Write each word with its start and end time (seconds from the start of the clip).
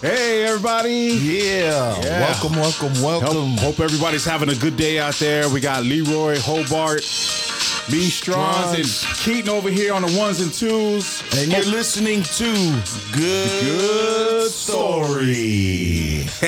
Hey, 0.00 0.44
everybody. 0.44 0.90
Yeah. 0.90 2.00
Yeah. 2.02 2.20
Welcome, 2.20 2.52
welcome, 2.52 2.92
welcome. 3.02 3.56
Hope, 3.56 3.58
hope 3.58 3.80
everybody's 3.80 4.24
having 4.24 4.48
a 4.48 4.54
good 4.54 4.76
day 4.76 5.00
out 5.00 5.14
there. 5.14 5.48
We 5.48 5.58
got 5.58 5.82
Leroy, 5.82 6.38
Hobart, 6.38 7.00
me, 7.90 8.02
Strauss, 8.02 8.76
and 8.76 8.86
Keaton 9.16 9.48
over 9.48 9.68
here 9.68 9.92
on 9.92 10.02
the 10.02 10.16
ones 10.16 10.40
and 10.40 10.52
twos. 10.52 11.20
And 11.36 11.50
you're 11.50 11.64
listening 11.64 12.22
to 12.22 12.44
Good, 13.12 13.64
Good 13.64 14.50
Story. 14.52 16.26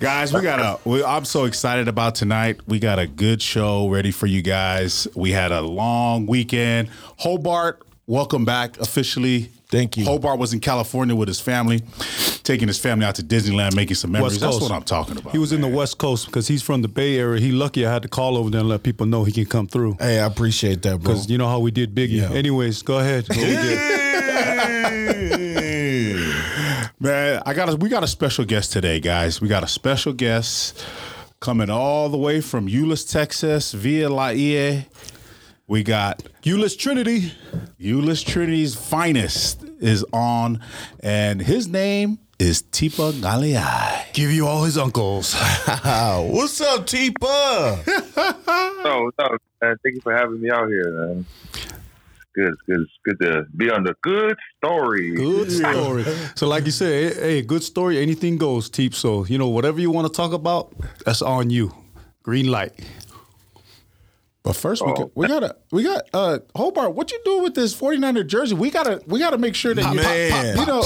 guys, 0.00 0.32
we 0.32 0.40
got 0.40 0.60
a. 0.60 0.78
We, 0.88 1.04
I'm 1.04 1.26
so 1.26 1.44
excited 1.44 1.88
about 1.88 2.14
tonight. 2.14 2.60
We 2.66 2.78
got 2.78 2.98
a 2.98 3.06
good 3.06 3.42
show 3.42 3.86
ready 3.90 4.12
for 4.12 4.24
you 4.24 4.40
guys. 4.40 5.06
We 5.14 5.32
had 5.32 5.52
a 5.52 5.60
long 5.60 6.24
weekend. 6.24 6.88
Hobart, 7.18 7.82
welcome 8.06 8.46
back 8.46 8.78
officially. 8.80 9.50
Thank 9.70 9.96
you. 9.96 10.04
Hobart 10.04 10.38
was 10.38 10.52
in 10.52 10.60
California 10.60 11.14
with 11.14 11.28
his 11.28 11.40
family, 11.40 11.82
taking 12.42 12.68
his 12.68 12.78
family 12.78 13.04
out 13.04 13.16
to 13.16 13.22
Disneyland, 13.22 13.76
making 13.76 13.96
some 13.96 14.12
memories. 14.12 14.40
That's 14.40 14.60
what 14.60 14.72
I'm 14.72 14.82
talking 14.82 15.18
about. 15.18 15.32
He 15.32 15.38
was 15.38 15.52
in 15.52 15.60
the. 15.60 15.68
West 15.68 15.98
Coast 15.98 16.26
because 16.26 16.48
he's 16.48 16.62
from 16.62 16.82
the 16.82 16.88
Bay 16.88 17.18
Area. 17.18 17.40
He 17.40 17.52
lucky 17.52 17.86
I 17.86 17.92
had 17.92 18.02
to 18.02 18.08
call 18.08 18.36
over 18.36 18.50
there 18.50 18.60
and 18.60 18.68
let 18.68 18.82
people 18.82 19.06
know 19.06 19.24
he 19.24 19.32
can 19.32 19.44
come 19.44 19.66
through. 19.66 19.96
Hey, 20.00 20.18
I 20.18 20.26
appreciate 20.26 20.82
that, 20.82 21.00
bro. 21.00 21.12
Because 21.12 21.30
you 21.30 21.38
know 21.38 21.46
how 21.46 21.60
we 21.60 21.70
did 21.70 21.94
Biggie. 21.94 22.22
Yeah. 22.22 22.32
Anyways, 22.32 22.82
go 22.82 22.98
ahead. 22.98 23.26
We. 23.28 23.36
Man, 27.00 27.40
I 27.46 27.54
got 27.54 27.68
a, 27.68 27.76
we 27.76 27.88
got 27.88 28.02
a 28.02 28.08
special 28.08 28.44
guest 28.44 28.72
today, 28.72 28.98
guys. 28.98 29.40
We 29.40 29.46
got 29.46 29.62
a 29.62 29.68
special 29.68 30.12
guest 30.12 30.84
coming 31.38 31.70
all 31.70 32.08
the 32.08 32.18
way 32.18 32.40
from 32.40 32.66
Euless, 32.66 33.08
Texas, 33.08 33.72
via 33.72 34.08
Laie. 34.08 34.86
We 35.68 35.82
got 35.82 36.22
Euless 36.44 36.78
Trinity. 36.78 37.34
Euless 37.78 38.24
Trinity's 38.24 38.74
finest 38.74 39.64
is 39.80 40.02
on, 40.14 40.60
and 41.00 41.42
his 41.42 41.68
name 41.68 42.20
is 42.38 42.62
Tipa 42.62 43.12
Galeai. 43.12 44.10
Give 44.14 44.30
you 44.30 44.46
all 44.46 44.64
his 44.64 44.78
uncles. 44.78 45.34
What's 45.74 46.60
up, 46.62 46.86
Tipa? 46.86 48.34
Oh, 48.90 49.02
what's 49.04 49.16
up, 49.18 49.42
man? 49.60 49.76
Thank 49.82 49.96
you 49.96 50.00
for 50.00 50.16
having 50.16 50.40
me 50.40 50.50
out 50.50 50.68
here, 50.68 50.90
man. 50.90 51.26
Good. 52.34 52.52
It's 52.52 52.62
good. 52.62 52.80
It's 52.80 52.90
good 53.04 53.18
to 53.20 53.44
be 53.56 53.70
on 53.70 53.82
the 53.82 53.94
good 54.02 54.36
story. 54.56 55.10
Good 55.10 55.50
story. 55.52 56.04
So, 56.36 56.48
like 56.48 56.64
you 56.64 56.70
said, 56.70 57.12
hey, 57.12 57.20
hey, 57.20 57.42
good 57.42 57.62
story. 57.62 57.98
Anything 57.98 58.38
goes, 58.38 58.70
Teep. 58.70 58.94
So, 58.94 59.26
you 59.26 59.36
know, 59.36 59.48
whatever 59.48 59.80
you 59.80 59.90
want 59.90 60.06
to 60.06 60.12
talk 60.12 60.32
about, 60.32 60.72
that's 61.04 61.20
on 61.20 61.50
you. 61.50 61.74
Green 62.22 62.46
light. 62.46 62.72
But 64.48 64.56
first, 64.56 64.82
we, 64.82 64.92
Oh. 64.92 64.94
got, 64.94 65.10
we 65.14 65.28
gotta 65.28 65.56
we 65.70 65.82
got 65.82 66.02
uh 66.14 66.38
Hobart. 66.56 66.94
What 66.94 67.12
you 67.12 67.20
do 67.22 67.42
with 67.42 67.54
this 67.54 67.78
49er 67.78 68.26
jersey? 68.26 68.54
We 68.54 68.70
gotta 68.70 69.02
we 69.06 69.18
gotta 69.18 69.36
make 69.36 69.54
sure 69.54 69.74
that 69.74 69.92
you, 69.92 70.00
Man. 70.00 70.56
you 70.56 70.64
know 70.64 70.82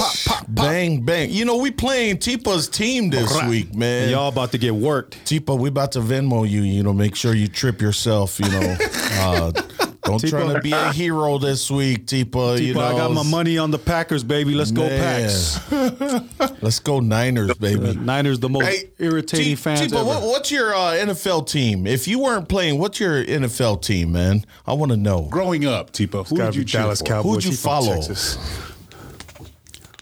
Bang, 0.49 0.99
bang. 1.05 1.29
You 1.31 1.45
know, 1.45 1.55
we 1.55 1.71
playing 1.71 2.17
Tipa's 2.17 2.67
team 2.67 3.09
this 3.09 3.31
week, 3.45 3.73
man. 3.73 4.01
And 4.03 4.11
y'all 4.11 4.27
about 4.27 4.51
to 4.51 4.57
get 4.57 4.75
worked. 4.75 5.15
Tipa, 5.23 5.57
we 5.57 5.69
about 5.69 5.93
to 5.93 5.99
Venmo 6.01 6.47
you, 6.47 6.63
you 6.63 6.83
know, 6.83 6.91
make 6.91 7.15
sure 7.15 7.33
you 7.33 7.47
trip 7.47 7.81
yourself, 7.81 8.37
you 8.37 8.49
know. 8.49 8.75
Uh, 9.15 9.51
don't 10.05 10.19
try 10.27 10.51
to 10.53 10.59
be 10.61 10.71
a 10.71 10.91
hero 10.91 11.37
this 11.37 11.71
week, 11.71 12.05
Tipa. 12.05 12.61
you 12.61 12.73
know, 12.73 12.81
I 12.81 12.91
got 12.91 13.11
my 13.11 13.23
money 13.23 13.57
on 13.57 13.71
the 13.71 13.79
Packers, 13.79 14.23
baby. 14.23 14.53
Let's 14.53 14.71
go, 14.71 14.81
Man. 14.81 14.99
Packs. 14.99 15.71
Let's 16.61 16.79
go 16.79 16.99
Niners, 16.99 17.53
baby. 17.55 17.95
Niners, 17.95 18.39
the 18.39 18.49
most 18.49 18.65
Hey, 18.65 18.89
irritating 18.99 19.45
T- 19.45 19.55
fans 19.55 19.81
Tipa, 19.81 19.95
ever. 19.99 20.03
what, 20.05 20.21
what's 20.23 20.51
your 20.51 20.73
uh, 20.75 20.91
NFL 20.93 21.47
team? 21.47 21.87
If 21.87 22.07
you 22.07 22.19
weren't 22.19 22.49
playing, 22.49 22.79
what's 22.79 22.99
your 22.99 23.23
NFL 23.23 23.81
team, 23.81 24.11
man? 24.11 24.43
I 24.67 24.73
want 24.73 24.91
to 24.91 24.97
know. 24.97 25.27
growing 25.31 25.65
up, 25.65 25.91
Tipa, 25.91 26.27
who 26.27 26.37
Gotta 26.37 26.51
did 26.51 26.55
you 26.59 26.65
be 26.65 26.71
Dallas 26.71 26.99
for? 26.99 27.05
Cowboys. 27.05 27.43
Who'd 27.45 27.53
you 27.53 27.57
follow? 27.57 28.01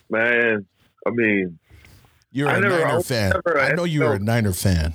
Man, 0.10 0.66
I 1.06 1.10
mean, 1.12 1.58
You're 2.32 2.50
I 2.50 2.58
a 2.58 2.60
never- 2.62 2.80
Niner 2.80 2.96
was 2.98 3.08
fan. 3.08 3.30
never 3.46 3.58
a 3.58 3.66
I 3.66 3.74
know 3.74 3.84
you 3.84 4.02
were 4.02 4.14
a 4.14 4.20
Niner 4.20 4.54
fan. 4.54 4.94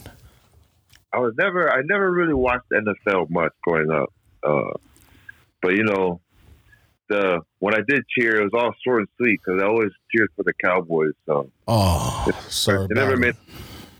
I 1.12 1.18
was 1.20 1.32
never, 1.38 1.72
I 1.72 1.80
never 1.82 2.10
really 2.12 2.34
watched 2.34 2.66
NFL 2.70 3.30
much 3.30 3.52
growing 3.62 3.90
up. 3.90 4.12
Uh, 4.42 4.72
but 5.66 5.74
you 5.74 5.82
know, 5.82 6.20
the 7.08 7.40
when 7.58 7.74
I 7.74 7.80
did 7.88 8.04
cheer, 8.16 8.40
it 8.40 8.44
was 8.44 8.52
all 8.54 8.72
short 8.86 9.00
and 9.00 9.08
sweet 9.16 9.40
because 9.44 9.60
I 9.60 9.66
always 9.66 9.90
cheered 10.14 10.28
for 10.36 10.44
the 10.44 10.52
Cowboys. 10.64 11.12
So 11.26 11.50
Oh, 11.66 12.28
sorry 12.48 12.84
it 12.84 12.92
about 12.92 12.94
never 12.94 13.14
it. 13.14 13.18
meant 13.18 13.36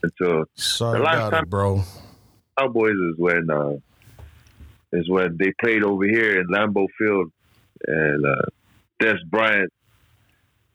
until 0.05 0.45
Sorry 0.55 0.99
the 0.99 1.05
last 1.05 1.17
about 1.17 1.31
time- 1.33 1.43
it, 1.45 1.51
bro. 1.51 1.83
Cowboys 2.57 2.93
is 2.95 3.15
when 3.19 3.51
uh, 3.51 3.73
is 4.93 5.09
when 5.11 5.37
they 5.41 5.53
played 5.61 5.83
over 5.83 6.05
here 6.05 6.41
in 6.41 6.47
Lambeau 6.47 6.87
Field, 6.99 7.33
and 7.87 8.25
uh, 8.25 8.43
Dez 9.03 9.19
Bryant 9.29 9.73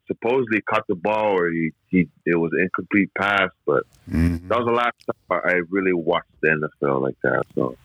supposedly 0.07 0.59
caught 0.69 0.83
the 0.89 0.95
ball, 0.95 1.37
or 1.39 1.49
he, 1.51 1.71
he 1.87 2.07
it 2.25 2.35
was 2.37 2.51
an 2.53 2.63
incomplete 2.63 3.11
pass. 3.17 3.49
But 3.65 3.83
Mhm. 4.11 4.49
that 4.49 4.57
was 4.59 4.65
the 4.67 4.73
last 4.73 4.95
time 5.07 5.41
I 5.45 5.61
really 5.69 5.93
watched 5.93 6.27
the 6.41 6.49
NFL 6.49 7.01
like 7.01 7.15
that. 7.23 7.43
So 7.55 7.77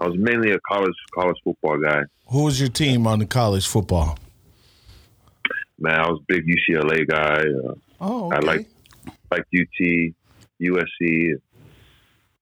I 0.00 0.06
was 0.08 0.16
mainly 0.18 0.50
a 0.52 0.58
college 0.60 0.94
college 1.14 1.36
football 1.44 1.78
guy. 1.78 2.02
Who 2.28 2.44
was 2.44 2.58
your 2.58 2.70
team 2.70 3.06
on 3.06 3.18
the 3.18 3.26
college 3.26 3.66
football? 3.68 4.18
Man, 5.78 5.94
I 6.00 6.08
was 6.10 6.20
a 6.20 6.24
big 6.32 6.44
UCLA 6.46 7.06
guy. 7.06 7.42
Uh, 7.68 7.74
Oh, 8.02 8.30
I 8.30 8.38
like 8.38 8.66
like 9.30 9.44
UT, 9.54 10.14
USC. 10.62 11.34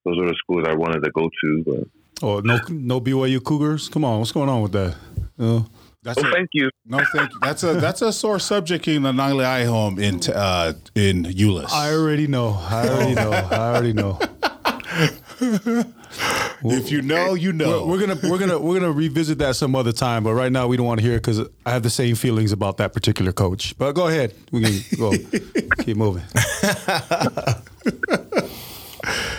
Those 0.04 0.18
are 0.18 0.28
the 0.28 0.36
schools 0.38 0.64
I 0.68 0.74
wanted 0.74 1.02
to 1.02 1.10
go 1.10 1.28
to. 1.28 1.64
But 1.66 1.88
Oh, 2.22 2.38
no, 2.40 2.60
no 2.68 3.00
BYU 3.00 3.42
Cougars. 3.42 3.88
Come 3.88 4.04
on, 4.04 4.20
what's 4.20 4.30
going 4.32 4.48
on 4.48 4.62
with 4.62 4.72
that? 4.72 4.94
Uh, 5.38 5.62
That's 6.02 6.18
oh, 6.18 6.28
a, 6.28 6.32
thank 6.32 6.50
you. 6.52 6.70
no, 6.86 6.98
thank 7.12 7.32
you. 7.32 7.38
That's 7.42 7.64
a 7.64 7.74
that's 7.74 8.02
a 8.02 8.12
sore 8.12 8.38
subject 8.38 8.86
in 8.86 9.02
the 9.02 9.12
Nile 9.12 9.66
home 9.66 9.98
in 9.98 10.20
t- 10.20 10.32
uh, 10.32 10.74
in 10.94 11.24
Euless. 11.24 11.72
I 11.72 11.92
already 11.92 12.28
know. 12.28 12.56
I 12.60 12.88
already 12.88 13.14
know. 13.14 13.32
I 13.32 13.74
already 13.74 13.92
know. 13.94 14.18
if 16.64 16.90
you 16.90 17.02
know, 17.02 17.34
you 17.34 17.52
know. 17.52 17.84
We're, 17.86 17.92
we're 17.98 18.06
gonna 18.06 18.30
we're 18.30 18.38
gonna 18.38 18.58
we're 18.58 18.80
gonna 18.80 18.92
revisit 18.92 19.38
that 19.38 19.56
some 19.56 19.74
other 19.76 19.92
time, 19.92 20.24
but 20.24 20.34
right 20.34 20.50
now 20.52 20.66
we 20.66 20.76
don't 20.76 20.86
want 20.86 21.00
to 21.00 21.06
hear 21.06 21.14
it 21.14 21.22
because 21.22 21.40
I 21.66 21.70
have 21.70 21.82
the 21.82 21.90
same 21.90 22.14
feelings 22.16 22.52
about 22.52 22.76
that 22.78 22.92
particular 22.92 23.32
coach. 23.32 23.76
But 23.78 23.92
go 23.92 24.08
ahead, 24.08 24.34
we 24.50 24.62
can 24.62 24.98
go 24.98 25.12
keep 25.84 25.96
moving. 25.96 26.24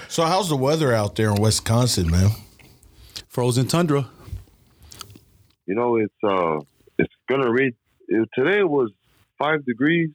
So, 0.07 0.25
how's 0.25 0.49
the 0.49 0.57
weather 0.57 0.93
out 0.93 1.15
there 1.15 1.29
in 1.29 1.39
Wisconsin, 1.39 2.09
man? 2.09 2.31
Frozen 3.27 3.67
tundra. 3.67 4.07
You 5.67 5.75
know, 5.75 5.97
it's 5.97 6.13
uh, 6.23 6.59
it's 6.97 7.13
gonna 7.29 7.51
reach. 7.51 7.75
It, 8.07 8.27
today 8.33 8.63
was 8.63 8.89
five 9.37 9.63
degrees. 9.65 10.09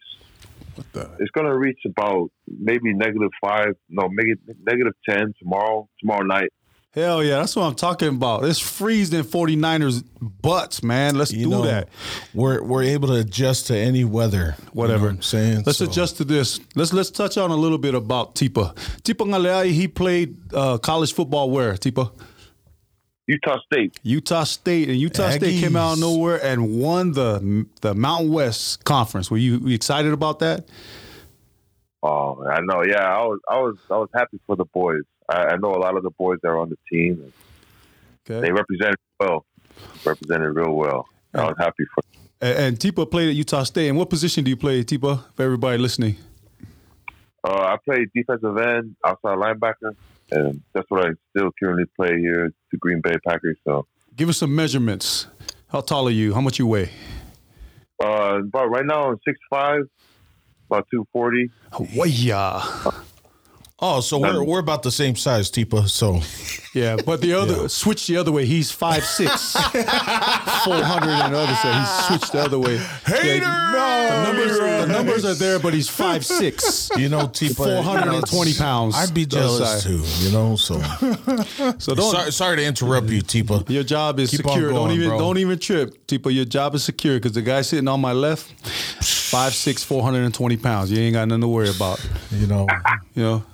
What 0.74 0.92
the- 0.92 1.10
It's 1.20 1.30
gonna 1.30 1.56
reach 1.56 1.78
about 1.86 2.30
maybe 2.48 2.92
negative 2.92 3.30
five. 3.40 3.76
No, 3.88 4.08
maybe 4.10 4.34
negative 4.66 4.94
ten 5.08 5.32
tomorrow. 5.38 5.88
Tomorrow 6.00 6.24
night. 6.24 6.52
Hell 6.94 7.24
yeah, 7.24 7.38
that's 7.38 7.56
what 7.56 7.64
I'm 7.64 7.74
talking 7.74 8.06
about. 8.08 8.44
It's 8.44 8.60
freezing 8.60 9.24
49ers 9.24 10.04
butts, 10.20 10.80
man. 10.84 11.16
Let's 11.16 11.32
You 11.32 11.46
do 11.46 11.50
know, 11.50 11.62
that. 11.62 11.88
We're 12.32 12.62
we're 12.62 12.84
able 12.84 13.08
to 13.08 13.14
adjust 13.14 13.66
to 13.66 13.76
any 13.76 14.04
weather. 14.04 14.54
You 14.58 14.64
know 14.64 14.70
Whatever. 14.74 15.06
what 15.06 15.14
I'm 15.16 15.22
saying. 15.22 15.64
Let's 15.66 15.78
So- 15.78 15.86
adjust 15.86 16.18
to 16.18 16.24
this. 16.24 16.60
Let's 16.76 16.92
let's 16.92 17.10
touch 17.10 17.36
on 17.36 17.50
a 17.50 17.56
little 17.56 17.78
bit 17.78 17.96
about 17.96 18.36
Tipa. 18.36 18.76
Tipa 19.02 19.26
Galeai, 19.26 19.72
he 19.72 19.88
played 19.88 20.36
uh, 20.54 20.78
college 20.78 21.12
football 21.12 21.50
where, 21.50 21.72
Tipa? 21.74 22.12
Utah 23.26 23.58
State. 23.72 23.98
Utah 24.04 24.44
State, 24.44 24.88
and 24.90 24.98
Utah 24.98 25.30
State 25.30 25.58
came 25.60 25.74
out 25.76 25.94
of 25.94 25.98
nowhere 25.98 26.40
and 26.44 26.78
won 26.80 27.10
the 27.12 27.66
the 27.80 27.94
Mountain 27.96 28.30
West 28.30 28.84
Conference. 28.84 29.32
Were 29.32 29.38
you, 29.38 29.58
you 29.64 29.74
excited 29.74 30.12
about 30.12 30.38
that? 30.40 30.68
Oh, 32.04 32.44
I 32.46 32.60
know. 32.60 32.84
Yeah, 32.86 33.02
I 33.02 33.22
was. 33.24 33.40
I 33.50 33.58
was. 33.60 33.76
I 33.90 33.96
was 33.96 34.10
happy 34.14 34.38
for 34.46 34.54
the 34.56 34.66
boys. 34.66 35.00
I, 35.28 35.44
I 35.44 35.56
know 35.56 35.74
a 35.74 35.80
lot 35.80 35.96
of 35.96 36.02
the 36.02 36.10
boys 36.10 36.38
that 36.42 36.48
are 36.48 36.58
on 36.58 36.70
the 36.70 36.78
team. 36.90 37.32
Okay. 38.28 38.40
They 38.46 38.52
represented 38.52 38.96
well. 39.20 39.44
Represented 40.04 40.54
real 40.54 40.72
well. 40.72 41.08
I 41.34 41.44
was 41.46 41.56
happy 41.58 41.84
for. 41.94 42.02
And, 42.40 42.58
and 42.58 42.78
Tipa 42.78 43.10
played 43.10 43.28
at 43.28 43.34
Utah 43.34 43.64
State. 43.64 43.88
And 43.88 43.98
what 43.98 44.10
position 44.10 44.44
do 44.44 44.50
you 44.50 44.56
play, 44.56 44.84
Tipa? 44.84 45.24
For 45.34 45.42
everybody 45.42 45.78
listening. 45.78 46.16
Uh, 47.42 47.74
I 47.74 47.76
played 47.84 48.08
defensive 48.14 48.56
end, 48.56 48.96
outside 49.04 49.36
linebacker, 49.36 49.94
and 50.30 50.62
that's 50.72 50.86
what 50.88 51.06
I 51.06 51.10
still 51.36 51.50
currently 51.62 51.84
play 51.94 52.18
here 52.18 52.46
at 52.46 52.52
the 52.72 52.78
Green 52.78 53.02
Bay 53.02 53.16
Packers. 53.26 53.58
So, 53.64 53.86
Give 54.16 54.30
us 54.30 54.38
some 54.38 54.54
measurements. 54.54 55.26
How 55.68 55.82
tall 55.82 56.08
are 56.08 56.10
you? 56.10 56.32
How 56.32 56.40
much 56.40 56.58
you 56.58 56.66
weigh? 56.66 56.90
uh, 58.02 58.38
but 58.50 58.68
right 58.68 58.86
now 58.86 59.10
I'm 59.10 59.18
six 59.26 59.38
five, 59.50 59.82
about 60.70 60.86
two 60.90 61.06
forty. 61.12 61.50
Waya. 61.94 62.62
Oh, 63.80 64.00
so 64.00 64.18
we're 64.18 64.42
we're 64.44 64.60
about 64.60 64.84
the 64.84 64.90
same 64.92 65.16
size, 65.16 65.50
Tipa. 65.50 65.88
So 65.88 66.20
Yeah, 66.78 66.96
but 67.04 67.20
the 67.20 67.34
other 67.34 67.68
switch 67.68 68.06
the 68.06 68.16
other 68.16 68.30
way. 68.30 68.46
He's 68.46 68.70
five 68.70 69.04
six, 69.04 69.52
four 69.52 70.80
hundred, 70.80 71.10
and 71.10 71.34
the 71.34 71.38
other 71.38 71.54
side. 71.56 71.80
He's 71.80 72.06
switched 72.06 72.32
the 72.32 72.38
other 72.40 72.58
way. 72.60 72.76
Hater! 73.04 73.44
the 73.44 74.22
numbers, 74.24 74.58
the 74.58 74.86
numbers 74.86 75.24
are 75.24 75.34
there, 75.34 75.58
but 75.58 75.74
he's 75.74 75.88
five 75.88 76.24
six. 76.24 76.88
you 76.96 77.08
know, 77.08 77.26
Tipa, 77.26 77.56
Four 77.56 77.82
hundred 77.82 78.14
and 78.14 78.24
twenty 78.30 78.54
pounds. 78.54 78.94
I'd 78.94 79.12
be 79.12 79.26
jealous 79.26 79.82
too. 79.82 80.02
You 80.24 80.30
know, 80.32 80.54
so 80.54 80.74
So 81.78 81.96
don't. 81.96 82.12
sorry, 82.12 82.30
sorry 82.32 82.56
to 82.58 82.64
interrupt 82.64 83.08
you, 83.08 83.22
Tipa. 83.22 83.68
Your 83.68 83.82
job 83.82 84.20
is 84.20 84.30
Keep 84.30 84.46
on 84.46 84.52
secure. 84.52 84.70
don't 84.72 84.92
even 84.92 85.08
bro. 85.08 85.18
don't 85.18 85.38
even 85.38 85.58
trip, 85.58 86.06
Tipo. 86.06 86.32
Your 86.32 86.44
job 86.44 86.76
is 86.76 86.84
secure 86.84 87.16
because 87.16 87.32
the 87.32 87.42
guy 87.42 87.62
sitting 87.62 87.88
on 87.88 88.00
my 88.00 88.12
left, 88.12 88.52
five 89.04 89.52
six, 89.52 89.82
four 89.82 90.04
hundred 90.04 90.22
and 90.24 90.32
twenty 90.32 90.56
pounds. 90.56 90.92
You 90.92 90.98
ain't 91.00 91.14
got 91.14 91.26
nothing 91.26 91.42
to 91.42 91.48
worry 91.48 91.70
about. 91.70 91.98
You 92.30 92.46
know, 92.46 92.68
You 93.14 93.22
know. 93.22 93.44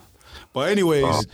But 0.52 0.70
anyways, 0.70 1.26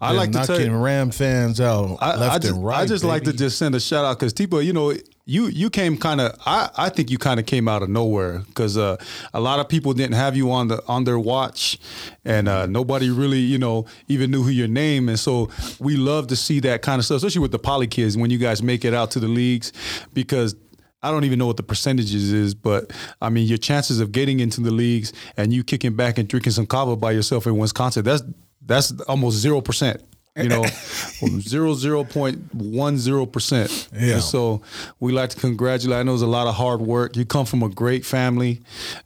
I 0.00 0.12
like 0.12 0.30
to 0.30 0.44
tell 0.44 0.56
knocking 0.56 0.72
you, 0.72 0.78
Ram 0.78 1.10
fans 1.10 1.60
out 1.60 1.98
I, 2.00 2.14
left 2.14 2.34
I 2.34 2.38
just, 2.38 2.54
and 2.54 2.64
right. 2.64 2.80
I 2.80 2.86
just 2.86 3.02
like 3.02 3.24
to 3.24 3.32
just 3.32 3.58
send 3.58 3.74
a 3.74 3.80
shout 3.80 4.04
out 4.04 4.18
because 4.18 4.32
Tipa, 4.32 4.64
you 4.64 4.72
know, 4.72 4.94
you 5.26 5.48
you 5.48 5.70
came 5.70 5.96
kind 5.96 6.20
of. 6.20 6.38
I 6.46 6.70
I 6.76 6.88
think 6.88 7.10
you 7.10 7.18
kind 7.18 7.40
of 7.40 7.46
came 7.46 7.66
out 7.66 7.82
of 7.82 7.88
nowhere 7.88 8.40
because 8.46 8.78
uh, 8.78 8.96
a 9.34 9.40
lot 9.40 9.58
of 9.58 9.68
people 9.68 9.92
didn't 9.92 10.14
have 10.14 10.36
you 10.36 10.52
on 10.52 10.68
the 10.68 10.82
on 10.86 11.02
their 11.02 11.18
watch, 11.18 11.78
and 12.24 12.48
uh, 12.48 12.66
nobody 12.66 13.10
really 13.10 13.40
you 13.40 13.58
know 13.58 13.86
even 14.06 14.30
knew 14.30 14.44
who 14.44 14.50
your 14.50 14.68
name. 14.68 15.08
And 15.08 15.18
so 15.18 15.50
we 15.80 15.96
love 15.96 16.28
to 16.28 16.36
see 16.36 16.60
that 16.60 16.82
kind 16.82 17.00
of 17.00 17.04
stuff, 17.04 17.16
especially 17.16 17.42
with 17.42 17.52
the 17.52 17.58
poly 17.58 17.88
kids 17.88 18.16
when 18.16 18.30
you 18.30 18.38
guys 18.38 18.62
make 18.62 18.84
it 18.84 18.94
out 18.94 19.10
to 19.12 19.20
the 19.20 19.28
leagues, 19.28 19.72
because. 20.14 20.54
I 21.02 21.10
don't 21.10 21.24
even 21.24 21.38
know 21.38 21.46
what 21.46 21.56
the 21.56 21.62
percentages 21.62 22.30
is, 22.30 22.54
but 22.54 22.92
I 23.22 23.30
mean 23.30 23.48
your 23.48 23.56
chances 23.56 24.00
of 24.00 24.12
getting 24.12 24.38
into 24.38 24.60
the 24.60 24.70
leagues 24.70 25.14
and 25.34 25.50
you 25.50 25.64
kicking 25.64 25.96
back 25.96 26.18
and 26.18 26.28
drinking 26.28 26.52
some 26.52 26.66
kava 26.66 26.94
by 26.94 27.12
yourself 27.12 27.46
in 27.46 27.56
Wisconsin, 27.56 28.04
that's 28.04 28.22
that's 28.60 28.92
almost 29.02 29.38
zero 29.38 29.60
percent. 29.60 30.02
You 30.36 30.48
know, 30.48 30.64
zero 31.40 31.74
zero 31.74 32.04
point 32.04 32.54
one 32.54 32.98
zero 32.98 33.26
percent. 33.26 33.88
Yeah. 33.92 34.14
And 34.14 34.22
so 34.22 34.62
we 35.00 35.12
like 35.12 35.30
to 35.30 35.36
congratulate. 35.36 35.98
I 35.98 36.02
know 36.02 36.14
it's 36.14 36.22
a 36.22 36.26
lot 36.26 36.46
of 36.46 36.54
hard 36.54 36.80
work. 36.80 37.16
You 37.16 37.24
come 37.24 37.46
from 37.46 37.62
a 37.62 37.68
great 37.68 38.04
family, 38.04 38.60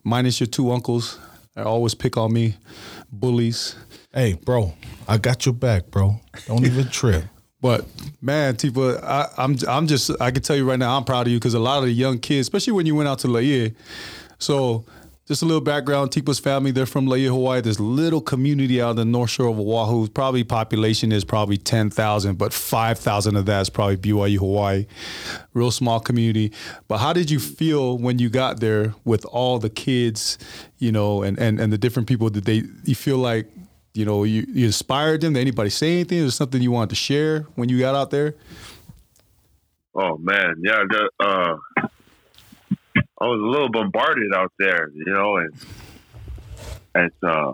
minus 0.05 0.39
your 0.39 0.47
two 0.47 0.71
uncles. 0.71 1.19
I 1.57 1.63
always 1.63 1.95
pick 1.95 2.17
on 2.17 2.33
me, 2.33 2.57
bullies. 3.11 3.77
Hey, 4.13 4.35
bro, 4.35 4.75
I 5.09 5.19
got 5.19 5.47
your 5.47 5.55
back, 5.55 5.91
bro. 5.91 6.21
Don't 6.47 6.65
even 6.65 6.89
trip. 6.91 7.25
But 7.61 7.87
man, 8.21 8.57
Tifa, 8.57 9.03
I, 9.03 9.29
I'm 9.39 9.57
I'm 9.67 9.87
just 9.87 10.11
I 10.21 10.31
can 10.31 10.43
tell 10.43 10.57
you 10.57 10.69
right 10.69 10.79
now, 10.79 10.97
I'm 10.97 11.05
proud 11.05 11.27
of 11.27 11.33
you 11.33 11.39
because 11.39 11.55
a 11.55 11.59
lot 11.59 11.79
of 11.79 11.85
the 11.85 11.93
young 11.93 12.19
kids, 12.19 12.41
especially 12.41 12.75
when 12.75 12.85
you 12.85 12.95
went 12.95 13.09
out 13.09 13.21
to 13.21 13.29
Laie. 13.29 13.75
So 14.39 14.85
just 15.27 15.43
a 15.43 15.47
little 15.47 15.63
background, 15.63 16.13
Tipa's 16.13 16.39
family, 16.39 16.71
they're 16.71 16.85
from 16.85 17.07
Laie, 17.07 17.25
Hawaii. 17.25 17.63
This 17.63 17.81
little 17.81 18.21
community 18.21 18.83
out 18.83 18.91
on 18.91 18.97
the 18.97 19.05
north 19.07 19.31
shore 19.31 19.49
of 19.49 19.59
Oahu. 19.59 20.07
Probably 20.09 20.45
population 20.45 21.13
is 21.13 21.25
probably 21.25 21.57
10,000, 21.57 22.37
but 22.37 22.53
5,000 22.53 23.37
of 23.37 23.47
that 23.47 23.61
is 23.63 23.71
probably 23.71 23.97
BYU, 23.97 24.39
Hawaii. 24.39 24.87
Real 25.55 25.71
small 25.71 25.99
community. 25.99 26.53
But 26.89 26.99
how 26.99 27.15
did 27.15 27.31
you 27.31 27.41
feel 27.41 27.97
when 27.97 28.19
you 28.19 28.29
got 28.29 28.61
there 28.61 28.95
with 29.05 29.25
all 29.25 29.59
the 29.59 29.71
kids, 29.71 30.37
you 30.79 30.93
know, 30.93 31.23
and, 31.23 31.39
and, 31.39 31.59
and 31.59 31.73
the 31.73 31.79
different 31.79 32.07
people? 32.07 32.29
Did 32.29 32.45
they, 32.45 32.63
you 32.85 32.95
feel 32.95 33.19
like, 33.19 33.47
you 33.95 34.05
know, 34.05 34.25
you, 34.25 34.45
you 34.49 34.67
inspired 34.67 35.23
them? 35.23 35.33
Did 35.33 35.41
anybody 35.41 35.71
say 35.71 35.95
anything? 35.95 36.19
Is 36.19 36.25
there 36.25 36.31
something 36.33 36.61
you 36.61 36.71
wanted 36.73 36.91
to 36.91 36.97
share 36.97 37.47
when 37.55 37.71
you 37.71 37.79
got 37.79 37.95
out 37.95 38.11
there? 38.11 38.35
Oh 39.95 40.17
man, 40.19 40.57
yeah. 40.63 40.83
Uh, 41.21 41.57
I 43.25 43.27
was 43.27 43.41
a 43.41 43.47
little 43.47 43.71
bombarded 43.71 44.35
out 44.35 44.53
there, 44.59 44.91
you 44.95 45.07
know, 45.07 45.39
and 45.39 45.55
it's 46.95 47.23
uh, 47.23 47.53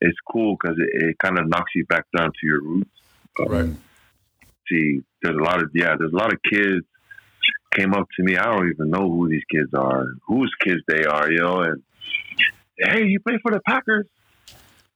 it's 0.00 0.18
cool 0.30 0.56
because 0.56 0.78
it, 0.78 1.08
it 1.08 1.18
kind 1.18 1.40
of 1.40 1.48
knocks 1.48 1.72
you 1.74 1.84
back 1.86 2.04
down 2.16 2.28
to 2.28 2.46
your 2.46 2.62
roots. 2.62 2.90
Right. 3.36 3.74
See, 4.68 5.02
there's 5.22 5.34
a 5.34 5.42
lot 5.42 5.60
of 5.60 5.70
yeah, 5.74 5.96
there's 5.98 6.12
a 6.12 6.16
lot 6.16 6.32
of 6.32 6.38
kids 6.48 6.86
came 7.74 7.94
up 7.94 8.06
to 8.16 8.22
me. 8.22 8.36
I 8.36 8.44
don't 8.44 8.70
even 8.70 8.90
know 8.90 9.10
who 9.10 9.28
these 9.28 9.42
kids 9.50 9.74
are, 9.74 10.06
whose 10.28 10.54
kids 10.60 10.82
they 10.86 11.04
are, 11.04 11.28
you 11.28 11.38
know, 11.38 11.62
and 11.62 11.82
hey, 12.78 13.06
you 13.06 13.18
play 13.18 13.38
for 13.42 13.50
the 13.50 13.60
Packers? 13.66 14.06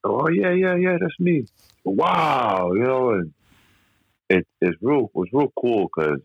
Oh 0.05 0.29
yeah, 0.29 0.53
yeah, 0.53 0.77
yeah, 0.77 0.99
that's 1.01 1.19
me. 1.19 1.47
Wow, 1.83 2.75
you 2.75 2.85
know, 2.85 3.11
and 3.11 3.33
it, 4.31 4.47
it's 4.61 4.81
real 4.81 5.07
it 5.07 5.19
was 5.19 5.31
real 5.33 5.53
cool 5.61 5.89
because 5.93 6.21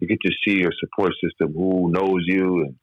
you 0.00 0.06
get 0.06 0.20
to 0.22 0.32
see 0.44 0.58
your 0.58 0.72
support 0.80 1.12
system 1.22 1.52
who 1.52 1.90
knows 1.90 2.22
you 2.26 2.62
and 2.62 2.76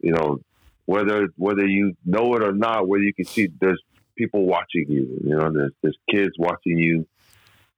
you 0.00 0.12
know 0.12 0.40
whether 0.86 1.28
whether 1.36 1.66
you 1.66 1.96
know 2.04 2.34
it 2.34 2.42
or 2.42 2.52
not 2.52 2.86
whether 2.86 3.02
you 3.02 3.14
can 3.14 3.24
see 3.24 3.48
there's 3.60 3.80
people 4.16 4.44
watching 4.44 4.86
you 4.88 5.20
you 5.24 5.36
know 5.36 5.50
there's, 5.52 5.72
there's 5.82 5.98
kids 6.10 6.34
watching 6.38 6.78
you 6.78 7.06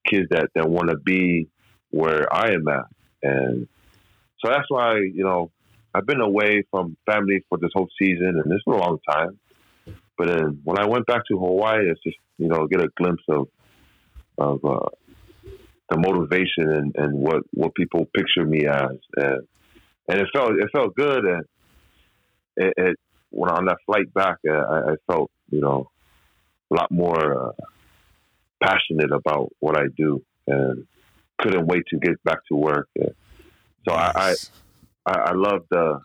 kids 0.06 0.28
that, 0.30 0.50
that 0.54 0.68
want 0.68 0.90
to 0.90 0.96
be 0.96 1.48
where 1.90 2.32
I 2.32 2.52
am 2.52 2.66
at. 2.68 2.86
And 3.22 3.68
so 4.38 4.50
that's 4.50 4.68
why 4.68 4.96
you 4.96 5.24
know 5.24 5.50
I've 5.94 6.06
been 6.06 6.20
away 6.20 6.64
from 6.70 6.96
family 7.06 7.44
for 7.48 7.58
this 7.58 7.70
whole 7.74 7.88
season 8.00 8.40
and 8.42 8.52
it's 8.52 8.66
a 8.66 8.70
long 8.70 8.98
time. 9.08 9.38
But 10.18 10.28
then 10.28 10.60
when 10.64 10.78
I 10.78 10.86
went 10.86 11.06
back 11.06 11.22
to 11.28 11.38
Hawaii 11.38 11.88
it's 11.88 12.02
just 12.02 12.16
you 12.38 12.48
know 12.48 12.66
get 12.66 12.80
a 12.80 12.88
glimpse 12.96 13.22
of 13.28 13.48
of 14.38 14.64
uh, 14.64 14.88
the 15.92 15.98
motivation 15.98 16.70
and, 16.70 16.94
and 16.96 17.14
what, 17.14 17.42
what 17.52 17.74
people 17.74 18.06
picture 18.14 18.44
me 18.44 18.66
as. 18.66 18.98
And 19.16 19.46
and 20.08 20.20
it 20.20 20.28
felt 20.34 20.52
it 20.52 20.68
felt 20.72 20.94
good. 20.94 21.24
And 21.24 21.44
it, 22.56 22.74
it 22.76 22.96
when 23.30 23.50
on 23.50 23.66
that 23.66 23.78
flight 23.86 24.12
back 24.12 24.38
I, 24.48 24.92
I 24.92 24.94
felt 25.06 25.30
you 25.50 25.60
know 25.60 25.90
a 26.70 26.74
lot 26.74 26.90
more 26.90 27.48
uh, 27.48 27.52
passionate 28.62 29.12
about 29.12 29.50
what 29.60 29.76
I 29.76 29.84
do 29.96 30.22
and 30.46 30.86
couldn't 31.38 31.66
wait 31.66 31.84
to 31.90 31.98
get 31.98 32.22
back 32.24 32.38
to 32.48 32.56
work. 32.56 32.88
And 32.96 33.14
so 33.88 33.94
I, 33.94 34.34
I 35.06 35.12
I 35.12 35.32
love 35.32 35.64
the 35.70 36.00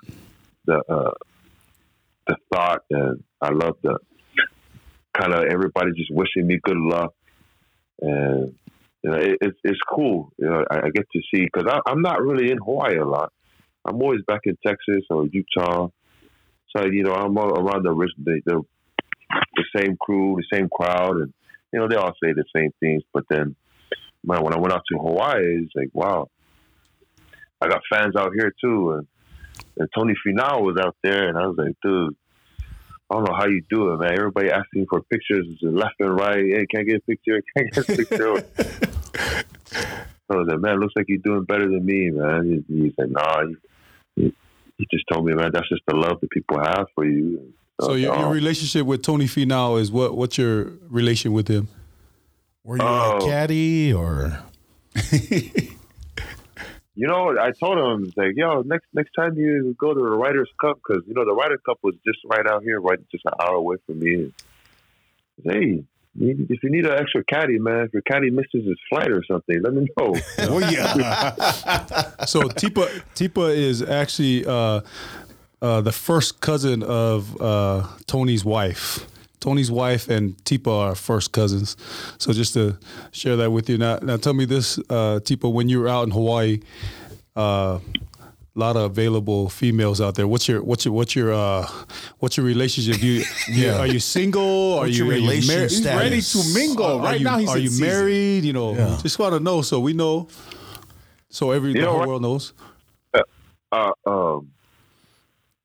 the 0.65 0.81
uh, 0.89 1.13
the 2.27 2.35
thought 2.53 2.83
and 2.89 3.23
I 3.41 3.49
love 3.49 3.77
the 3.81 3.97
kind 5.13 5.33
of 5.33 5.45
everybody 5.45 5.91
just 5.95 6.11
wishing 6.11 6.45
me 6.45 6.59
good 6.61 6.77
luck. 6.77 7.13
And 7.99 8.55
you 9.03 9.11
know, 9.11 9.17
it, 9.17 9.37
it's 9.41 9.57
it's 9.63 9.79
cool. 9.89 10.31
You 10.37 10.49
know, 10.49 10.65
I, 10.69 10.77
I 10.77 10.89
get 10.89 11.05
to 11.11 11.21
see 11.33 11.45
because 11.45 11.81
I'm 11.85 12.01
not 12.01 12.21
really 12.21 12.51
in 12.51 12.57
Hawaii 12.57 12.97
a 12.97 13.05
lot. 13.05 13.31
I'm 13.85 14.01
always 14.01 14.21
back 14.27 14.41
in 14.45 14.57
Texas 14.65 15.03
or 15.09 15.27
Utah. 15.27 15.89
So 16.75 16.85
you 16.85 17.03
know, 17.03 17.13
I'm 17.13 17.37
around 17.37 17.83
the 17.83 18.09
the, 18.23 18.41
the 18.45 18.61
the 19.55 19.63
same 19.75 19.97
crew, 19.99 20.37
the 20.37 20.57
same 20.57 20.69
crowd, 20.69 21.17
and 21.17 21.33
you 21.71 21.79
know, 21.79 21.87
they 21.87 21.95
all 21.95 22.13
say 22.23 22.33
the 22.33 22.45
same 22.55 22.71
things. 22.79 23.03
But 23.13 23.25
then, 23.29 23.55
man, 24.23 24.43
when 24.43 24.53
I 24.53 24.59
went 24.59 24.73
out 24.73 24.83
to 24.91 24.97
Hawaii, 24.97 25.63
it's 25.63 25.75
like, 25.75 25.89
wow, 25.93 26.29
I 27.61 27.67
got 27.67 27.81
fans 27.91 28.15
out 28.15 28.31
here 28.33 28.53
too, 28.61 28.91
and, 28.91 29.07
and 29.77 29.89
Tony 29.95 30.13
Finau 30.25 30.61
was 30.61 30.77
out 30.81 30.95
there, 31.03 31.29
and 31.29 31.37
I 31.37 31.47
was 31.47 31.57
like, 31.57 31.75
dude. 31.83 32.15
I 33.09 33.15
don't 33.15 33.23
know 33.23 33.35
how 33.35 33.45
you 33.45 33.63
do 33.69 33.93
it, 33.93 33.97
man. 33.99 34.11
Everybody 34.17 34.49
asking 34.51 34.85
for 34.89 35.01
pictures 35.01 35.47
left 35.61 35.95
and 35.99 36.15
right. 36.19 36.43
Hey, 36.43 36.65
can 36.69 36.81
I 36.81 36.83
get 36.83 36.95
a 36.97 36.99
picture? 37.01 37.41
Can 37.55 37.67
I 37.67 37.69
get 37.69 37.89
a 37.89 37.95
picture? 37.95 38.43
I 40.29 40.35
was 40.35 40.47
like, 40.49 40.59
man, 40.59 40.79
looks 40.81 40.93
like 40.97 41.05
you're 41.07 41.19
doing 41.19 41.45
better 41.45 41.69
than 41.69 41.85
me, 41.85 42.09
man. 42.09 42.65
He, 42.67 42.83
he's 42.83 42.93
like, 42.97 43.09
nah. 43.09 43.43
He, 44.17 44.35
he 44.77 44.87
just 44.91 45.05
told 45.09 45.25
me, 45.25 45.33
man, 45.33 45.51
that's 45.53 45.69
just 45.69 45.83
the 45.87 45.95
love 45.95 46.19
that 46.19 46.29
people 46.31 46.59
have 46.59 46.87
for 46.95 47.05
you. 47.05 47.53
So 47.79 47.93
your, 47.93 48.13
your 48.15 48.25
oh. 48.25 48.31
relationship 48.31 48.85
with 48.85 49.03
Tony 49.03 49.25
Finau 49.25 49.79
is 49.79 49.89
what? 49.91 50.17
What's 50.17 50.37
your 50.37 50.73
relation 50.89 51.31
with 51.31 51.47
him? 51.47 51.69
Were 52.63 52.75
you 52.75 52.83
Oh. 52.83 53.17
a 53.17 53.21
caddy 53.21 53.93
or? 53.93 54.43
You 56.97 57.05
know, 57.05 57.37
I 57.39 57.51
told 57.51 57.77
him, 57.77 58.11
like, 58.17 58.33
yo, 58.35 58.63
next 58.63 58.87
next 58.91 59.11
time 59.11 59.37
you 59.37 59.75
go 59.77 59.93
to 59.93 59.99
the 59.99 60.17
Ryder's 60.17 60.49
Cup, 60.59 60.79
because 60.79 61.03
you 61.07 61.13
know 61.13 61.25
the 61.25 61.33
Ryder's 61.33 61.61
Cup 61.63 61.77
was 61.83 61.93
just 62.03 62.17
right 62.25 62.47
out 62.47 62.63
here, 62.63 62.81
right, 62.81 62.97
just 63.11 63.23
an 63.25 63.33
hour 63.39 63.53
away 63.53 63.75
from 63.85 63.99
me. 63.99 64.33
Hey, 65.43 65.83
if 66.19 66.63
you 66.63 66.71
need 66.71 66.87
an 66.87 66.97
extra 66.99 67.23
caddy, 67.23 67.59
man, 67.59 67.85
if 67.85 67.93
your 67.93 68.01
caddy 68.01 68.31
misses 68.31 68.65
his 68.65 68.79
flight 68.89 69.11
or 69.11 69.23
something, 69.29 69.61
let 69.61 69.75
me 69.75 69.87
know. 69.95 70.15
Oh 70.39 70.57
yeah. 70.57 71.35
So 72.25 72.41
Tipa 72.41 72.87
Tipa 73.13 73.55
is 73.55 73.83
actually 73.83 74.43
uh, 74.47 74.81
uh, 75.61 75.81
the 75.81 75.91
first 75.91 76.41
cousin 76.41 76.81
of 76.81 77.39
uh, 77.39 77.85
Tony's 78.07 78.43
wife. 78.43 79.05
Tony's 79.39 79.69
wife 79.71 80.09
and 80.09 80.35
Tipa 80.45 80.71
are 80.71 80.95
first 80.95 81.31
cousins. 81.31 81.77
So 82.17 82.33
just 82.33 82.53
to 82.55 82.77
share 83.11 83.35
that 83.37 83.51
with 83.51 83.69
you. 83.69 83.77
Now, 83.77 83.99
now 84.01 84.17
tell 84.17 84.33
me 84.33 84.45
this, 84.45 84.77
uh, 84.89 85.19
Tipa, 85.23 85.51
when 85.51 85.69
you 85.69 85.79
were 85.79 85.87
out 85.87 86.03
in 86.03 86.11
Hawaii, 86.11 86.59
uh, 87.35 87.79
a 87.79 88.59
lot 88.59 88.75
of 88.75 88.83
available 88.91 89.49
females 89.49 90.01
out 90.01 90.15
there. 90.15 90.27
What's 90.27 90.47
your 90.47 90.63
what's 90.63 90.83
your 90.85 90.93
what's 90.95 91.15
your 91.15 91.31
uh, 91.31 91.69
what's 92.17 92.37
your 92.37 92.45
relationship? 92.47 93.03
You, 93.03 93.23
Yeah. 93.51 93.77
Are 93.77 93.85
you 93.85 93.99
single? 93.99 94.73
Are 94.73 94.77
What's 94.81 94.97
you, 94.97 95.05
your 95.05 95.13
are 95.13 95.17
you 95.17 95.21
relation 95.29 95.53
married? 95.55 95.69
He's 95.71 95.85
ready 95.85 96.21
to 96.21 96.53
mingle. 96.55 96.85
Are 96.85 96.99
right 97.03 97.19
you, 97.19 97.23
now 97.25 97.37
he's 97.37 97.49
are 97.49 97.59
you 97.59 97.69
season. 97.69 97.85
married? 97.85 98.43
You 98.45 98.53
know, 98.53 98.73
Yeah. 98.73 98.97
just 99.03 99.19
want 99.19 99.35
to 99.35 99.39
know 99.39 99.61
so 99.61 99.79
we 99.79 99.93
know, 99.93 100.27
so 101.29 101.51
every 101.51 101.73
the 101.73 101.81
know 101.81 101.89
whole 101.91 101.99
what? 101.99 102.07
world 102.07 102.21
knows. 102.23 102.53
uh, 103.71 103.91
um, 104.07 104.49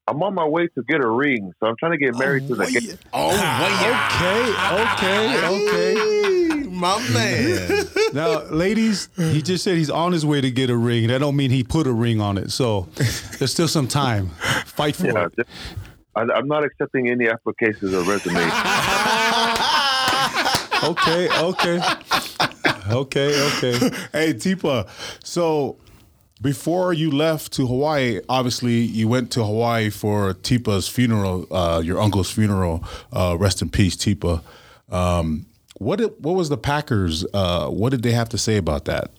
I'm 0.08 0.20
on 0.22 0.34
my 0.34 0.44
way 0.44 0.66
to 0.66 0.82
get 0.88 1.00
a 1.00 1.08
ring, 1.08 1.52
so 1.60 1.66
I'm 1.66 1.76
trying 1.76 1.92
to 1.92 1.98
get 1.98 2.16
married 2.18 2.48
to 2.48 2.54
the. 2.56 2.64
Wait, 2.64 2.96
Oh, 3.12 3.30
ah. 3.32 4.94
Okay, 4.96 5.46
okay, 5.46 6.58
okay. 6.64 6.68
my 6.68 6.98
man. 7.12 7.86
Now, 8.12 8.42
ladies, 8.50 9.08
he 9.16 9.40
just 9.40 9.64
said 9.64 9.78
he's 9.78 9.88
on 9.88 10.12
his 10.12 10.26
way 10.26 10.42
to 10.42 10.50
get 10.50 10.68
a 10.68 10.76
ring. 10.76 11.06
That 11.08 11.20
don't 11.20 11.34
mean 11.34 11.50
he 11.50 11.64
put 11.64 11.86
a 11.86 11.92
ring 11.92 12.20
on 12.20 12.36
it. 12.36 12.50
So 12.50 12.88
there's 13.38 13.50
still 13.52 13.68
some 13.68 13.88
time. 13.88 14.28
Fight 14.66 14.96
for 14.96 15.06
Yeah, 15.06 15.26
it. 15.26 15.32
just- 15.36 15.48
I, 16.14 16.20
I'm 16.34 16.46
not 16.46 16.62
accepting 16.62 17.08
any 17.08 17.28
applications 17.28 17.94
or 17.94 18.02
resumes. 18.02 18.52
Okay, 20.84 21.28
okay, 21.40 21.80
okay, 22.90 23.40
okay. 23.48 23.78
hey 24.10 24.34
Tipa, 24.34 24.88
so 25.24 25.76
before 26.42 26.92
you 26.92 27.10
left 27.10 27.52
to 27.52 27.66
Hawaii, 27.66 28.20
obviously 28.28 28.80
you 28.80 29.06
went 29.06 29.30
to 29.32 29.44
Hawaii 29.44 29.90
for 29.90 30.34
Tipa's 30.34 30.88
funeral, 30.88 31.46
uh, 31.50 31.80
your 31.82 32.00
uncle's 32.00 32.30
funeral. 32.30 32.84
Uh, 33.12 33.36
rest 33.38 33.62
in 33.62 33.70
peace, 33.70 33.96
Tipa. 33.96 34.42
Um, 34.90 35.46
what 35.78 36.00
did, 36.00 36.12
what 36.18 36.32
was 36.32 36.48
the 36.48 36.58
Packers? 36.58 37.24
Uh, 37.32 37.68
what 37.68 37.90
did 37.90 38.02
they 38.02 38.12
have 38.12 38.28
to 38.30 38.38
say 38.38 38.56
about 38.56 38.86
that? 38.86 39.10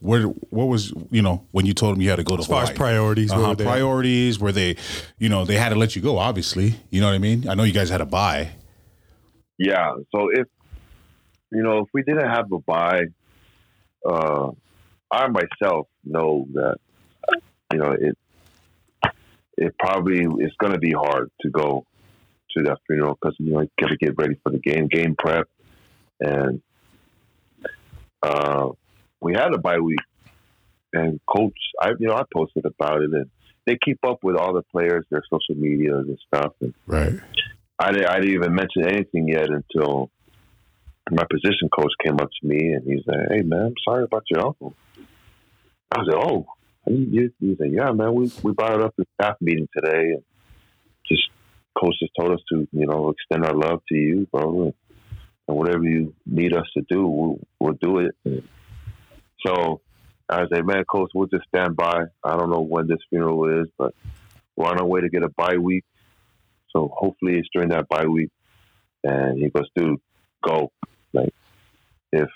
Where 0.00 0.22
what 0.22 0.66
was 0.66 0.92
you 1.10 1.22
know 1.22 1.44
when 1.50 1.66
you 1.66 1.74
told 1.74 1.96
them 1.96 2.02
you 2.02 2.08
had 2.08 2.16
to 2.16 2.22
go 2.22 2.36
to 2.36 2.40
As 2.42 2.46
far 2.46 2.62
as 2.62 2.70
priorities, 2.70 3.30
where 3.30 3.40
uh-huh, 3.40 3.48
were 3.48 3.54
they 3.56 3.64
priorities 3.64 4.38
were 4.38 4.52
they, 4.52 4.76
you 5.18 5.28
know, 5.28 5.44
they 5.44 5.56
had 5.56 5.70
to 5.70 5.74
let 5.74 5.96
you 5.96 6.02
go. 6.02 6.18
Obviously, 6.18 6.76
you 6.90 7.00
know 7.00 7.08
what 7.08 7.14
I 7.14 7.18
mean. 7.18 7.48
I 7.48 7.54
know 7.54 7.64
you 7.64 7.72
guys 7.72 7.90
had 7.90 8.00
a 8.00 8.06
buy. 8.06 8.50
Yeah. 9.58 9.94
So 10.14 10.28
if 10.32 10.46
you 11.50 11.64
know, 11.64 11.78
if 11.78 11.88
we 11.92 12.04
didn't 12.04 12.28
have 12.28 12.46
a 12.52 12.60
buy, 12.60 13.00
uh, 14.08 14.50
I 15.10 15.28
myself 15.28 15.88
know 16.04 16.46
that 16.54 16.76
you 17.72 17.78
know 17.78 17.92
it. 17.92 18.18
It 19.56 19.74
probably 19.78 20.20
is 20.20 20.52
going 20.60 20.72
to 20.72 20.78
be 20.78 20.92
hard 20.92 21.30
to 21.40 21.50
go 21.50 21.84
to 22.56 22.62
that 22.64 22.78
funeral 22.86 23.18
because 23.20 23.34
you 23.38 23.52
know 23.52 23.62
you 23.62 23.68
got 23.80 23.88
to 23.88 23.96
get 23.96 24.14
ready 24.16 24.36
for 24.42 24.52
the 24.52 24.58
game, 24.58 24.86
game 24.86 25.16
prep, 25.18 25.48
and 26.20 26.62
uh, 28.22 28.68
we 29.20 29.34
had 29.34 29.52
a 29.52 29.58
bye 29.58 29.80
week. 29.80 29.98
And 30.92 31.20
coach, 31.28 31.58
I 31.80 31.90
you 31.98 32.08
know 32.08 32.14
I 32.14 32.22
posted 32.32 32.66
about 32.66 33.02
it, 33.02 33.10
and 33.12 33.30
they 33.66 33.76
keep 33.84 33.98
up 34.06 34.18
with 34.22 34.36
all 34.36 34.54
the 34.54 34.62
players, 34.62 35.04
their 35.10 35.22
social 35.28 35.60
medias 35.60 36.06
and 36.06 36.18
stuff, 36.32 36.52
and 36.60 36.74
Right. 36.86 37.12
I 37.78 37.92
didn't, 37.92 38.08
I 38.08 38.20
didn't 38.20 38.34
even 38.34 38.54
mention 38.54 38.88
anything 38.88 39.28
yet 39.28 39.48
until 39.50 40.10
my 41.10 41.24
position 41.30 41.68
coach 41.68 41.92
came 42.04 42.14
up 42.14 42.28
to 42.40 42.46
me 42.46 42.72
and 42.72 42.84
he 42.84 43.02
said, 43.04 43.28
"Hey 43.30 43.42
man, 43.42 43.66
I'm 43.66 43.74
sorry 43.86 44.04
about 44.04 44.24
your 44.30 44.46
uncle." 44.46 44.74
I 45.92 45.98
was 45.98 46.08
like, 46.08 46.24
"Oh," 46.24 46.46
he, 46.86 47.30
he 47.40 47.56
said, 47.56 47.72
"Yeah, 47.72 47.92
man, 47.92 48.14
we 48.14 48.30
we 48.42 48.52
brought 48.52 48.74
it 48.74 48.82
up 48.82 48.94
at 48.98 49.06
staff 49.14 49.36
meeting 49.40 49.68
today, 49.74 50.12
and 50.12 50.22
just 51.06 51.28
coach 51.78 51.94
just 52.00 52.12
told 52.18 52.32
us 52.32 52.40
to 52.52 52.68
you 52.72 52.86
know 52.86 53.10
extend 53.10 53.44
our 53.44 53.54
love 53.54 53.80
to 53.88 53.94
you, 53.94 54.26
bro, 54.32 54.64
and, 54.64 54.74
and 55.48 55.56
whatever 55.56 55.84
you 55.84 56.14
need 56.26 56.54
us 56.54 56.66
to 56.76 56.84
do, 56.88 57.06
we'll 57.06 57.40
we'll 57.60 57.78
do 57.80 57.98
it." 57.98 58.44
So 59.46 59.80
I 60.28 60.42
like, 60.42 60.64
"Man, 60.64 60.84
coach, 60.84 61.10
we'll 61.14 61.28
just 61.28 61.46
stand 61.48 61.76
by. 61.76 62.04
I 62.24 62.36
don't 62.36 62.50
know 62.50 62.60
when 62.60 62.86
this 62.86 62.98
funeral 63.08 63.62
is, 63.62 63.68
but 63.78 63.94
we're 64.56 64.66
on 64.66 64.78
our 64.80 64.86
way 64.86 65.00
to 65.00 65.08
get 65.08 65.22
a 65.22 65.30
bye 65.30 65.56
week." 65.56 65.84
So 66.70 66.92
hopefully 66.94 67.38
it's 67.38 67.48
during 67.52 67.70
that 67.70 67.88
bye 67.88 68.06
week. 68.06 68.30
And 69.04 69.38
he 69.38 69.48
goes, 69.48 69.68
dude, 69.76 70.00
go. 70.42 70.70
Like 71.12 71.32
if 72.12 72.28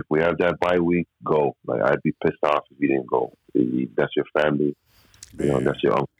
if 0.00 0.06
we 0.08 0.20
have 0.20 0.38
that 0.38 0.58
bye 0.60 0.78
week, 0.78 1.06
go. 1.24 1.56
Like 1.66 1.82
I'd 1.82 2.02
be 2.02 2.12
pissed 2.24 2.42
off 2.42 2.64
if 2.70 2.78
you 2.80 2.88
didn't 2.88 3.06
go. 3.06 3.32
That's 3.96 4.14
your 4.16 4.26
family. 4.36 4.76
You 5.38 5.46
know, 5.46 5.60
that's 5.60 5.82
your 5.82 5.92
uncle. 5.92 6.10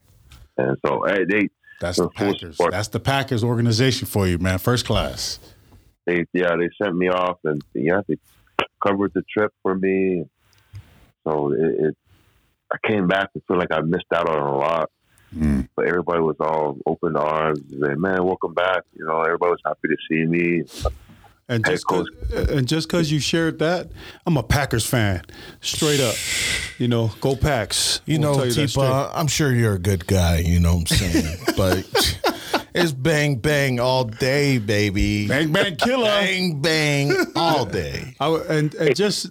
And 0.57 0.77
so 0.85 1.03
hey, 1.07 1.25
they 1.25 1.49
That's 1.81 1.99
the 1.99 2.09
Packers. 2.09 2.57
support. 2.57 2.73
That's 2.73 2.89
the 2.89 3.01
Packers 3.01 3.43
organization 3.43 4.07
for 4.07 4.27
you, 4.27 4.39
man. 4.39 4.59
First 4.59 4.87
class. 4.87 5.39
they 6.07 6.25
yeah, 6.33 6.55
they 6.57 6.69
sent 6.83 6.97
me 6.97 7.09
off 7.09 7.39
and 7.45 7.63
yeah, 7.75 8.01
they 8.07 8.17
covered 8.87 9.13
the 9.15 9.23
trip 9.37 9.53
for 9.63 9.75
me. 9.75 10.25
So 11.27 11.53
it, 11.53 11.85
it 11.87 11.97
I 12.73 12.77
came 12.87 13.09
back 13.09 13.31
and 13.35 13.43
feel 13.49 13.59
like 13.59 13.73
I 13.73 13.81
missed 13.81 14.05
out 14.15 14.29
on 14.29 14.39
a 14.39 14.57
lot. 14.57 14.91
Mm. 15.35 15.69
But 15.77 15.87
everybody 15.87 16.21
was 16.21 16.37
all 16.41 16.77
open 16.87 17.17
arms. 17.17 17.61
Like, 17.71 17.99
man, 17.99 18.25
welcome 18.25 18.53
back. 18.55 18.83
You 18.97 19.07
know, 19.07 19.23
everybody 19.23 19.53
was 19.53 19.61
happy 19.65 19.89
to 19.89 19.97
see 20.09 20.27
me. 20.27 20.63
Uh, 21.50 21.54
and 21.54 21.64
just 21.64 21.85
cause, 21.87 22.09
and 22.33 22.69
just 22.69 22.87
because 22.88 23.11
you 23.11 23.19
shared 23.19 23.59
that, 23.59 23.90
I'm 24.25 24.37
a 24.37 24.42
Packers 24.42 24.87
fan, 24.87 25.23
straight 25.61 26.00
up. 26.00 26.14
You 26.78 26.87
know, 26.87 27.11
go 27.21 27.35
Packs. 27.35 28.00
You 28.07 28.19
know, 28.19 28.35
tell 28.35 28.45
that 28.45 28.52
straight. 28.52 28.69
Tipa, 28.69 29.11
I'm 29.12 29.26
sure 29.26 29.52
you're 29.52 29.75
a 29.75 29.78
good 29.78 30.07
guy, 30.07 30.38
you 30.38 30.61
know 30.61 30.76
what 30.76 30.92
I'm 30.92 30.97
saying? 30.97 31.38
but 31.57 32.19
it's 32.73 32.92
bang 32.92 33.37
bang 33.37 33.80
all 33.80 34.04
day, 34.04 34.59
baby. 34.59 35.26
Bang 35.26 35.52
bang 35.52 35.75
killer. 35.76 36.04
Bang 36.04 36.61
bang 36.62 37.12
all 37.35 37.66
day. 37.66 38.14
I, 38.21 38.26
w- 38.26 38.45
and, 38.49 38.73
and 38.76 38.95
just 38.95 39.30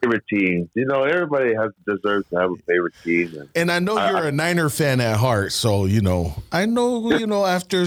favorite 0.00 0.24
teams. 0.30 0.68
You 0.74 0.84
know, 0.86 1.02
everybody 1.02 1.54
has 1.54 1.72
deserves 1.86 2.28
to 2.30 2.36
have 2.36 2.52
a 2.52 2.56
favorite 2.68 2.94
team. 3.02 3.34
And 3.36 3.48
And 3.56 3.72
I 3.72 3.80
know 3.80 3.94
you're 4.08 4.28
a 4.28 4.32
Niner 4.32 4.68
fan 4.68 5.00
at 5.00 5.16
heart, 5.16 5.52
so 5.52 5.86
you 5.86 6.00
know, 6.02 6.40
I 6.52 6.66
know, 6.66 7.10
you 7.12 7.26
know, 7.26 7.44
after 7.44 7.84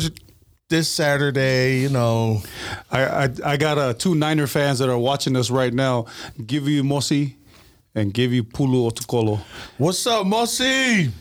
this 0.72 0.90
Saturday, 0.90 1.82
you 1.82 1.90
know, 1.90 2.42
I, 2.90 3.26
I, 3.26 3.30
I 3.46 3.58
got 3.58 3.78
uh, 3.78 3.94
two 3.94 4.16
Niner 4.16 4.48
fans 4.48 4.80
that 4.80 4.90
are 4.90 4.98
watching 4.98 5.36
us 5.36 5.52
right 5.52 5.74
now. 5.74 6.06
Give 6.48 6.68
you 6.68 6.82
Mosi 6.82 7.36
and 7.94 8.12
give 8.14 8.34
you 8.34 8.44
Pulu 8.44 8.90
Otukolo. 8.90 9.42
what's 9.78 10.08
up, 10.08 10.26
Mossy? 10.26 11.12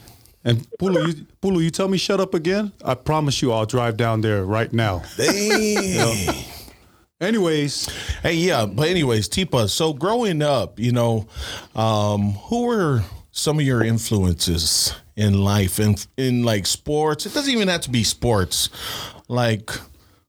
And 0.44 0.66
Pulu, 0.80 1.08
you, 1.08 1.26
Pulu, 1.42 1.62
you 1.62 1.70
tell 1.70 1.88
me 1.88 1.98
shut 1.98 2.20
up 2.20 2.32
again. 2.32 2.72
I 2.82 2.94
promise 2.94 3.42
you, 3.42 3.52
I'll 3.52 3.66
drive 3.66 3.96
down 3.96 4.20
there 4.20 4.44
right 4.44 4.72
now. 4.72 5.02
Damn. 5.16 6.34
Anyways, 7.20 7.88
Hey, 8.22 8.34
yeah, 8.34 8.66
but 8.66 8.88
anyways, 8.88 9.28
Tipa. 9.28 9.68
So 9.68 9.92
growing 9.92 10.42
up, 10.42 10.78
you 10.78 10.92
know, 10.92 11.26
um, 11.74 12.32
who 12.32 12.66
were 12.66 13.02
some 13.32 13.58
of 13.58 13.64
your 13.64 13.82
influences 13.82 14.94
in 15.16 15.40
life 15.42 15.78
and 15.78 16.06
in, 16.16 16.44
like 16.44 16.66
sports? 16.66 17.26
It 17.26 17.34
doesn't 17.34 17.52
even 17.52 17.68
have 17.68 17.80
to 17.82 17.90
be 17.90 18.04
sports. 18.04 18.68
Like, 19.30 19.70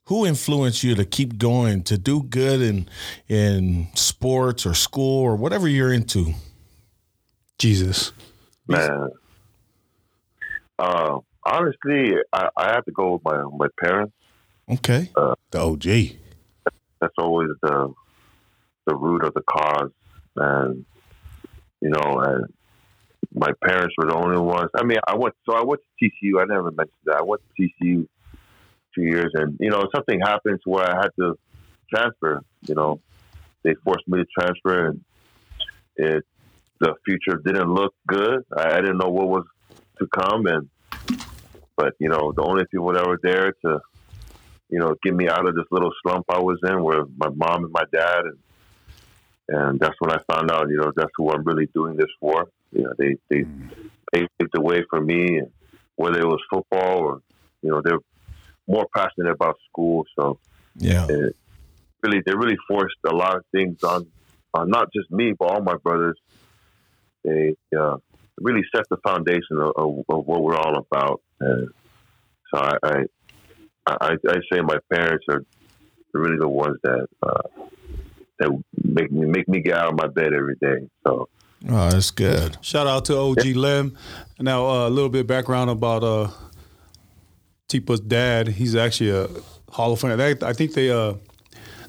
who 0.04 0.28
influenced 0.28 0.84
you 0.84 0.94
to 0.94 1.06
keep 1.06 1.40
going, 1.40 1.82
to 1.86 1.98
do 1.98 2.22
good 2.22 2.62
in 2.62 2.88
in 3.28 3.88
sports 3.96 4.64
or 4.64 4.76
school 4.76 5.24
or 5.24 5.36
whatever 5.36 5.68
you're 5.68 5.92
into? 5.92 6.36
Jesus. 7.58 8.12
man, 8.68 9.10
uh, 10.78 11.18
honestly, 11.44 12.12
I, 12.32 12.50
I 12.56 12.74
have 12.74 12.86
to 12.86 12.92
go 12.92 13.14
with 13.14 13.24
my 13.26 13.42
my 13.58 13.66
parents. 13.84 14.14
Okay. 14.70 15.10
The 15.50 15.60
OG. 15.60 15.84
That's 17.00 17.16
always 17.18 17.50
the 17.64 17.92
the 18.86 18.96
root 18.96 19.24
of 19.24 19.34
the 19.34 19.42
cause, 19.42 19.90
and 20.36 20.86
you 21.82 21.90
know, 21.90 22.20
and 22.20 22.54
my 23.34 23.50
parents 23.66 23.96
were 23.98 24.06
the 24.06 24.16
only 24.16 24.38
ones. 24.38 24.70
I 24.76 24.84
mean, 24.84 25.00
I 25.08 25.16
went 25.16 25.34
so 25.50 25.56
I 25.56 25.64
went 25.64 25.82
to 25.82 26.06
TCU. 26.06 26.40
I 26.40 26.46
never 26.46 26.70
mentioned 26.70 26.94
that. 27.06 27.16
I 27.16 27.24
went 27.24 27.42
to 27.58 27.64
TCU 27.84 28.08
two 28.96 29.04
years, 29.04 29.32
and 29.34 29.58
you 29.60 29.70
know, 29.70 29.88
something 29.94 30.20
happened 30.20 30.60
to 30.64 30.70
where 30.70 30.90
I 30.90 31.02
had 31.02 31.10
to 31.20 31.38
transfer. 31.94 32.42
You 32.68 32.76
know, 32.76 33.02
they 33.64 33.76
forced 33.84 34.08
me 34.08 34.20
to 34.20 34.26
transfer, 34.38 34.88
and 34.88 35.02
it 35.96 36.24
the 36.80 36.96
future 37.06 37.40
didn't 37.46 37.72
look 37.72 37.94
good. 38.08 38.44
I, 38.56 38.78
I 38.78 38.82
didn't 38.82 38.98
know 38.98 39.10
what 39.10 39.28
was 39.28 39.46
to 40.00 40.08
come, 40.08 40.48
and 40.48 40.70
but 41.76 41.94
you 42.00 42.10
know, 42.10 42.32
the 42.36 42.44
only 42.44 42.66
people 42.66 42.92
that 42.94 43.06
were 43.06 43.20
there 43.22 43.54
to 43.66 43.80
you 44.70 44.80
know 44.80 44.96
get 45.04 45.14
me 45.14 45.28
out 45.28 45.48
of 45.48 45.56
this 45.56 45.66
little 45.72 45.92
slump 46.02 46.26
I 46.30 46.40
was 46.40 46.60
in 46.64 46.84
were 46.84 47.06
my 47.18 47.30
mom 47.30 47.66
and 47.66 47.72
my 47.72 47.84
dad, 47.92 48.24
and 48.26 48.38
and 49.48 49.80
that's 49.80 49.96
when 50.00 50.12
I 50.12 50.18
found 50.32 50.50
out, 50.50 50.70
you 50.70 50.78
know, 50.78 50.92
that's 50.96 51.12
who 51.18 51.30
I'm 51.30 51.44
really 51.44 51.68
doing 51.74 51.98
this 51.98 52.10
for. 52.20 52.48
You 52.72 52.84
know, 52.84 52.94
they 52.98 53.16
they 53.30 53.46
they 54.12 54.28
paved 54.40 54.52
the 54.54 54.62
way 54.62 54.84
for 54.90 55.02
me, 55.02 55.38
and 55.38 55.52
whether 55.96 56.20
it 56.20 56.28
was 56.28 56.42
football 56.50 57.00
or 57.00 57.22
you 57.62 57.70
know, 57.70 57.82
they're 57.84 58.00
more 58.72 58.88
passionate 58.96 59.32
about 59.32 59.56
school, 59.70 60.06
so 60.18 60.40
Yeah. 60.76 61.06
it 61.10 61.36
really 62.04 62.22
they 62.26 62.34
really 62.44 62.58
forced 62.68 63.02
a 63.06 63.16
lot 63.24 63.36
of 63.38 63.44
things 63.56 63.84
on 63.84 64.02
on 64.54 64.70
not 64.70 64.86
just 64.96 65.10
me 65.12 65.34
but 65.38 65.46
all 65.52 65.62
my 65.62 65.78
brothers. 65.86 66.18
They 67.24 67.56
uh, 67.78 67.98
really 68.40 68.64
set 68.76 68.86
the 68.90 68.98
foundation 69.10 69.58
of, 69.66 69.72
of, 69.82 69.90
of 70.10 70.26
what 70.26 70.42
we're 70.44 70.56
all 70.56 70.78
about. 70.86 71.22
And 71.40 71.70
so 72.50 72.56
I, 72.72 72.74
I 72.84 72.96
I 73.88 74.10
I 74.36 74.38
say 74.52 74.62
my 74.62 74.80
parents 74.92 75.26
are 75.30 75.44
really 76.14 76.38
the 76.40 76.48
ones 76.64 76.78
that 76.84 77.08
uh, 77.24 77.48
that 78.40 78.50
make 79.00 79.12
me 79.12 79.26
make 79.28 79.48
me 79.48 79.62
get 79.62 79.76
out 79.76 79.90
of 79.94 79.98
my 80.04 80.08
bed 80.08 80.34
every 80.34 80.56
day. 80.62 80.88
So 81.06 81.30
Oh, 81.70 81.90
that's 81.92 82.10
good. 82.10 82.58
Shout 82.62 82.88
out 82.88 83.06
to 83.06 83.18
OG 83.18 83.46
Lem. 83.56 83.96
Now, 84.40 84.66
uh, 84.68 84.88
a 84.88 84.90
little 84.90 85.10
bit 85.12 85.28
background 85.28 85.70
about 85.70 86.04
uh, 86.04 86.30
Tipa's 87.72 88.00
dad. 88.02 88.50
He's 88.50 88.76
actually 88.76 89.12
a 89.12 89.28
Hall 89.70 89.94
of 89.94 90.00
Fame. 90.02 90.18
They, 90.18 90.36
I 90.42 90.54
think 90.54 90.74
they 90.74 90.90
uh, 90.92 91.14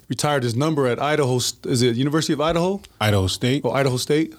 retired 0.09 0.45
his 0.45 0.55
number 0.55 0.87
at 0.87 1.01
Idaho. 1.03 1.37
Is 1.37 1.83
it 1.83 1.97
University 1.97 2.33
of 2.33 2.41
Idaho 2.41 2.81
Idaho 3.01 3.27
State. 3.27 3.63
Oh, 3.65 3.73
Idaho 3.73 3.97
State? 3.97 4.35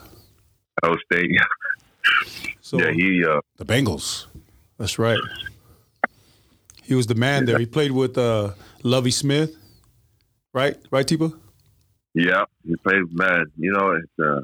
Ohio 0.84 0.98
State, 1.12 1.30
So 2.62 2.80
yeah, 2.80 2.92
he 2.92 3.24
uh, 3.24 3.40
The 3.58 3.66
Bengals. 3.66 4.26
that's 4.78 4.98
right. 4.98 5.20
He 6.84 6.96
was 6.96 7.08
the 7.08 7.16
man 7.16 7.46
there. 7.46 7.60
He 7.60 7.66
played 7.66 7.92
with 7.92 8.18
uh, 8.18 8.54
Lovie 8.84 9.12
Smith, 9.12 9.56
right? 10.54 10.76
Right, 10.92 11.06
Tipa? 11.06 11.34
Yeah, 12.14 12.44
he 12.66 12.76
played 12.78 13.04
man. 13.12 13.46
You 13.58 13.72
know, 13.72 13.92
it's 13.92 14.20
uh, 14.20 14.42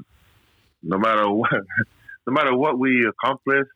no 0.83 0.97
matter 0.97 1.29
what, 1.29 1.51
no 2.27 2.33
matter 2.33 2.55
what 2.55 2.79
we 2.79 3.05
accomplish 3.07 3.67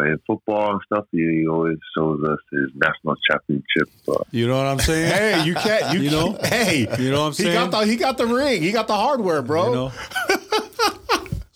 in 0.00 0.18
football 0.26 0.72
and 0.72 0.80
stuff, 0.86 1.06
he, 1.12 1.18
he 1.18 1.46
always 1.46 1.78
shows 1.96 2.22
us 2.24 2.38
his 2.52 2.70
national 2.74 3.14
championship. 3.30 3.88
Uh, 4.08 4.14
You 4.30 4.46
know 4.48 4.56
what 4.58 4.66
I'm 4.66 4.78
saying? 4.80 5.12
Hey, 5.12 5.44
you 5.44 5.54
can't. 5.54 5.94
You, 5.94 6.00
You 6.00 6.10
know? 6.10 6.38
Hey, 6.42 6.86
You 6.98 7.10
know 7.10 7.20
what 7.20 7.26
I'm 7.26 7.32
he 7.32 7.42
saying? 7.44 7.54
got 7.54 7.80
the 7.80 7.86
he 7.86 7.96
got 7.96 8.18
the 8.18 8.26
ring. 8.26 8.62
He 8.62 8.72
got 8.72 8.86
the 8.86 8.94
hardware, 8.96 9.42
bro. 9.42 9.66
You 9.68 9.74
know? 9.74 9.92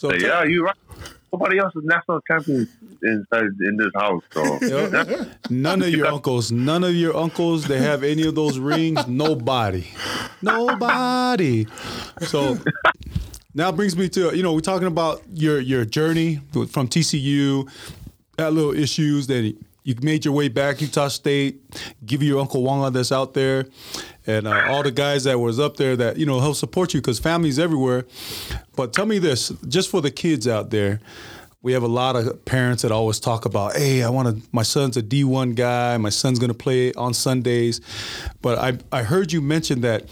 So 0.00 0.10
But 0.10 0.20
tell- 0.20 0.28
yeah, 0.28 0.44
you're 0.44 0.64
right. 0.64 0.76
Nobody 1.32 1.58
else 1.58 1.74
is 1.74 1.82
national 1.84 2.20
champion 2.30 2.68
inside 3.02 3.42
in 3.60 3.76
this 3.76 3.90
house. 3.96 4.22
So 4.32 5.26
None 5.50 5.82
of 5.82 5.88
your 5.90 6.06
uncles, 6.06 6.50
none 6.52 6.84
of 6.84 6.94
your 6.94 7.16
uncles, 7.16 7.64
they 7.66 7.78
have 7.80 8.02
any 8.04 8.24
of 8.26 8.34
those 8.36 8.58
rings. 8.60 9.06
Nobody, 9.08 9.88
nobody. 10.40 11.66
So 12.22 12.56
now 13.54 13.72
brings 13.72 13.96
me 13.96 14.08
to 14.10 14.34
you 14.36 14.42
know 14.42 14.54
we're 14.54 14.60
talking 14.60 14.86
about 14.86 15.22
your 15.34 15.60
your 15.60 15.84
journey 15.84 16.40
from 16.52 16.88
TCU, 16.88 17.68
had 18.38 18.52
little 18.52 18.74
issues 18.74 19.26
that 19.26 19.54
you 19.82 19.94
made 20.02 20.24
your 20.24 20.34
way 20.34 20.48
back 20.48 20.80
Utah 20.80 21.08
State. 21.08 21.60
Give 22.04 22.22
your 22.22 22.40
uncle 22.40 22.62
Wanga 22.62 22.92
that's 22.92 23.10
out 23.10 23.34
there, 23.34 23.66
and 24.26 24.46
uh, 24.46 24.66
all 24.68 24.82
the 24.82 24.92
guys 24.92 25.24
that 25.24 25.38
was 25.38 25.58
up 25.58 25.76
there 25.76 25.96
that 25.96 26.18
you 26.18 26.26
know 26.26 26.40
help 26.40 26.56
support 26.56 26.94
you 26.94 27.00
because 27.00 27.18
families 27.18 27.58
everywhere. 27.58 28.04
But 28.76 28.92
tell 28.92 29.06
me 29.06 29.18
this, 29.18 29.48
just 29.66 29.90
for 29.90 30.00
the 30.00 30.10
kids 30.10 30.46
out 30.46 30.70
there 30.70 31.00
we 31.60 31.72
have 31.72 31.82
a 31.82 31.88
lot 31.88 32.14
of 32.14 32.44
parents 32.44 32.82
that 32.82 32.92
always 32.92 33.18
talk 33.18 33.44
about, 33.44 33.76
hey, 33.76 34.04
I 34.04 34.10
want 34.10 34.28
to, 34.28 34.48
my 34.52 34.62
son's 34.62 34.96
a 34.96 35.02
D1 35.02 35.56
guy, 35.56 35.96
my 35.96 36.08
son's 36.08 36.38
going 36.38 36.52
to 36.52 36.56
play 36.56 36.92
on 36.94 37.12
Sundays. 37.12 37.80
But 38.40 38.58
I, 38.58 38.78
I 38.96 39.02
heard 39.02 39.32
you 39.32 39.40
mention 39.40 39.80
that 39.80 40.04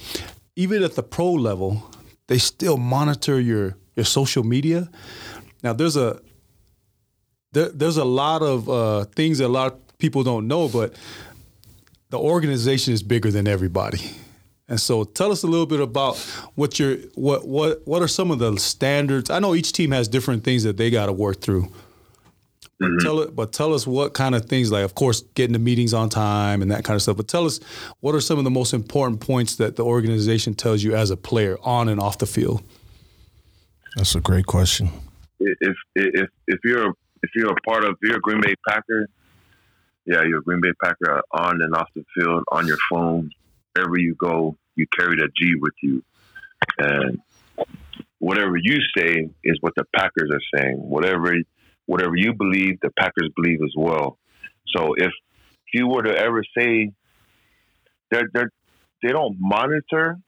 even 0.56 0.82
at 0.82 0.96
the 0.96 1.04
pro 1.04 1.32
level, 1.32 1.88
they 2.26 2.38
still 2.38 2.76
monitor 2.76 3.40
your, 3.40 3.76
your 3.94 4.04
social 4.04 4.42
media. 4.42 4.90
Now, 5.62 5.72
there's 5.72 5.96
a, 5.96 6.20
there, 7.56 7.70
there's 7.70 7.96
a 7.96 8.04
lot 8.04 8.42
of 8.42 8.68
uh, 8.68 9.04
things 9.04 9.38
that 9.38 9.46
a 9.46 9.48
lot 9.48 9.72
of 9.72 9.98
people 9.98 10.22
don't 10.22 10.46
know, 10.46 10.68
but 10.68 10.94
the 12.10 12.18
organization 12.18 12.92
is 12.92 13.02
bigger 13.02 13.30
than 13.30 13.48
everybody. 13.48 14.10
And 14.68 14.78
so 14.78 15.04
tell 15.04 15.32
us 15.32 15.42
a 15.42 15.46
little 15.46 15.64
bit 15.64 15.80
about 15.80 16.18
what 16.54 16.78
your 16.78 16.96
what 17.14 17.46
what 17.48 17.80
what 17.86 18.02
are 18.02 18.08
some 18.08 18.30
of 18.30 18.40
the 18.40 18.58
standards? 18.58 19.30
I 19.30 19.38
know 19.38 19.54
each 19.54 19.72
team 19.72 19.92
has 19.92 20.06
different 20.06 20.44
things 20.44 20.64
that 20.64 20.76
they 20.76 20.90
got 20.90 21.06
to 21.06 21.12
work 21.12 21.40
through. 21.40 21.72
But 22.78 22.90
tell 23.00 23.20
it 23.20 23.34
but 23.34 23.54
tell 23.54 23.72
us 23.72 23.86
what 23.86 24.12
kind 24.12 24.34
of 24.34 24.44
things 24.44 24.70
like 24.70 24.84
of 24.84 24.94
course 24.94 25.22
getting 25.34 25.54
the 25.54 25.58
meetings 25.58 25.94
on 25.94 26.10
time 26.10 26.60
and 26.60 26.70
that 26.70 26.84
kind 26.84 26.94
of 26.96 27.00
stuff. 27.00 27.16
But 27.16 27.28
tell 27.28 27.46
us 27.46 27.58
what 28.00 28.14
are 28.14 28.20
some 28.20 28.36
of 28.36 28.44
the 28.44 28.50
most 28.50 28.74
important 28.74 29.20
points 29.20 29.56
that 29.56 29.76
the 29.76 29.84
organization 29.84 30.52
tells 30.52 30.82
you 30.82 30.94
as 30.94 31.10
a 31.10 31.16
player 31.16 31.56
on 31.62 31.88
and 31.88 32.00
off 32.00 32.18
the 32.18 32.26
field? 32.26 32.62
That's 33.96 34.14
a 34.14 34.20
great 34.20 34.44
question. 34.44 34.90
if 35.38 35.76
if 35.94 36.28
if 36.48 36.58
you're 36.64 36.92
if 37.22 37.30
you're 37.34 37.52
a 37.52 37.60
part 37.66 37.84
of 37.84 37.96
if 38.00 38.08
you're 38.08 38.18
a 38.18 38.20
Green 38.20 38.40
Bay 38.40 38.54
Packer, 38.68 39.06
yeah, 40.04 40.22
you're 40.22 40.38
a 40.38 40.42
Green 40.42 40.60
Bay 40.60 40.72
Packer 40.82 41.22
on 41.32 41.62
and 41.62 41.74
off 41.74 41.88
the 41.94 42.04
field, 42.16 42.44
on 42.52 42.66
your 42.66 42.78
phone, 42.90 43.30
wherever 43.74 43.98
you 43.98 44.14
go, 44.14 44.56
you 44.74 44.86
carry 44.98 45.16
that 45.16 45.30
G 45.36 45.54
with 45.58 45.74
you, 45.82 46.02
and 46.78 47.20
whatever 48.18 48.56
you 48.56 48.78
say 48.96 49.28
is 49.44 49.58
what 49.60 49.74
the 49.76 49.84
Packers 49.94 50.30
are 50.32 50.58
saying. 50.58 50.76
Whatever 50.76 51.34
whatever 51.86 52.16
you 52.16 52.34
believe, 52.34 52.80
the 52.80 52.90
Packers 52.98 53.30
believe 53.36 53.60
as 53.62 53.72
well. 53.76 54.18
So 54.76 54.94
if 54.94 55.08
if 55.08 55.74
you 55.74 55.88
were 55.88 56.02
to 56.02 56.16
ever 56.16 56.42
say 56.56 56.92
they're 58.10 58.28
they're 58.32 58.50
they 59.02 59.12
don't 59.12 59.36
monitor, 59.38 60.18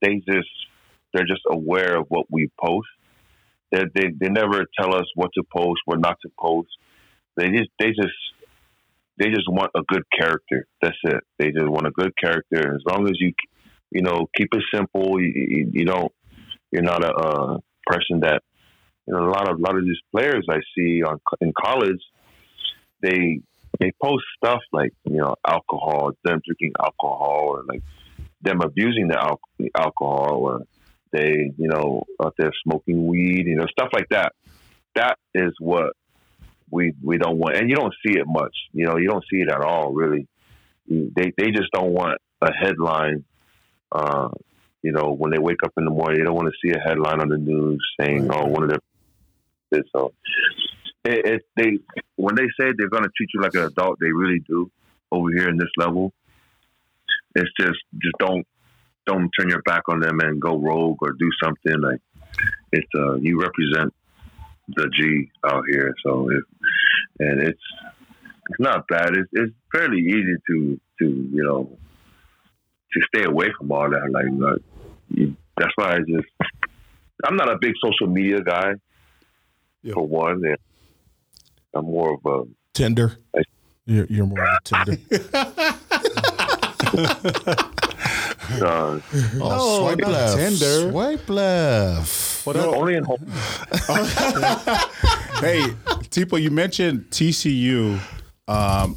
they 0.00 0.16
just 0.26 0.48
they're 1.12 1.26
just 1.26 1.42
aware 1.48 1.96
of 1.96 2.06
what 2.08 2.26
we 2.30 2.50
post 2.60 2.88
they, 3.72 3.84
they 3.94 4.08
they 4.20 4.28
never 4.28 4.64
tell 4.78 4.94
us 4.94 5.06
what 5.14 5.30
to 5.34 5.42
post, 5.52 5.80
what 5.86 6.00
not 6.00 6.18
to 6.22 6.30
post. 6.38 6.68
They 7.36 7.48
just 7.48 7.70
they 7.78 7.88
just 7.88 8.20
they 9.18 9.28
just 9.28 9.48
want 9.48 9.70
a 9.74 9.82
good 9.86 10.04
character. 10.16 10.66
That's 10.80 10.96
it. 11.04 11.24
They 11.38 11.50
just 11.50 11.68
want 11.68 11.86
a 11.86 11.90
good 11.90 12.12
character. 12.22 12.74
As 12.74 12.82
long 12.88 13.08
as 13.08 13.16
you 13.18 13.32
you 13.90 14.02
know 14.02 14.28
keep 14.36 14.48
it 14.52 14.62
simple, 14.74 15.20
you, 15.20 15.32
you, 15.34 15.70
you 15.72 15.84
don't 15.84 16.12
you're 16.70 16.82
not 16.82 17.04
a, 17.04 17.12
uh 17.12 17.58
person 17.86 18.20
that 18.20 18.42
you 19.06 19.14
know 19.14 19.26
a 19.26 19.30
lot 19.30 19.48
of 19.48 19.58
a 19.58 19.60
lot 19.60 19.76
of 19.76 19.84
these 19.84 20.00
players 20.14 20.46
I 20.48 20.60
see 20.76 21.02
on 21.02 21.18
in 21.40 21.52
college 21.52 22.00
they 23.02 23.40
they 23.80 23.92
post 24.02 24.24
stuff 24.36 24.60
like 24.72 24.92
you 25.04 25.16
know 25.16 25.34
alcohol, 25.46 26.12
them 26.24 26.40
drinking 26.46 26.72
alcohol, 26.80 27.40
or 27.48 27.64
like 27.66 27.82
them 28.40 28.60
abusing 28.62 29.08
the 29.08 29.18
al- 29.18 29.40
the 29.58 29.70
alcohol, 29.76 30.36
or 30.36 30.62
they, 31.12 31.52
you 31.56 31.68
know, 31.68 32.04
out 32.22 32.34
there 32.38 32.52
smoking 32.64 33.06
weed, 33.06 33.46
you 33.46 33.56
know, 33.56 33.66
stuff 33.66 33.90
like 33.92 34.08
that. 34.10 34.32
That 34.94 35.18
is 35.34 35.52
what 35.58 35.92
we 36.70 36.94
we 37.02 37.18
don't 37.18 37.38
want, 37.38 37.56
and 37.56 37.68
you 37.70 37.76
don't 37.76 37.94
see 38.04 38.18
it 38.18 38.26
much. 38.26 38.54
You 38.72 38.86
know, 38.86 38.96
you 38.96 39.08
don't 39.08 39.24
see 39.30 39.40
it 39.40 39.50
at 39.50 39.60
all, 39.60 39.92
really. 39.92 40.26
They 40.88 41.32
they 41.36 41.50
just 41.50 41.70
don't 41.72 41.92
want 41.92 42.18
a 42.40 42.50
headline. 42.52 43.24
Uh, 43.90 44.30
you 44.82 44.90
know, 44.90 45.12
when 45.12 45.30
they 45.30 45.38
wake 45.38 45.62
up 45.64 45.72
in 45.76 45.84
the 45.84 45.90
morning, 45.90 46.18
they 46.18 46.24
don't 46.24 46.34
want 46.34 46.48
to 46.48 46.68
see 46.68 46.74
a 46.74 46.80
headline 46.80 47.20
on 47.20 47.28
the 47.28 47.38
news 47.38 47.80
saying, 48.00 48.28
"Oh, 48.32 48.46
one 48.46 48.64
of 48.64 48.70
their." 48.70 48.78
this." 49.70 49.82
So, 49.94 50.12
it, 51.04 51.26
it 51.26 51.42
they 51.56 51.78
when 52.16 52.34
they 52.34 52.46
say 52.58 52.72
they're 52.76 52.88
going 52.88 53.04
to 53.04 53.10
treat 53.16 53.30
you 53.34 53.40
like 53.40 53.54
an 53.54 53.64
adult, 53.64 53.98
they 54.00 54.10
really 54.10 54.40
do 54.40 54.70
over 55.10 55.30
here 55.30 55.48
in 55.48 55.56
this 55.56 55.70
level. 55.76 56.12
It's 57.34 57.50
just 57.58 57.78
just 58.00 58.16
don't 58.18 58.46
don't 59.06 59.30
turn 59.38 59.48
your 59.48 59.62
back 59.62 59.82
on 59.88 60.00
them 60.00 60.20
and 60.20 60.40
go 60.40 60.56
rogue 60.58 60.98
or 61.02 61.12
do 61.12 61.28
something 61.42 61.80
like 61.80 62.00
it's 62.72 62.88
uh 62.96 63.14
you 63.16 63.40
represent 63.40 63.92
the 64.68 64.88
G 64.96 65.30
out 65.44 65.64
here 65.70 65.94
so 66.04 66.30
if 66.30 66.44
and 67.18 67.40
it's 67.42 67.60
it's 68.50 68.60
not 68.60 68.86
bad 68.88 69.10
it's 69.16 69.28
it's 69.32 69.52
fairly 69.72 70.00
easy 70.00 70.36
to 70.48 70.80
to 71.00 71.04
you 71.06 71.42
know 71.42 71.68
to 72.92 73.00
stay 73.14 73.24
away 73.24 73.48
from 73.58 73.72
all 73.72 73.88
that 73.90 74.10
like 74.10 74.26
uh, 74.50 74.56
you, 75.10 75.36
that's 75.56 75.72
why 75.76 75.96
I 75.96 75.98
just 75.98 76.28
I'm 77.24 77.36
not 77.36 77.50
a 77.50 77.58
big 77.60 77.74
social 77.82 78.06
media 78.12 78.40
guy 78.40 78.74
Yeah. 79.82 79.94
for 79.94 80.06
one 80.06 80.42
and 80.44 80.56
I'm 81.74 81.84
more 81.86 82.14
of 82.14 82.24
a 82.26 82.44
Tinder. 82.74 83.16
I- 83.36 83.42
You're, 83.84 84.06
you're 84.06 84.26
more 84.26 84.44
of 84.44 84.48
a 84.48 84.60
Tinder. 84.64 84.96
uh, 88.50 89.00
Oh, 89.40 89.80
swipe 89.80 89.98
not 89.98 90.10
left. 90.10 90.36
Tinder. 90.38 90.90
Swipe 90.90 91.28
left. 91.28 92.46
only 92.46 92.96
in 92.96 93.04
home 93.04 93.24
Hey, 95.40 95.62
Tipo, 96.10 96.40
you 96.40 96.50
mentioned 96.50 97.06
TCU. 97.10 97.98
Um, 98.48 98.96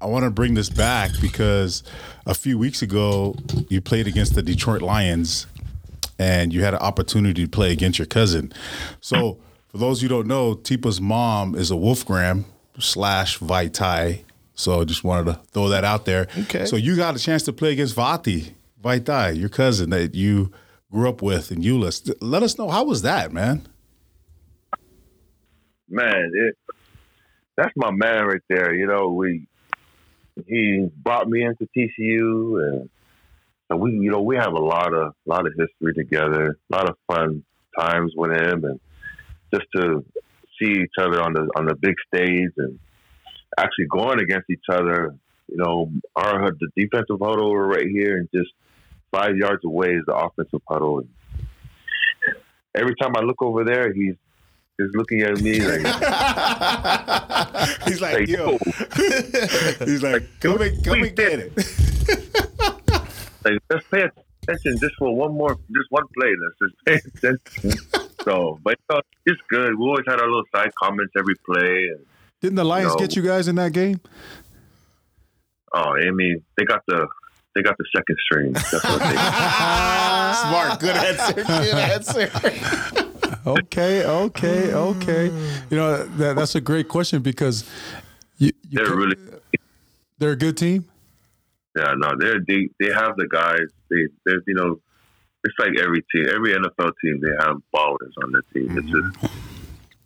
I 0.00 0.06
want 0.06 0.24
to 0.24 0.30
bring 0.30 0.54
this 0.54 0.68
back 0.70 1.10
because 1.20 1.82
a 2.26 2.34
few 2.34 2.58
weeks 2.58 2.82
ago 2.82 3.36
you 3.68 3.80
played 3.80 4.06
against 4.06 4.34
the 4.34 4.42
Detroit 4.42 4.82
Lions, 4.82 5.46
and 6.18 6.52
you 6.52 6.62
had 6.64 6.74
an 6.74 6.80
opportunity 6.80 7.44
to 7.44 7.48
play 7.50 7.72
against 7.72 7.98
your 7.98 8.06
cousin. 8.06 8.52
So, 9.00 9.38
for 9.68 9.78
those 9.78 10.00
who 10.00 10.08
don't 10.08 10.26
know, 10.26 10.54
Tipa's 10.54 11.00
mom 11.00 11.54
is 11.54 11.70
a 11.70 11.74
Wolfgram 11.74 12.44
slash 12.78 13.38
Vaitai. 13.40 14.22
So, 14.54 14.84
just 14.84 15.04
wanted 15.04 15.32
to 15.32 15.40
throw 15.52 15.68
that 15.68 15.84
out 15.84 16.04
there. 16.04 16.28
Okay. 16.38 16.64
So, 16.66 16.76
you 16.76 16.96
got 16.96 17.16
a 17.16 17.18
chance 17.18 17.42
to 17.44 17.52
play 17.52 17.72
against 17.72 17.94
Vati 17.94 18.54
Vaitai, 18.84 19.36
your 19.38 19.48
cousin 19.48 19.90
that 19.90 20.14
you 20.14 20.52
grew 20.92 21.08
up 21.08 21.22
with 21.22 21.50
in 21.50 21.62
Euless. 21.62 22.14
Let 22.20 22.42
us 22.42 22.58
know 22.58 22.68
how 22.68 22.84
was 22.84 23.02
that, 23.02 23.32
man. 23.32 23.66
man, 25.88 26.30
it 26.34 26.56
that's 27.56 27.72
my 27.76 27.90
man 27.90 28.26
right 28.26 28.42
there. 28.48 28.74
You 28.74 28.86
know, 28.86 29.10
we 29.10 29.46
he 30.46 30.88
brought 30.96 31.28
me 31.28 31.44
into 31.44 31.68
TCU, 31.76 32.88
and 33.70 33.80
we, 33.80 33.92
you 33.92 34.10
know, 34.10 34.22
we 34.22 34.36
have 34.36 34.52
a 34.52 34.60
lot 34.60 34.92
of 34.92 35.14
lot 35.24 35.46
of 35.46 35.54
history 35.56 35.94
together, 35.94 36.58
a 36.70 36.76
lot 36.76 36.88
of 36.88 36.96
fun 37.06 37.44
times 37.78 38.12
with 38.16 38.32
him, 38.32 38.64
and 38.64 38.80
just 39.52 39.66
to 39.76 40.04
see 40.60 40.72
each 40.82 40.98
other 40.98 41.22
on 41.22 41.32
the 41.32 41.48
on 41.56 41.66
the 41.66 41.74
big 41.74 41.94
stage 42.12 42.50
and 42.58 42.78
actually 43.56 43.86
going 43.86 44.20
against 44.20 44.50
each 44.50 44.66
other. 44.70 45.14
You 45.48 45.58
know, 45.58 45.90
our 46.16 46.50
the 46.52 46.68
defensive 46.76 47.18
huddle 47.22 47.54
right 47.56 47.86
here, 47.86 48.18
and 48.18 48.28
just 48.34 48.50
five 49.14 49.36
yards 49.36 49.64
away 49.64 49.94
is 49.94 50.04
the 50.06 50.14
offensive 50.14 50.60
huddle. 50.68 50.98
And 51.00 51.08
every 52.74 52.94
time 52.96 53.12
I 53.16 53.20
look 53.20 53.40
over 53.42 53.64
there, 53.64 53.92
he's 53.92 54.14
just 54.80 54.94
looking 54.96 55.22
at 55.22 55.40
me 55.40 55.60
like. 55.60 55.80
He's 57.86 58.00
like, 58.00 58.18
Like, 58.20 58.28
yo. 58.28 58.58
He's 59.84 60.02
like, 60.02 60.22
come 60.40 60.60
and 60.60 60.84
come 60.84 61.02
and 61.02 61.16
get 61.16 61.38
it. 61.38 61.52
like 63.44 63.58
just 63.70 63.90
pay 63.90 64.04
attention 64.42 64.76
just 64.80 64.94
for 64.98 65.14
one 65.14 65.32
more 65.32 65.54
just 65.54 65.90
one 65.90 66.04
play 66.18 66.30
let's 66.42 66.56
just 66.62 66.74
pay 66.86 66.94
attention 67.08 67.70
so 68.24 68.58
but 68.64 68.76
you 68.78 68.84
know, 68.96 69.00
it's 69.26 69.40
good 69.50 69.78
we 69.78 69.84
always 69.84 70.04
had 70.06 70.18
our 70.20 70.26
little 70.26 70.44
side 70.54 70.70
comments 70.82 71.12
every 71.18 71.34
play 71.46 71.88
and 71.92 72.00
Didn't 72.40 72.56
the 72.56 72.64
Lions 72.64 72.92
No. 72.94 72.98
get 72.98 73.16
you 73.16 73.22
guys 73.22 73.48
in 73.48 73.56
that 73.56 73.72
game? 73.72 74.00
oh 75.74 75.92
I 75.94 76.10
mean 76.10 76.42
they 76.56 76.64
got 76.64 76.82
the 76.86 77.06
they 77.54 77.62
got 77.62 77.76
the 77.78 77.84
second 77.94 78.16
string 78.24 78.52
that's 78.52 78.84
what 78.84 79.00
they 79.00 79.14
Smart. 80.34 80.80
Good 80.80 80.96
answer. 80.96 81.32
Good 81.32 81.74
answer. 81.74 82.30
Okay, 83.46 84.04
okay, 84.06 84.72
okay. 84.72 85.26
You 85.68 85.76
know 85.76 86.04
that 86.16 86.36
that's 86.36 86.54
a 86.54 86.62
great 86.62 86.88
question 86.88 87.20
because 87.20 87.68
you, 88.38 88.52
you 88.70 88.78
they're 88.78 88.86
ca- 88.86 88.94
really 88.94 89.16
they're 90.18 90.30
a 90.30 90.36
good 90.36 90.56
team. 90.56 90.86
yeah 91.76 91.92
no 91.94 92.12
they're 92.18 92.40
they 92.48 92.70
they 92.80 92.90
have 92.90 93.16
the 93.16 93.28
guys 93.28 93.68
they 93.90 94.08
there's 94.24 94.42
you 94.46 94.54
know 94.54 94.80
it's 95.44 95.58
like 95.58 95.78
every 95.78 96.02
team, 96.10 96.26
every 96.34 96.54
NFL 96.54 96.92
team, 97.02 97.20
they 97.20 97.44
have 97.44 97.56
ballers 97.74 98.12
on 98.22 98.32
their 98.32 98.42
team. 98.52 98.78
It's 98.78 98.86
mm-hmm. 98.88 99.22
just 99.22 99.34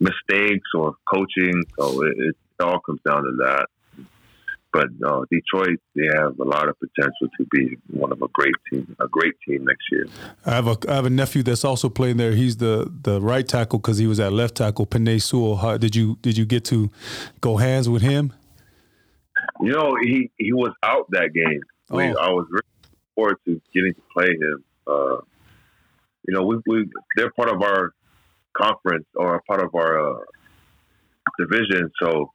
mistakes 0.01 0.69
or 0.75 0.95
coaching. 1.13 1.63
So 1.79 2.03
it, 2.05 2.15
it 2.19 2.37
all 2.61 2.81
comes 2.81 3.01
down 3.07 3.23
to 3.23 3.31
that. 3.39 3.67
But 4.73 4.89
no, 4.99 5.25
Detroit, 5.31 5.79
they 5.95 6.07
have 6.15 6.39
a 6.39 6.45
lot 6.45 6.69
of 6.69 6.77
potential 6.79 7.29
to 7.39 7.47
be 7.51 7.77
one 7.89 8.13
of 8.13 8.21
a 8.21 8.29
great 8.29 8.55
team, 8.71 8.95
a 9.01 9.09
great 9.09 9.35
team 9.47 9.65
next 9.65 9.85
year. 9.91 10.07
I 10.45 10.51
have 10.51 10.67
a 10.67 10.77
I 10.89 10.95
have 10.95 11.07
a 11.07 11.11
nephew 11.11 11.43
that's 11.43 11.65
also 11.65 11.89
playing 11.89 12.19
there. 12.19 12.33
He's 12.33 12.59
the 12.59 12.93
the 13.03 13.21
right 13.21 13.49
tackle 13.49 13.79
because 13.79 13.97
he 13.97 14.07
was 14.07 14.21
at 14.21 14.33
left 14.33 14.57
tackle. 14.57 14.87
Penei 14.87 15.23
Sewell. 15.23 15.57
How, 15.57 15.79
did 15.79 15.97
you 15.97 16.19
did 16.21 16.37
you 16.37 16.45
get 16.45 16.65
to 16.67 16.91
go 17.41 17.57
hands 17.57 17.89
with 17.89 18.03
him? 18.03 18.35
You 19.61 19.73
know, 19.73 19.97
he 20.03 20.31
he 20.37 20.53
was 20.53 20.73
out 20.83 21.07
that 21.11 21.33
game. 21.33 21.63
We, 21.91 22.05
Oh. 22.05 22.21
I 22.21 22.29
was 22.31 22.47
really 22.51 22.63
looking 22.83 22.99
forward 23.15 23.37
to 23.47 23.63
getting 23.75 23.95
to 23.95 24.03
play 24.13 24.29
him. 24.29 24.65
Uh, 24.87 25.17
you 26.27 26.35
know, 26.35 26.45
we, 26.45 26.61
we 26.67 26.91
they're 27.17 27.31
part 27.33 27.49
of 27.49 27.63
our 27.63 27.95
conference 28.55 29.07
or 29.15 29.41
part 29.47 29.63
of 29.63 29.75
our 29.75 30.17
uh, 30.17 30.21
division, 31.39 31.91
so 32.03 32.33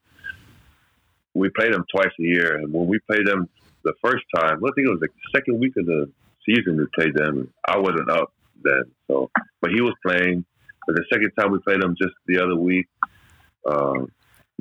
we 1.34 1.50
play 1.50 1.70
them 1.72 1.86
twice 1.94 2.12
a 2.20 2.24
year. 2.24 2.58
And 2.58 2.72
when 2.72 2.88
we 2.88 3.00
played 3.00 3.26
them 3.26 3.50
the 3.84 3.94
first 4.04 4.24
time, 4.36 4.64
I 4.64 4.70
think 4.76 4.88
it 4.88 4.92
was 4.92 5.00
the 5.00 5.10
second 5.36 5.60
week 5.60 5.74
of 5.78 5.86
the 5.86 6.10
season 6.46 6.78
we 6.78 6.86
played 6.94 7.14
them. 7.14 7.52
I 7.68 7.78
wasn't 7.78 8.10
up 8.10 8.34
then, 8.64 8.84
so 9.08 9.30
but 9.62 9.72
he 9.72 9.82
was 9.82 9.94
playing. 10.06 10.46
But 10.86 10.96
the 10.96 11.06
second 11.12 11.32
time 11.38 11.52
we 11.52 11.60
played 11.60 11.82
him 11.82 11.96
just 11.98 12.14
the 12.28 12.40
other 12.40 12.56
week, 12.56 12.88
um, 13.70 14.12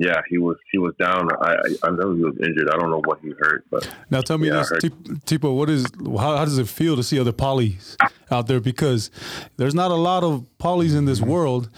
yeah, 0.03 0.21
he 0.29 0.37
was 0.37 0.57
he 0.71 0.77
was 0.77 0.93
down. 0.99 1.29
I 1.41 1.51
I, 1.51 1.87
I 1.87 1.89
know 1.91 2.13
he 2.13 2.23
was 2.23 2.35
injured. 2.41 2.69
I 2.69 2.77
don't 2.77 2.89
know 2.89 3.01
what 3.05 3.19
he 3.21 3.31
hurt, 3.39 3.65
but 3.69 3.87
Now 4.09 4.21
tell 4.21 4.37
me 4.37 4.47
Yeah, 4.47 4.63
this, 4.69 4.91
Tipo, 5.25 5.55
what 5.55 5.69
is 5.69 5.85
how, 6.05 6.37
how 6.37 6.45
does 6.45 6.57
it 6.57 6.67
feel 6.67 6.95
to 6.95 7.03
see 7.03 7.19
other 7.19 7.31
polys 7.31 7.95
out 8.29 8.47
there? 8.47 8.59
Because 8.59 9.11
there's 9.57 9.75
not 9.75 9.91
a 9.91 9.95
lot 9.95 10.23
of 10.23 10.45
polys 10.59 10.95
in 10.95 11.05
this 11.05 11.19
mm-hmm. 11.19 11.29
world, 11.29 11.69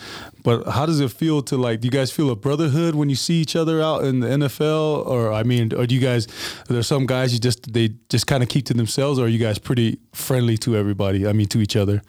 but 0.44 0.68
how 0.68 0.86
does 0.86 1.00
it 1.00 1.12
feel 1.12 1.42
to 1.44 1.58
like? 1.58 1.82
Do 1.82 1.86
you 1.86 1.92
guys 1.92 2.12
feel 2.12 2.32
a 2.32 2.36
brotherhood 2.36 2.96
when 2.96 3.10
you 3.10 3.16
see 3.16 3.36
each 3.36 3.56
other 3.56 3.82
out 3.82 4.04
in 4.04 4.22
the 4.22 4.28
NFL, 4.28 5.06
or 5.06 5.32
I 5.32 5.44
mean, 5.44 5.74
or 5.74 5.86
do 5.86 5.94
you 5.94 6.02
guys? 6.02 6.28
There's 6.68 6.88
some 6.88 7.06
guys 7.06 7.34
you 7.34 7.40
just 7.40 7.72
they 7.74 7.90
just 8.10 8.26
kind 8.26 8.42
of 8.42 8.50
keep 8.50 8.66
to 8.66 8.74
themselves, 8.74 9.20
or 9.20 9.26
are 9.26 9.34
you 9.36 9.40
guys 9.40 9.60
pretty 9.60 10.00
friendly 10.14 10.58
to 10.60 10.76
everybody? 10.76 11.28
I 11.28 11.34
mean, 11.34 11.48
to 11.50 11.60
each 11.60 11.76
other. 11.76 12.02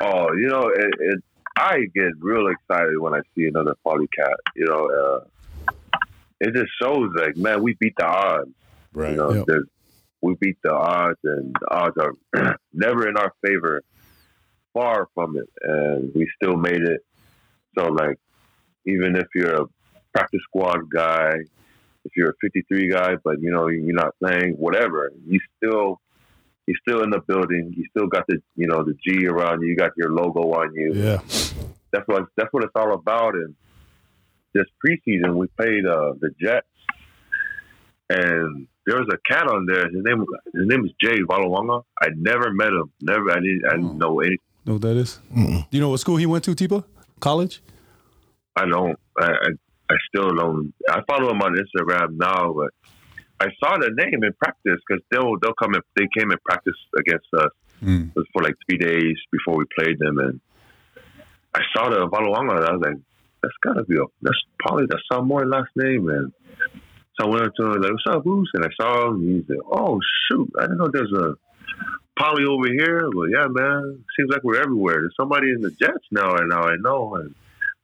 Oh, 0.00 0.32
you 0.32 0.48
know, 0.48 0.68
it, 0.68 0.90
it, 1.00 1.24
I 1.58 1.86
get 1.94 2.12
real 2.20 2.46
excited 2.48 2.98
when 2.98 3.14
I 3.14 3.20
see 3.34 3.46
another 3.46 3.74
polycat. 3.84 4.34
You 4.56 4.66
know, 4.66 4.90
uh, 4.90 5.72
it 6.40 6.54
just 6.54 6.70
shows 6.80 7.10
like, 7.16 7.36
man, 7.36 7.62
we 7.62 7.76
beat 7.80 7.94
the 7.98 8.06
odds. 8.06 8.50
Right. 8.92 9.10
You 9.10 9.16
know, 9.16 9.32
Yep. 9.32 9.46
we 10.22 10.34
beat 10.40 10.56
the 10.62 10.72
odds, 10.72 11.18
and 11.24 11.54
the 11.60 11.70
odds 11.70 11.96
are 11.98 12.56
never 12.72 13.08
in 13.08 13.16
our 13.16 13.32
favor. 13.44 13.82
Far 14.74 15.08
from 15.14 15.36
it, 15.36 15.48
and 15.62 16.12
we 16.14 16.28
still 16.40 16.56
made 16.56 16.82
it. 16.82 17.00
So, 17.76 17.86
like, 17.88 18.18
even 18.86 19.16
if 19.16 19.26
you're 19.34 19.62
a 19.62 19.66
practice 20.14 20.40
squad 20.44 20.88
guy, 20.90 21.32
if 22.04 22.12
you're 22.16 22.30
a 22.30 22.34
53 22.40 22.88
guy, 22.90 23.16
but 23.24 23.40
you 23.40 23.50
know 23.50 23.66
you're 23.68 23.94
not 23.94 24.14
playing, 24.22 24.52
whatever, 24.54 25.10
you 25.26 25.40
still 25.56 26.00
you're 26.66 26.76
still 26.86 27.02
in 27.02 27.10
the 27.10 27.20
building. 27.20 27.72
You 27.76 27.84
still 27.90 28.06
got 28.06 28.24
the 28.28 28.40
you 28.56 28.66
know 28.68 28.84
the 28.84 28.94
G 29.04 29.26
around 29.26 29.62
you. 29.62 29.68
You 29.68 29.76
got 29.76 29.92
your 29.96 30.10
logo 30.12 30.42
on 30.52 30.72
you. 30.74 30.92
Yeah. 30.94 31.20
That's 31.92 32.06
what 32.06 32.24
that's 32.36 32.52
what 32.52 32.64
it's 32.64 32.72
all 32.74 32.92
about. 32.94 33.34
And 33.34 33.54
this 34.54 34.66
preseason, 34.84 35.34
we 35.34 35.46
played 35.56 35.86
uh, 35.86 36.12
the 36.20 36.30
Jets, 36.40 36.66
and 38.10 38.66
there 38.86 38.96
was 38.96 39.08
a 39.12 39.32
cat 39.32 39.46
on 39.46 39.66
there. 39.66 39.88
His 39.88 40.02
name 40.04 40.24
his 40.54 40.66
name 40.66 40.84
is 40.84 40.92
Jay 41.02 41.20
Valawanga. 41.20 41.82
I 42.00 42.08
never 42.16 42.52
met 42.52 42.68
him. 42.68 42.90
Never. 43.00 43.30
I 43.30 43.36
didn't. 43.36 43.62
I 43.70 43.76
didn't 43.76 43.98
know 43.98 44.20
any. 44.20 44.36
Know 44.64 44.74
what 44.74 44.82
that 44.82 44.96
is? 44.96 45.18
Do 45.34 45.64
you 45.70 45.80
know 45.80 45.90
what 45.90 46.00
school 46.00 46.16
he 46.16 46.26
went 46.26 46.44
to, 46.44 46.54
Tipo? 46.54 46.84
College? 47.20 47.62
I 48.56 48.66
don't. 48.66 48.98
I, 49.18 49.30
I 49.30 49.48
I 49.90 49.96
still 50.08 50.30
don't. 50.34 50.74
I 50.90 51.00
follow 51.08 51.30
him 51.30 51.40
on 51.40 51.56
Instagram 51.56 52.18
now, 52.18 52.52
but 52.52 52.70
I 53.40 53.46
saw 53.62 53.78
the 53.78 53.90
name 53.94 54.22
in 54.24 54.32
practice 54.34 54.78
because 54.86 55.02
they'll 55.10 55.38
they'll 55.40 55.54
come 55.54 55.74
and 55.74 55.82
they 55.96 56.06
came 56.16 56.30
and 56.30 56.42
practice 56.42 56.76
against 56.98 57.28
us 57.34 57.50
Mm. 57.82 58.12
For 58.32 58.42
like 58.42 58.54
three 58.68 58.78
days 58.78 59.16
before 59.30 59.56
we 59.56 59.64
played 59.78 59.98
them, 59.98 60.18
and 60.18 60.40
I 61.58 61.62
saw 61.74 61.90
the 61.90 62.06
Valawanga, 62.06 62.56
and 62.56 62.64
I 62.64 62.72
was 62.72 62.82
like, 62.82 62.96
"That's 63.42 63.54
gotta 63.62 63.84
be 63.84 63.96
a 63.96 64.04
that's 64.22 64.38
probably 64.60 64.86
that's 64.88 65.02
Samoa 65.10 65.44
last 65.44 65.70
name." 65.74 66.08
And 66.08 66.32
so 67.18 67.26
I 67.26 67.30
went 67.30 67.46
up 67.46 67.54
to 67.56 67.64
him 67.64 67.82
like, 67.82 67.90
"What's 67.90 68.04
up, 68.08 68.24
Boost?" 68.24 68.52
And 68.54 68.64
I 68.64 68.68
saw 68.80 69.08
him. 69.08 69.14
And 69.16 69.36
he 69.36 69.44
said, 69.48 69.56
"Oh 69.70 69.98
shoot, 70.28 70.50
I 70.58 70.62
didn't 70.62 70.78
know 70.78 70.88
there's 70.92 71.12
a 71.12 71.34
Polly 72.18 72.44
over 72.44 72.68
here." 72.68 73.10
Well, 73.12 73.28
yeah, 73.28 73.48
man. 73.48 74.04
Seems 74.16 74.30
like 74.30 74.44
we're 74.44 74.60
everywhere. 74.60 75.00
There's 75.00 75.16
somebody 75.16 75.50
in 75.50 75.60
the 75.60 75.70
Jets 75.72 76.06
now, 76.12 76.36
and 76.36 76.48
now 76.48 76.62
I 76.62 76.76
know. 76.76 77.16
And 77.16 77.34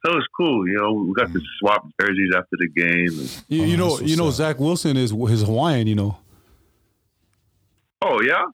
so 0.05 0.13
it 0.13 0.17
was 0.17 0.29
cool. 0.37 0.69
You 0.69 0.79
know, 0.79 0.93
we 0.93 1.15
got 1.15 1.33
to 1.33 1.39
mm. 1.41 1.45
swap 1.59 1.85
jerseys 2.01 2.33
after 2.37 2.57
the 2.59 2.69
game. 2.69 3.19
And, 3.19 3.45
You, 3.49 3.65
you 3.65 3.77
know, 3.77 3.97
that's 3.97 4.09
you 4.09 4.17
know, 4.17 4.29
up. 4.29 4.35
Zach 4.35 4.61
Wilson 4.61 4.97
is 4.97 5.11
his 5.11 5.43
Hawaiian. 5.43 5.89
You 5.89 5.97
know. 5.97 6.19
oh 8.03 8.21
yeah. 8.21 8.45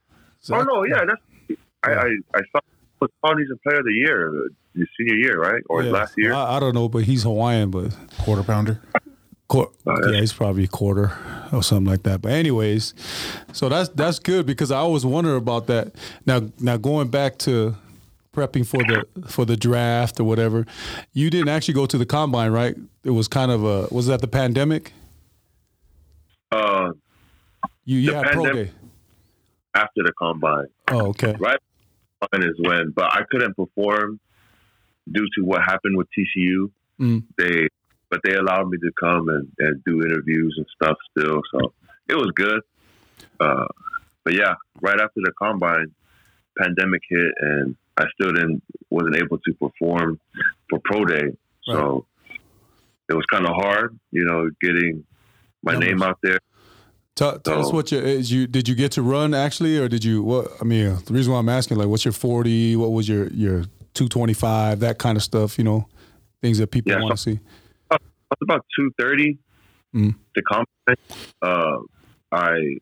Zach, 0.42 0.60
Oh 0.60 0.62
no, 0.62 0.84
yeah. 0.84 1.04
That's 1.04 1.60
I 1.82 1.92
I, 1.92 2.08
I 2.34 2.40
saw 2.52 2.60
was 3.00 3.10
Polynesian 3.22 3.58
Player 3.62 3.78
of 3.80 3.84
the 3.84 3.92
Year, 3.92 4.28
uh, 4.28 4.48
his 4.78 4.88
senior 4.98 5.14
year, 5.16 5.40
right, 5.40 5.62
or 5.68 5.82
yeah. 5.82 5.90
last 5.92 6.14
year. 6.16 6.32
I, 6.32 6.56
I 6.56 6.60
don't 6.60 6.74
know, 6.74 6.88
but 6.88 7.04
he's 7.04 7.22
Hawaiian, 7.24 7.70
but 7.70 7.94
Quarter 8.18 8.42
pounder. 8.44 8.80
Quar- 9.48 9.70
Oh, 9.86 9.96
yeah. 10.06 10.12
yeah, 10.12 10.20
he's 10.20 10.32
probably 10.32 10.64
a 10.64 10.68
quarter 10.68 11.12
or 11.52 11.62
something 11.62 11.90
like 11.90 12.04
that. 12.04 12.22
But 12.22 12.32
anyways, 12.32 12.94
so 13.52 13.68
that's 13.68 13.88
that's 13.90 14.18
good 14.20 14.46
because 14.46 14.70
I 14.70 14.76
always 14.78 15.04
wonder 15.04 15.34
about 15.34 15.66
that. 15.66 15.92
Now, 16.24 16.42
now 16.60 16.76
going 16.76 17.08
back 17.08 17.38
to 17.38 17.74
prepping 18.32 18.64
for 18.64 18.78
the 18.84 19.04
for 19.28 19.44
the 19.44 19.56
draft 19.56 20.20
or 20.20 20.24
whatever, 20.24 20.66
you 21.14 21.30
didn't 21.30 21.48
actually 21.48 21.74
go 21.74 21.86
to 21.86 21.98
the 21.98 22.06
combine, 22.06 22.52
right? 22.52 22.76
It 23.02 23.10
was 23.10 23.26
kind 23.26 23.50
of 23.50 23.64
a 23.64 23.88
was 23.92 24.06
that 24.06 24.20
the 24.20 24.28
pandemic? 24.28 24.92
Uh, 26.52 26.90
You 27.84 27.98
you 27.98 28.10
The 28.12 28.16
had 28.18 28.26
pro 28.32 28.52
day. 28.52 28.70
after 29.74 30.02
the 30.04 30.12
combine, 30.16 30.66
Oh, 30.92 31.06
okay. 31.08 31.34
right? 31.40 31.58
Combine 32.20 32.48
is 32.48 32.56
when, 32.58 32.90
but 32.90 33.12
I 33.12 33.22
couldn't 33.30 33.56
perform 33.56 34.20
due 35.10 35.26
to 35.36 35.44
what 35.44 35.62
happened 35.62 35.96
with 35.96 36.08
TCU. 36.16 36.70
Mm. 37.00 37.24
They, 37.36 37.68
but 38.10 38.20
they 38.24 38.34
allowed 38.34 38.68
me 38.68 38.78
to 38.78 38.90
come 38.98 39.28
and, 39.28 39.48
and 39.58 39.82
do 39.84 40.02
interviews 40.02 40.54
and 40.56 40.66
stuff 40.74 40.96
still, 41.16 41.40
so 41.52 41.72
it 42.08 42.16
was 42.16 42.30
good. 42.34 42.60
Uh, 43.38 43.66
but 44.24 44.34
yeah, 44.34 44.54
right 44.80 45.00
after 45.00 45.20
the 45.22 45.32
combine, 45.40 45.94
pandemic 46.58 47.00
hit, 47.08 47.32
and 47.40 47.76
I 47.96 48.04
still 48.14 48.32
didn't 48.32 48.62
wasn't 48.90 49.16
able 49.16 49.38
to 49.38 49.52
perform 49.54 50.20
for 50.68 50.80
pro 50.84 51.04
day. 51.04 51.36
So 51.64 52.06
it 53.08 53.14
was 53.14 53.24
kind 53.26 53.46
of 53.46 53.54
hard, 53.54 53.98
you 54.10 54.24
know, 54.24 54.50
getting 54.60 55.04
my 55.62 55.72
Numbers. 55.72 55.88
name 55.88 56.02
out 56.02 56.18
there. 56.22 56.38
Tell, 57.16 57.38
tell 57.38 57.60
us 57.60 57.72
what 57.72 57.92
your 57.92 58.00
is 58.02 58.32
you 58.32 58.46
did 58.46 58.66
you 58.68 58.74
get 58.74 58.92
to 58.92 59.02
run 59.02 59.34
actually 59.34 59.76
or 59.78 59.88
did 59.88 60.02
you 60.04 60.22
what 60.22 60.50
I 60.60 60.64
mean 60.64 60.96
the 61.04 61.12
reason 61.12 61.32
why 61.32 61.38
I'm 61.38 61.48
asking 61.50 61.76
like 61.76 61.88
what's 61.88 62.04
your 62.04 62.12
40 62.12 62.76
what 62.76 62.92
was 62.92 63.08
your 63.08 63.26
your 63.28 63.64
225 63.94 64.80
that 64.80 64.98
kind 64.98 65.18
of 65.18 65.22
stuff 65.22 65.58
you 65.58 65.64
know 65.64 65.86
things 66.40 66.56
that 66.58 66.70
people 66.70 66.92
Yeah, 66.92 67.00
want 67.02 67.16
to 67.16 67.22
see 67.22 67.38
I 67.90 67.96
was 68.30 68.38
about 68.42 68.64
two 68.76 68.92
thirty. 68.98 69.38
Mm. 69.94 70.14
The 70.36 70.42
combine. 70.42 70.96
Uh, 71.42 71.78
I 72.30 72.76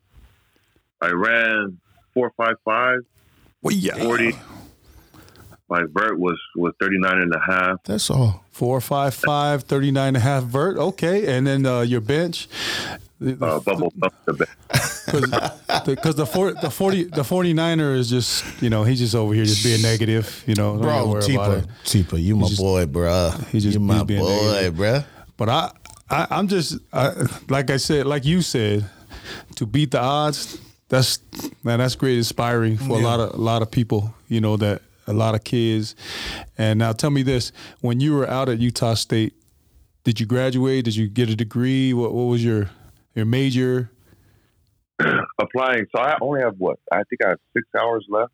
I 1.01 1.07
ran 1.09 1.79
four 2.13 2.31
five 2.37 2.53
five. 2.63 2.99
well 3.63 3.75
yeah 3.75 3.95
40. 3.95 4.33
My 5.69 5.83
vert 5.91 6.19
was 6.19 6.37
was 6.55 6.73
39 6.79 7.17
and 7.17 7.33
a 7.33 7.39
half. 7.39 7.83
That's 7.83 8.09
all. 8.11 8.43
Four, 8.51 8.79
five, 8.81 9.13
five, 9.15 9.63
39 9.63 10.07
and 10.09 10.17
a 10.17 10.19
half 10.19 10.43
vert. 10.43 10.77
Okay. 10.77 11.35
And 11.35 11.45
then 11.47 11.65
uh, 11.65 11.81
your 11.81 12.01
bench. 12.01 12.47
The, 13.19 13.33
the, 13.35 13.45
Uh, 13.45 13.59
bubble 13.59 13.93
up 14.01 14.13
the. 14.25 14.47
Because 15.85 16.15
the, 16.15 16.25
four, 16.25 16.53
the 16.53 16.69
40, 16.69 17.03
the 17.05 17.21
49er 17.21 17.95
is 17.97 18.09
just, 18.09 18.43
you 18.61 18.69
know, 18.69 18.83
he's 18.83 18.99
just 18.99 19.15
over 19.15 19.33
here 19.33 19.45
just 19.45 19.63
being 19.63 19.81
negative, 19.81 20.43
you 20.47 20.55
know. 20.55 20.73
don't 20.73 20.81
Bro, 20.81 21.07
worry 21.09 21.35
about 21.35 21.63
Tipa. 21.63 21.69
Tipa, 21.83 22.21
you 22.21 22.35
my 22.35 22.47
just- 22.47 22.61
boy, 22.61 22.85
bro. 22.85 23.31
he 23.51 23.59
just- 23.59 23.73
you 23.73 23.79
my 23.79 24.03
boy, 24.03 24.51
negative. 24.51 24.73
bruh. 24.75 25.05
But 25.37 25.49
I, 25.49 25.71
I 26.09 26.27
I'm 26.31 26.47
just, 26.47 26.77
I, 26.93 27.13
like 27.49 27.69
I 27.69 27.77
said, 27.77 28.05
like 28.05 28.25
you 28.25 28.41
said, 28.41 28.89
to 29.55 29.65
beat 29.65 29.91
the 29.91 29.99
odds, 30.01 30.57
that's, 30.89 31.19
man, 31.63 31.79
that's 31.79 31.95
great 31.95 32.17
inspiring 32.17 32.77
for 32.77 32.97
a 32.99 33.01
lot 33.01 33.19
of, 33.19 33.33
a 33.33 33.41
lot 33.41 33.61
of 33.61 33.69
people, 33.71 34.13
you 34.27 34.41
know, 34.41 34.57
that 34.57 34.81
a 35.07 35.13
lot 35.13 35.35
of 35.35 35.43
kids. 35.43 35.95
And 36.57 36.79
now 36.79 36.93
tell 36.93 37.09
me 37.09 37.23
this, 37.23 37.51
when 37.81 37.99
you 37.99 38.15
were 38.15 38.27
out 38.29 38.49
at 38.49 38.59
Utah 38.59 38.93
State, 38.95 39.33
did 40.03 40.19
you 40.19 40.25
graduate? 40.25 40.85
Did 40.85 40.95
you 40.95 41.07
get 41.07 41.29
a 41.29 41.35
degree? 41.35 41.93
What, 41.93 42.13
what 42.13 42.23
was 42.23 42.43
your, 42.43 42.69
your 43.19 43.25
major? 43.25 43.91
Applying. 45.39 45.85
So 45.95 46.01
I 46.01 46.17
only 46.21 46.41
have 46.41 46.55
what? 46.57 46.79
I 46.91 47.03
think 47.09 47.23
I 47.25 47.29
have 47.29 47.39
six 47.53 47.67
hours 47.79 48.05
left. 48.09 48.31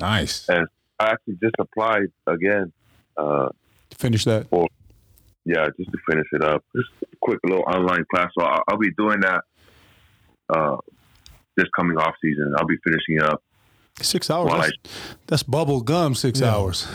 Nice. 0.00 0.48
And 0.48 0.66
I 1.00 1.10
actually 1.10 1.38
just 1.42 1.54
applied 1.58 2.06
again. 2.26 2.72
Uh, 3.16 3.48
Finish 3.96 4.24
that. 4.24 4.46
yeah, 5.44 5.66
just 5.78 5.90
to 5.92 5.98
finish 6.08 6.26
it 6.32 6.42
up. 6.42 6.64
Just 6.74 6.88
a 7.02 7.16
quick 7.20 7.38
little 7.44 7.62
online 7.66 8.04
class. 8.12 8.30
So 8.38 8.44
I'll, 8.44 8.62
I'll 8.68 8.78
be 8.78 8.90
doing 8.92 9.20
that 9.20 9.44
uh, 10.48 10.76
this 11.56 11.66
coming 11.76 11.98
off 11.98 12.14
season. 12.22 12.54
I'll 12.56 12.66
be 12.66 12.78
finishing 12.84 13.20
up 13.20 13.42
Six 14.00 14.30
hours. 14.30 14.50
Well, 14.50 14.60
that's, 14.60 14.72
that's 15.26 15.42
bubble 15.42 15.80
gum. 15.82 16.14
Six 16.14 16.40
hours. 16.42 16.88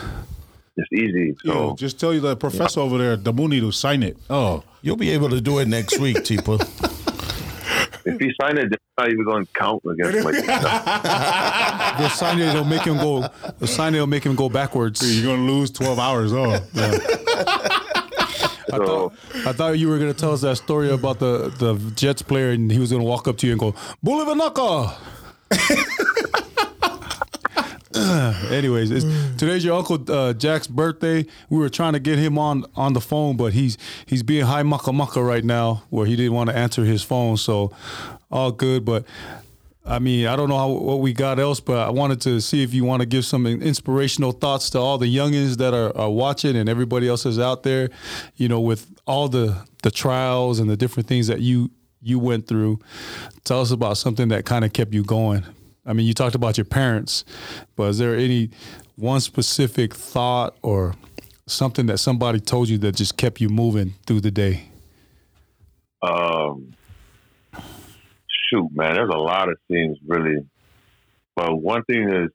It's 0.76 0.92
easy. 0.92 1.36
Yo, 1.44 1.74
just 1.76 1.98
tell 1.98 2.12
you 2.12 2.20
the 2.20 2.36
professor 2.36 2.80
over 2.80 2.98
there, 2.98 3.16
Damuni, 3.16 3.60
to 3.60 3.72
sign 3.72 4.02
it. 4.02 4.16
Oh, 4.28 4.62
You'll 4.82 4.96
be 4.96 5.10
able 5.10 5.28
to 5.30 5.40
do 5.40 5.58
it 5.58 5.66
next 5.66 5.98
week, 5.98 6.18
Tipa. 6.18 6.58
if 8.04 8.20
he 8.20 8.32
signed 8.40 8.58
it, 8.58 8.70
they're 8.70 8.78
not 8.98 9.08
even 9.10 9.24
going 9.24 9.46
to 9.46 9.52
count 9.52 9.82
against 9.84 10.24
my. 10.24 10.32
The 11.98 12.08
sign 12.08 12.38
will 12.38 12.64
make 12.64 12.82
him 12.82 12.96
go. 12.98 13.28
The 13.58 13.66
sign 13.66 13.92
will 13.94 14.06
make 14.06 14.24
him 14.24 14.34
go 14.36 14.48
backwards. 14.48 15.02
you're 15.20 15.34
gonna 15.36 15.50
lose 15.50 15.70
twelve 15.70 15.98
hours. 15.98 16.32
Oh, 16.32 16.52
I 18.70 18.76
thought, 18.76 19.12
I 19.46 19.52
thought 19.52 19.78
you 19.78 19.88
were 19.88 19.98
gonna 19.98 20.12
tell 20.14 20.32
us 20.32 20.42
that 20.42 20.56
story 20.56 20.90
about 20.90 21.18
the 21.18 21.48
the 21.58 21.74
Jets 21.94 22.22
player, 22.22 22.50
and 22.50 22.70
he 22.70 22.78
was 22.78 22.90
gonna 22.92 23.04
walk 23.04 23.26
up 23.26 23.36
to 23.38 23.46
you 23.46 23.52
and 23.52 23.60
go, 23.60 23.72
"Bulivanaka." 24.04 24.94
Anyways, 28.50 28.90
today's 29.36 29.64
your 29.64 29.78
uncle 29.78 29.98
uh, 30.10 30.34
Jack's 30.34 30.66
birthday. 30.66 31.24
We 31.48 31.58
were 31.58 31.70
trying 31.70 31.94
to 31.94 32.00
get 32.00 32.18
him 32.18 32.38
on 32.38 32.66
on 32.76 32.92
the 32.92 33.00
phone, 33.00 33.36
but 33.36 33.54
he's 33.54 33.78
he's 34.04 34.22
being 34.22 34.44
high 34.44 34.62
mucka 34.62 34.92
mucka 34.92 35.22
right 35.22 35.44
now, 35.44 35.84
where 35.88 36.04
he 36.04 36.14
didn't 36.14 36.34
want 36.34 36.50
to 36.50 36.56
answer 36.56 36.84
his 36.84 37.02
phone. 37.02 37.38
So, 37.38 37.72
all 38.30 38.52
good. 38.52 38.84
But 38.84 39.06
I 39.86 40.00
mean, 40.00 40.26
I 40.26 40.36
don't 40.36 40.50
know 40.50 40.58
how, 40.58 40.68
what 40.68 41.00
we 41.00 41.14
got 41.14 41.38
else, 41.38 41.60
but 41.60 41.78
I 41.78 41.90
wanted 41.90 42.20
to 42.22 42.42
see 42.42 42.62
if 42.62 42.74
you 42.74 42.84
want 42.84 43.00
to 43.00 43.06
give 43.06 43.24
some 43.24 43.46
inspirational 43.46 44.32
thoughts 44.32 44.68
to 44.70 44.78
all 44.78 44.98
the 44.98 45.14
youngins 45.14 45.56
that 45.56 45.72
are, 45.72 45.96
are 45.96 46.10
watching 46.10 46.56
and 46.56 46.68
everybody 46.68 47.08
else 47.08 47.24
is 47.24 47.38
out 47.38 47.62
there. 47.62 47.88
You 48.36 48.48
know, 48.48 48.60
with 48.60 48.86
all 49.06 49.28
the 49.28 49.56
the 49.82 49.90
trials 49.90 50.58
and 50.58 50.68
the 50.68 50.76
different 50.76 51.08
things 51.08 51.26
that 51.28 51.40
you 51.40 51.70
you 52.02 52.18
went 52.18 52.46
through. 52.46 52.80
Tell 53.44 53.60
us 53.60 53.70
about 53.70 53.96
something 53.96 54.28
that 54.28 54.44
kind 54.44 54.64
of 54.64 54.72
kept 54.72 54.92
you 54.92 55.02
going. 55.04 55.44
I 55.88 55.94
mean, 55.94 56.06
you 56.06 56.12
talked 56.12 56.34
about 56.34 56.58
your 56.58 56.66
parents, 56.66 57.24
but 57.74 57.84
is 57.84 57.98
there 57.98 58.14
any 58.14 58.50
one 58.96 59.20
specific 59.20 59.94
thought 59.94 60.54
or 60.60 60.94
something 61.46 61.86
that 61.86 61.96
somebody 61.96 62.40
told 62.40 62.68
you 62.68 62.76
that 62.78 62.94
just 62.94 63.16
kept 63.16 63.40
you 63.40 63.48
moving 63.48 63.94
through 64.06 64.20
the 64.20 64.30
day? 64.30 64.68
Um, 66.02 66.74
shoot, 67.54 68.68
man, 68.72 68.94
there's 68.94 69.10
a 69.12 69.18
lot 69.18 69.48
of 69.48 69.56
things 69.66 69.96
really. 70.06 70.46
But 71.34 71.56
one 71.56 71.82
thing 71.84 72.06
is, 72.10 72.30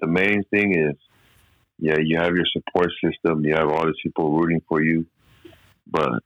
the 0.00 0.06
main 0.06 0.44
thing 0.44 0.78
is, 0.78 0.96
yeah, 1.80 1.96
you 2.00 2.18
have 2.18 2.36
your 2.36 2.46
support 2.52 2.90
system, 3.04 3.44
you 3.44 3.54
have 3.54 3.68
all 3.68 3.84
these 3.84 4.00
people 4.00 4.38
rooting 4.38 4.60
for 4.68 4.80
you, 4.80 5.06
but 5.88 6.22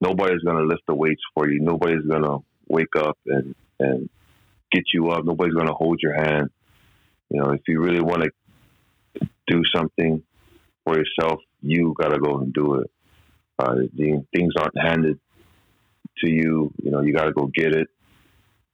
nobody's 0.00 0.42
gonna 0.42 0.66
lift 0.66 0.82
the 0.86 0.94
weights 0.94 1.22
for 1.32 1.48
you. 1.48 1.60
Nobody's 1.60 2.04
gonna 2.06 2.38
wake 2.68 2.96
up 2.96 3.16
and 3.26 3.54
and 3.80 4.10
get 4.72 4.84
you 4.92 5.10
up. 5.10 5.24
Nobody's 5.24 5.54
gonna 5.54 5.74
hold 5.74 6.00
your 6.02 6.14
hand. 6.14 6.50
You 7.30 7.40
know, 7.40 7.50
if 7.50 7.62
you 7.68 7.80
really 7.80 8.00
want 8.00 8.22
to 8.22 9.28
do 9.46 9.62
something 9.74 10.22
for 10.84 10.96
yourself, 10.96 11.40
you 11.60 11.94
gotta 11.98 12.18
go 12.18 12.38
and 12.38 12.52
do 12.52 12.76
it. 12.76 12.90
Uh, 13.58 13.74
the, 13.94 14.24
things 14.32 14.54
aren't 14.58 14.78
handed 14.80 15.18
to 16.24 16.30
you. 16.30 16.72
You 16.82 16.90
know, 16.90 17.00
you 17.00 17.12
got 17.12 17.24
to 17.24 17.32
go 17.32 17.46
get 17.46 17.74
it. 17.74 17.88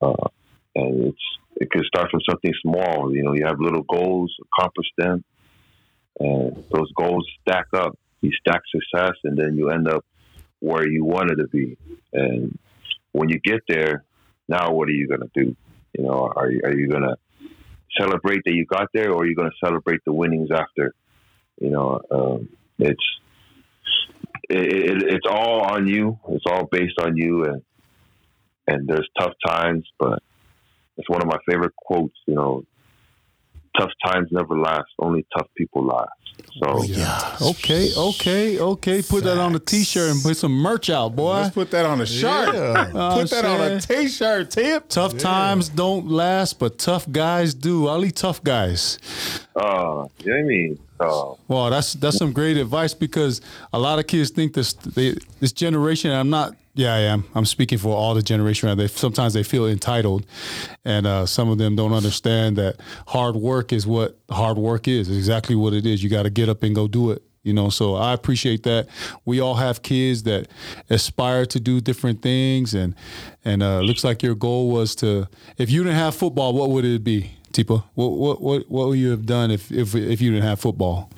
Uh, 0.00 0.28
and 0.74 1.06
it's 1.06 1.22
it 1.56 1.70
can 1.70 1.84
start 1.84 2.10
from 2.10 2.20
something 2.28 2.52
small. 2.62 3.14
You 3.14 3.22
know, 3.22 3.32
you 3.34 3.46
have 3.46 3.60
little 3.60 3.82
goals, 3.82 4.34
accomplish 4.52 4.88
them, 4.98 5.24
and 6.18 6.64
those 6.72 6.90
goals 6.92 7.26
stack 7.40 7.66
up. 7.74 7.96
You 8.20 8.32
stack 8.32 8.62
success, 8.70 9.12
and 9.24 9.38
then 9.38 9.56
you 9.56 9.70
end 9.70 9.88
up 9.88 10.04
where 10.60 10.88
you 10.88 11.04
wanted 11.04 11.36
to 11.36 11.46
be. 11.48 11.76
And 12.12 12.58
when 13.12 13.28
you 13.28 13.38
get 13.38 13.60
there, 13.68 14.04
now 14.48 14.72
what 14.72 14.88
are 14.88 14.92
you 14.92 15.06
going 15.06 15.20
to 15.20 15.30
do? 15.34 15.56
You 15.96 16.04
know, 16.04 16.32
are 16.34 16.50
you, 16.50 16.60
are 16.64 16.74
you 16.74 16.88
going 16.88 17.02
to 17.02 17.16
celebrate 17.98 18.42
that 18.44 18.52
you 18.52 18.66
got 18.66 18.88
there, 18.92 19.12
or 19.12 19.22
are 19.22 19.26
you 19.26 19.34
going 19.34 19.50
to 19.50 19.66
celebrate 19.66 20.00
the 20.04 20.12
winnings 20.12 20.50
after? 20.52 20.94
You 21.60 21.70
know, 21.70 22.00
um, 22.10 22.48
it's 22.78 23.04
it, 24.48 24.72
it, 24.72 25.02
it's 25.14 25.26
all 25.28 25.62
on 25.62 25.86
you. 25.86 26.18
It's 26.30 26.44
all 26.46 26.66
based 26.70 26.98
on 27.00 27.16
you, 27.16 27.44
and 27.44 27.62
and 28.66 28.88
there's 28.88 29.08
tough 29.18 29.34
times, 29.46 29.86
but 29.98 30.22
it's 30.96 31.08
one 31.08 31.22
of 31.22 31.28
my 31.28 31.38
favorite 31.48 31.76
quotes. 31.76 32.16
You 32.26 32.34
know, 32.34 32.64
tough 33.78 33.90
times 34.04 34.28
never 34.30 34.58
last. 34.58 34.86
Only 34.98 35.26
tough 35.36 35.46
people 35.56 35.84
last. 35.84 36.10
So 36.62 36.82
yeah. 36.84 37.36
Okay, 37.40 37.90
okay, 37.96 38.58
okay. 38.58 39.02
Put 39.02 39.24
that 39.24 39.38
on 39.38 39.54
a 39.54 39.58
t-shirt 39.58 40.10
and 40.10 40.22
put 40.22 40.36
some 40.36 40.52
merch 40.52 40.90
out, 40.90 41.14
boy. 41.14 41.34
let's 41.42 41.54
put 41.54 41.70
that 41.70 41.86
on 41.86 42.00
a 42.00 42.06
shirt. 42.06 42.54
Yeah. 42.54 42.90
Put 43.14 43.30
that 43.30 43.44
on 43.44 43.60
a 43.60 43.80
t-shirt, 43.80 44.50
tip. 44.50 44.88
Tough 44.88 45.16
times 45.16 45.68
don't 45.68 46.08
last, 46.08 46.58
but 46.58 46.78
tough 46.78 47.10
guys 47.10 47.54
do. 47.54 47.88
Only 47.88 48.10
tough 48.10 48.42
guys. 48.42 48.98
uh, 49.56 49.60
you 49.60 49.64
know 49.64 50.06
what 50.24 50.32
I 50.38 50.42
mean? 50.42 50.78
Uh, 51.00 51.34
Well, 51.48 51.70
that's 51.70 51.94
that's 51.94 52.16
some 52.16 52.32
great 52.32 52.56
advice 52.56 52.94
because 52.94 53.40
a 53.72 53.78
lot 53.78 53.98
of 53.98 54.06
kids 54.06 54.30
think 54.30 54.54
this 54.54 54.72
they, 54.74 55.16
this 55.40 55.52
generation. 55.52 56.10
I'm 56.12 56.30
not. 56.30 56.54
Yeah, 56.74 56.92
I 56.92 56.98
am. 57.00 57.24
I'm 57.34 57.44
speaking 57.44 57.78
for 57.78 57.96
all 57.96 58.14
the 58.14 58.22
generation. 58.22 58.68
Around 58.68 58.78
they 58.78 58.88
sometimes 58.88 59.32
they 59.32 59.44
feel 59.44 59.66
entitled, 59.66 60.26
and 60.84 61.06
uh, 61.06 61.26
some 61.26 61.48
of 61.48 61.58
them 61.58 61.76
don't 61.76 61.92
understand 61.92 62.56
that 62.56 62.80
hard 63.06 63.36
work 63.36 63.72
is 63.72 63.86
what 63.86 64.18
hard 64.30 64.58
work 64.58 64.88
is. 64.88 65.08
It's 65.08 65.16
exactly 65.16 65.54
what 65.54 65.72
it 65.72 65.86
is. 65.86 66.02
You 66.02 66.10
got 66.10 66.24
to 66.24 66.30
get 66.30 66.48
up 66.48 66.62
and 66.62 66.74
go 66.74 66.88
do 66.88 67.10
it. 67.12 67.22
You 67.44 67.52
know, 67.52 67.68
so 67.68 67.94
I 67.94 68.12
appreciate 68.14 68.62
that. 68.62 68.88
We 69.24 69.38
all 69.38 69.56
have 69.56 69.82
kids 69.82 70.22
that 70.22 70.48
aspire 70.88 71.44
to 71.46 71.60
do 71.60 71.80
different 71.80 72.22
things, 72.22 72.74
and 72.74 72.94
and 73.44 73.62
uh, 73.62 73.80
looks 73.80 74.02
like 74.02 74.22
your 74.22 74.34
goal 74.34 74.70
was 74.70 74.96
to. 74.96 75.28
If 75.56 75.70
you 75.70 75.84
didn't 75.84 75.98
have 75.98 76.14
football, 76.14 76.54
what 76.54 76.70
would 76.70 76.84
it 76.84 77.04
be, 77.04 77.36
Tipa? 77.52 77.84
What 77.94 78.08
what 78.08 78.40
what 78.40 78.68
what 78.68 78.88
would 78.88 78.98
you 78.98 79.10
have 79.10 79.26
done 79.26 79.52
if 79.52 79.70
if 79.70 79.94
if 79.94 80.20
you 80.20 80.32
didn't 80.32 80.44
have 80.44 80.58
football? 80.58 81.10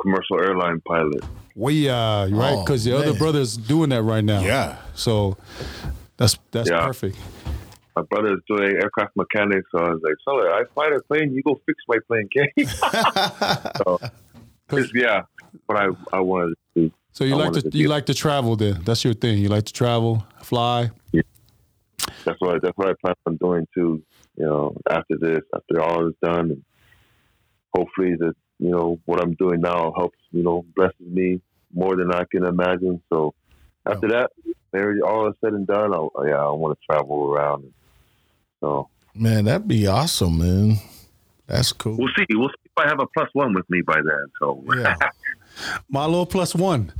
commercial 0.00 0.40
airline 0.40 0.80
pilot. 0.86 1.24
We 1.56 1.88
uh 1.88 2.28
right 2.28 2.52
Oh, 2.54 2.62
because 2.64 2.84
the 2.84 2.96
other 2.96 3.14
brother's 3.14 3.56
doing 3.56 3.88
that 3.90 4.02
right 4.02 4.22
now. 4.22 4.42
Yeah. 4.42 4.76
So 4.94 5.36
that's 6.18 6.38
that's 6.52 6.68
Yeah. 6.70 6.86
perfect. 6.86 7.16
My 7.96 8.02
brother's 8.02 8.42
doing 8.46 8.76
aircraft 8.76 9.16
mechanics, 9.16 9.66
so 9.72 9.78
I 9.78 9.88
was 9.92 10.00
like, 10.02 10.12
"So 10.22 10.32
I 10.52 10.64
fly 10.74 10.88
a 10.94 11.00
plane, 11.00 11.32
you 11.32 11.42
go 11.42 11.58
fix 11.64 11.82
my 11.88 11.96
plane, 12.06 12.28
okay?" 12.36 12.66
so, 13.78 13.98
yeah, 14.94 15.22
but 15.66 15.78
I 15.78 15.86
I 16.12 16.20
wanted 16.20 16.54
to. 16.74 16.82
do. 16.82 16.92
So 17.12 17.24
you 17.24 17.34
I 17.34 17.38
like 17.44 17.52
to 17.54 17.62
to 17.62 17.78
you 17.78 17.88
like 17.88 18.04
to 18.06 18.14
travel 18.14 18.54
then? 18.56 18.82
That's 18.84 19.02
your 19.02 19.14
thing. 19.14 19.38
You 19.38 19.48
like 19.48 19.64
to 19.64 19.72
travel, 19.72 20.26
fly. 20.42 20.90
That's 22.26 22.38
what 22.40 22.60
that's 22.60 22.76
what 22.76 22.88
I 22.90 22.94
plan 23.00 23.14
on 23.26 23.36
doing 23.36 23.66
too. 23.74 24.02
You 24.36 24.44
know, 24.44 24.76
after 24.90 25.16
this, 25.18 25.40
after 25.54 25.80
all 25.80 26.06
is 26.08 26.14
done, 26.22 26.50
and 26.50 26.62
hopefully 27.74 28.14
that 28.18 28.34
you 28.58 28.70
know 28.70 28.98
what 29.04 29.22
I'm 29.22 29.34
doing 29.34 29.60
now 29.60 29.92
helps. 29.96 30.18
You 30.32 30.42
know, 30.42 30.64
blesses 30.74 30.94
me 31.00 31.40
more 31.74 31.96
than 31.96 32.12
I 32.12 32.24
can 32.30 32.44
imagine. 32.44 33.02
So 33.08 33.34
after 33.84 34.08
that, 34.08 34.30
maybe 34.72 35.00
all 35.02 35.28
is 35.28 35.34
said 35.40 35.52
and 35.52 35.66
done, 35.66 35.92
I'll, 35.92 36.10
yeah, 36.24 36.42
I 36.42 36.50
want 36.50 36.78
to 36.78 36.86
travel 36.86 37.32
around. 37.32 37.72
So 38.60 38.88
Man, 39.14 39.46
that'd 39.46 39.66
be 39.66 39.86
awesome, 39.86 40.38
man. 40.38 40.76
That's 41.46 41.72
cool. 41.72 41.96
we'll 41.96 42.08
see. 42.16 42.26
We'll 42.30 42.48
see 42.48 42.54
if 42.66 42.72
I 42.76 42.88
have 42.88 43.00
a 43.00 43.06
plus 43.06 43.28
one 43.32 43.54
with 43.54 43.68
me 43.70 43.80
by 43.80 43.94
then. 43.94 44.26
So 44.38 44.62
Yeah. 44.76 44.96
My 45.88 46.04
little 46.04 46.26
plus 46.26 46.54
one. 46.54 46.92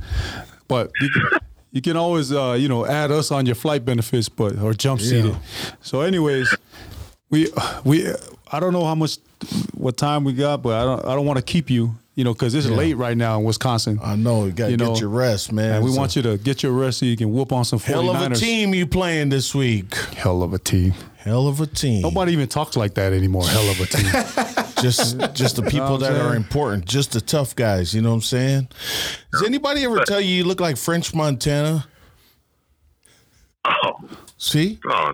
But 0.67 0.91
you 0.99 1.09
can, 1.11 1.39
you 1.71 1.81
can 1.81 1.95
always 1.97 2.31
uh, 2.31 2.53
you 2.59 2.67
know 2.67 2.85
add 2.85 3.11
us 3.11 3.29
on 3.31 3.45
your 3.45 3.55
flight 3.55 3.85
benefits, 3.85 4.29
but 4.29 4.57
or 4.59 4.73
jump 4.73 4.99
seated. 4.99 5.37
So, 5.81 6.01
anyways, 6.01 6.55
we 7.29 7.51
we 7.83 8.11
I 8.51 8.59
don't 8.59 8.73
know 8.73 8.83
how 8.85 8.95
much 8.95 9.17
what 9.73 9.97
time 9.97 10.23
we 10.23 10.33
got, 10.33 10.61
but 10.63 10.73
I 10.81 10.83
don't 10.83 11.05
I 11.05 11.15
don't 11.15 11.25
want 11.25 11.37
to 11.37 11.43
keep 11.43 11.69
you, 11.69 11.95
you 12.15 12.23
know, 12.23 12.33
because 12.33 12.55
it's 12.55 12.67
late 12.67 12.95
right 12.95 13.15
now 13.17 13.37
in 13.39 13.45
Wisconsin. 13.45 13.99
I 14.03 14.15
know. 14.15 14.45
You 14.45 14.51
got 14.51 14.65
to 14.65 14.71
You 14.71 14.77
get 14.77 14.85
know, 14.87 14.95
your 14.97 15.09
rest, 15.09 15.51
man. 15.51 15.75
and 15.75 15.83
we 15.85 15.91
So- 15.91 15.97
want 15.97 16.15
you 16.15 16.21
to 16.23 16.37
get 16.37 16.63
your 16.63 16.71
rest 16.71 16.99
so 16.99 17.05
you 17.05 17.15
can 17.17 17.31
whoop 17.31 17.51
on 17.51 17.63
some 17.65 17.79
49ers. 17.79 17.85
Hell 18.13 18.25
of 18.25 18.31
a 18.31 18.35
team 18.35 18.73
you 18.73 18.87
playing 18.87 19.29
this 19.29 19.53
week. 19.53 19.93
Hell 20.15 20.41
of 20.43 20.53
a 20.53 20.59
team. 20.59 20.93
Hell 21.17 21.47
of 21.47 21.59
a 21.61 21.67
team. 21.67 22.01
Nobody 22.01 22.31
even 22.33 22.47
talks 22.47 22.75
like 22.77 22.93
that 22.95 23.11
anymore. 23.13 23.45
Hell 23.47 23.69
of 23.69 23.79
a 23.81 23.85
team. 23.85 24.05
just 24.81 25.17
just 25.33 25.55
the 25.57 25.63
people 25.63 25.91
what 25.91 26.03
I'm 26.03 26.13
that 26.13 26.21
are 26.21 26.35
important, 26.35 26.85
just 26.85 27.11
the 27.11 27.19
tough 27.21 27.55
guys. 27.55 27.93
You 27.93 28.01
know 28.01 28.09
what 28.09 28.15
I'm 28.15 28.21
saying? 28.21 28.67
Does 29.33 29.43
anybody 29.43 29.83
ever 29.83 30.03
tell 30.05 30.21
you 30.21 30.29
you 30.35 30.43
look 30.45 30.59
like 30.61 30.77
French 30.77 31.13
Montana? 31.13 31.85
oh, 33.65 33.93
See, 34.37 34.79
no, 34.85 35.13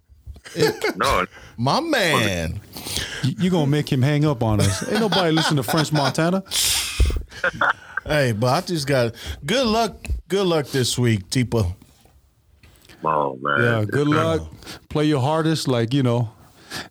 no, 0.98 1.26
my 1.58 1.80
man. 1.80 2.60
You 3.24 3.36
you 3.40 3.50
gonna 3.50 3.68
make 3.68 3.92
him 3.92 4.02
hang 4.02 4.26
up 4.26 4.42
on 4.44 4.60
us. 4.60 4.88
Ain't 4.90 5.00
nobody 5.00 5.32
listen 5.32 5.58
to 5.58 5.64
French 5.64 5.92
Montana. 5.92 6.44
Hey, 8.06 8.34
but 8.34 8.48
I 8.48 8.62
just 8.62 8.88
got 8.88 9.14
good 9.46 9.66
luck. 9.66 9.96
Good 10.28 10.46
luck 10.46 10.68
this 10.68 10.98
week, 11.00 11.30
Tipa. 11.30 11.74
oh 13.04 13.38
man. 13.42 13.62
Yeah, 13.62 13.86
good 13.86 14.08
luck. 14.08 14.42
Play 14.90 15.06
your 15.06 15.22
hardest, 15.22 15.68
like 15.68 15.94
you 15.94 16.04
know, 16.04 16.30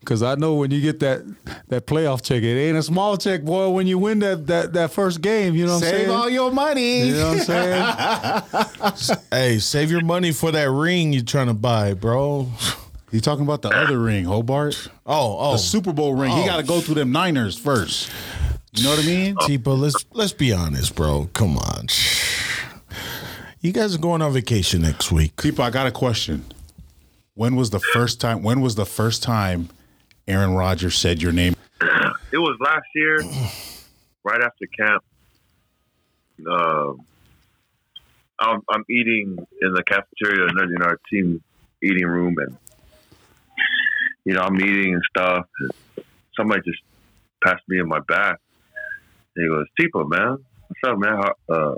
because 0.01 0.23
I 0.23 0.37
know 0.37 0.55
when 0.55 0.71
you 0.71 0.81
get 0.81 1.01
that 1.01 1.23
that 1.69 1.87
playoff 1.87 2.23
check, 2.23 2.43
it 2.43 2.59
ain't 2.59 2.79
a 2.79 2.83
small 2.83 3.17
check, 3.19 3.43
boy. 3.43 3.69
When 3.71 3.87
you 3.87 3.99
win 3.99 4.21
that 4.21 4.47
that 4.47 4.73
that 4.73 4.93
first 4.93 5.21
game, 5.21 5.55
you 5.55 5.67
know 5.67 5.75
what 5.75 5.83
I'm 5.85 5.91
Save 5.91 5.97
saying? 6.07 6.11
all 6.11 6.31
your 6.31 6.51
money. 6.51 7.09
you 7.09 7.15
know 7.15 7.35
what 7.37 7.51
I'm 7.51 8.97
saying? 8.97 9.19
Hey, 9.31 9.59
save 9.59 9.91
your 9.91 10.03
money 10.05 10.33
for 10.33 10.51
that 10.53 10.71
ring 10.71 11.13
you're 11.13 11.25
trying 11.25 11.47
to 11.49 11.55
buy, 11.55 11.95
bro. 11.95 12.49
He 13.13 13.21
talking 13.21 13.45
about 13.45 13.61
the 13.63 13.69
other 13.69 13.99
ring, 14.01 14.25
Hobart, 14.25 14.89
Oh, 15.07 15.37
oh, 15.39 15.53
the 15.53 15.59
Super 15.59 15.93
Bowl 15.93 16.15
ring. 16.15 16.33
He 16.33 16.43
Oh. 16.43 16.47
got 16.47 16.57
to 16.57 16.63
go 16.63 16.81
through 16.81 16.95
them 16.97 17.13
Niners 17.13 17.57
first. 17.59 18.11
You 18.73 18.85
know 18.85 18.91
what 18.91 19.01
I 19.01 19.07
mean? 19.07 19.35
Tipa, 19.43 19.79
let's 19.79 20.05
let's 20.13 20.33
be 20.33 20.51
honest, 20.53 20.95
bro. 20.97 21.29
Come 21.35 21.59
on. 21.59 21.87
You 23.61 23.71
guys 23.73 23.95
are 23.95 23.99
going 23.99 24.23
on 24.23 24.33
vacation 24.33 24.81
next 24.83 25.13
week. 25.13 25.37
People, 25.41 25.63
I 25.63 25.71
got 25.71 25.87
a 25.87 25.93
question. 25.93 26.47
When 27.35 27.55
was 27.55 27.71
the 27.71 27.81
first 27.81 28.21
time? 28.21 28.43
When 28.43 28.61
was 28.63 28.75
the 28.77 28.87
first 28.87 29.23
time 29.23 29.69
Aaron 30.27 30.55
Rodgers 30.55 30.97
said 30.97 31.21
your 31.23 31.33
name? 31.33 31.55
It 32.33 32.39
was 32.39 32.57
last 32.61 32.87
year, 32.95 33.19
right 34.25 34.41
after 34.43 34.67
camp. 34.67 35.05
Um, 36.51 37.01
I'm, 38.41 38.63
I'm 38.71 38.85
eating 38.91 39.37
in 39.61 39.73
the 39.75 39.83
cafeteria 39.85 40.49
in 40.49 40.83
our 40.83 40.99
team 41.11 41.43
eating 41.83 42.07
room, 42.07 42.35
and 42.39 42.57
you 44.25 44.35
know 44.35 44.43
I'm 44.43 44.61
eating 44.61 44.95
and 44.95 45.03
stuff. 45.11 45.47
And 45.61 46.05
somebody 46.37 46.63
just 46.65 46.83
passed 47.43 47.63
me 47.69 47.79
in 47.79 47.89
my 47.89 48.01
back. 48.01 48.39
And 49.35 49.45
he 49.45 49.49
goes, 49.49 49.67
"Tipo, 49.81 50.09
man, 50.09 50.39
what's 50.69 50.93
up, 50.93 50.99
man? 50.99 51.17
How, 51.17 51.55
uh, 51.55 51.75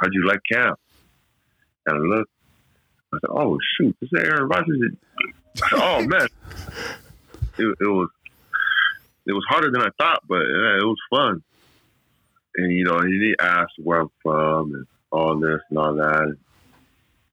how'd 0.00 0.12
you 0.12 0.26
like 0.26 0.40
camp?" 0.50 0.78
And 1.86 1.96
I 1.96 2.16
looked. 2.16 2.30
I 3.12 3.18
said, 3.20 3.30
"Oh 3.30 3.58
shoot, 3.76 3.96
this 4.00 4.10
is 4.12 4.24
Aaron 4.24 4.48
Rodgers." 4.48 4.78
Said, 4.80 4.98
oh 5.72 6.02
man, 6.06 6.28
it, 7.58 7.76
it 7.80 7.86
was 7.86 8.08
it 9.26 9.32
was 9.32 9.44
harder 9.48 9.70
than 9.70 9.82
I 9.82 9.90
thought, 9.98 10.22
but 10.26 10.40
yeah, 10.40 10.78
it 10.78 10.84
was 10.84 10.98
fun. 11.10 11.42
And 12.56 12.72
you 12.72 12.84
know, 12.84 13.00
he 13.00 13.34
asked 13.38 13.74
where 13.78 14.00
I'm 14.00 14.10
from 14.22 14.74
and 14.74 14.86
all 15.10 15.38
this 15.38 15.60
and 15.70 15.78
all 15.78 15.94
that. 15.94 16.36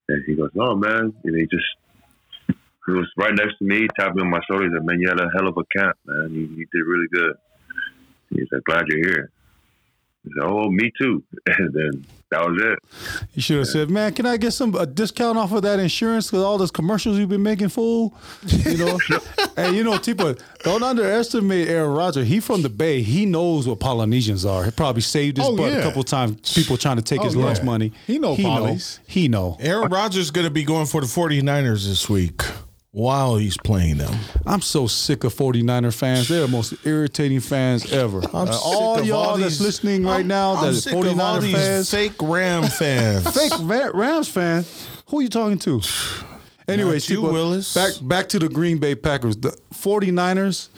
And 0.10 0.24
he 0.26 0.36
goes, 0.36 0.52
"Oh 0.58 0.76
man," 0.76 1.14
and 1.24 1.36
he 1.36 1.46
just 1.48 1.66
he 2.88 2.92
was 2.94 3.08
right 3.18 3.34
next 3.34 3.58
to 3.60 3.66
me, 3.66 3.88
tapping 4.00 4.22
on 4.22 4.30
my 4.30 4.40
shoulder. 4.50 4.66
He 4.66 4.72
said, 4.76 4.86
"Man, 4.86 5.00
you 5.00 5.08
had 5.10 5.20
a 5.20 5.30
hell 5.36 5.48
of 5.48 5.58
a 5.58 5.64
camp, 5.78 5.98
man. 6.06 6.32
You, 6.34 6.42
you 6.42 6.66
did 6.72 6.84
really 6.86 7.08
good." 7.12 7.36
He 8.30 8.46
said, 8.52 8.64
"Glad 8.66 8.86
you're 8.88 9.06
here." 9.08 9.30
He 10.24 10.32
said, 10.34 10.44
"Oh, 10.44 10.70
me 10.70 10.92
too." 11.00 11.24
And 11.58 11.74
then 11.74 12.06
that 12.32 12.42
was 12.50 12.60
it. 12.60 12.80
You 13.36 13.42
should 13.42 13.58
have 13.60 13.68
said, 13.68 13.90
"Man, 13.90 14.12
can 14.14 14.26
I 14.26 14.38
get 14.38 14.52
some 14.52 14.74
a 14.76 14.86
discount 14.86 15.38
off 15.38 15.52
of 15.52 15.62
that 15.62 15.80
insurance 15.80 16.32
with 16.32 16.42
all 16.42 16.58
those 16.58 16.72
commercials 16.72 17.18
you've 17.20 17.30
been 17.30 17.44
making, 17.44 17.70
fool?" 17.70 18.14
You 18.48 18.78
know, 18.78 19.00
and 19.58 19.76
you 19.76 19.84
know, 19.84 19.94
Tipa, 19.94 20.40
don't 20.64 20.82
underestimate 20.84 21.68
Aaron 21.70 21.92
Rodgers. 21.92 22.28
He 22.28 22.40
from 22.40 22.62
the 22.64 22.70
Bay. 22.70 23.02
He 23.04 23.26
knows 23.28 23.68
what 23.68 23.80
Polynesians 23.80 24.44
are. 24.46 24.64
He 24.64 24.72
probably 24.72 25.02
saved 25.04 25.38
his 25.38 25.46
Oh, 25.48 25.56
butt 25.56 25.72
yeah. 25.72 25.78
a 25.80 25.84
couple 25.84 26.04
times. 26.04 26.54
People 26.54 26.78
trying 26.78 26.98
to 26.98 27.04
take 27.04 27.22
Oh, 27.22 27.26
his 27.26 27.36
lunch 27.36 27.62
money. 27.62 27.92
He 28.08 28.18
know 28.20 28.36
He 28.36 28.44
know. 28.44 28.78
He 29.08 29.28
know. 29.28 29.58
Aaron 29.60 29.90
Rodgers 29.92 30.24
is 30.24 30.32
going 30.32 30.46
to 30.48 30.52
be 30.52 30.64
going 30.64 30.88
for 30.88 31.02
the 31.02 31.08
49ers 31.08 31.86
this 31.88 32.10
week 32.10 32.42
while 32.96 33.36
he's 33.36 33.58
playing 33.58 33.98
them. 33.98 34.18
I'm 34.46 34.62
so 34.62 34.88
sick 34.88 35.26
of 35.26 35.34
49er 35.34 35.94
fans. 35.94 36.30
They're 36.30 36.42
the 36.44 36.48
most 36.48 36.74
irritating 36.86 37.42
fans 37.42 37.92
ever. 37.92 38.20
I'm 38.34 38.48
Uh, 38.48 38.58
all 38.64 38.98
of 38.98 39.06
y'all 39.06 39.18
all 39.18 39.38
that's 39.38 39.58
these- 39.58 39.62
listening 39.62 40.06
right 40.06 40.20
I'm- 40.20 40.28
now, 40.28 40.56
I'm 40.56 40.66
that's 40.74 40.84
sick 40.86 40.94
of 40.94 41.00
all 41.20 41.40
49er 41.40 41.42
these 41.42 41.56
fans, 41.56 41.90
fake 41.92 42.14
Ram 42.22 42.64
fans. 42.80 43.28
fake 43.36 43.52
Rams 43.94 44.30
fan. 44.30 44.64
Who 45.10 45.20
are 45.20 45.22
you 45.24 45.28
talking 45.28 45.60
to? 45.60 45.82
Anyways, 46.70 47.04
Not 47.04 47.10
you, 47.10 47.16
people, 47.18 47.34
Willis. 47.34 47.74
back 47.74 47.92
back 48.02 48.30
to 48.30 48.40
the 48.40 48.48
Green 48.48 48.78
Bay 48.78 48.96
Packers. 48.96 49.36
The 49.36 49.56
49ers, 49.74 50.70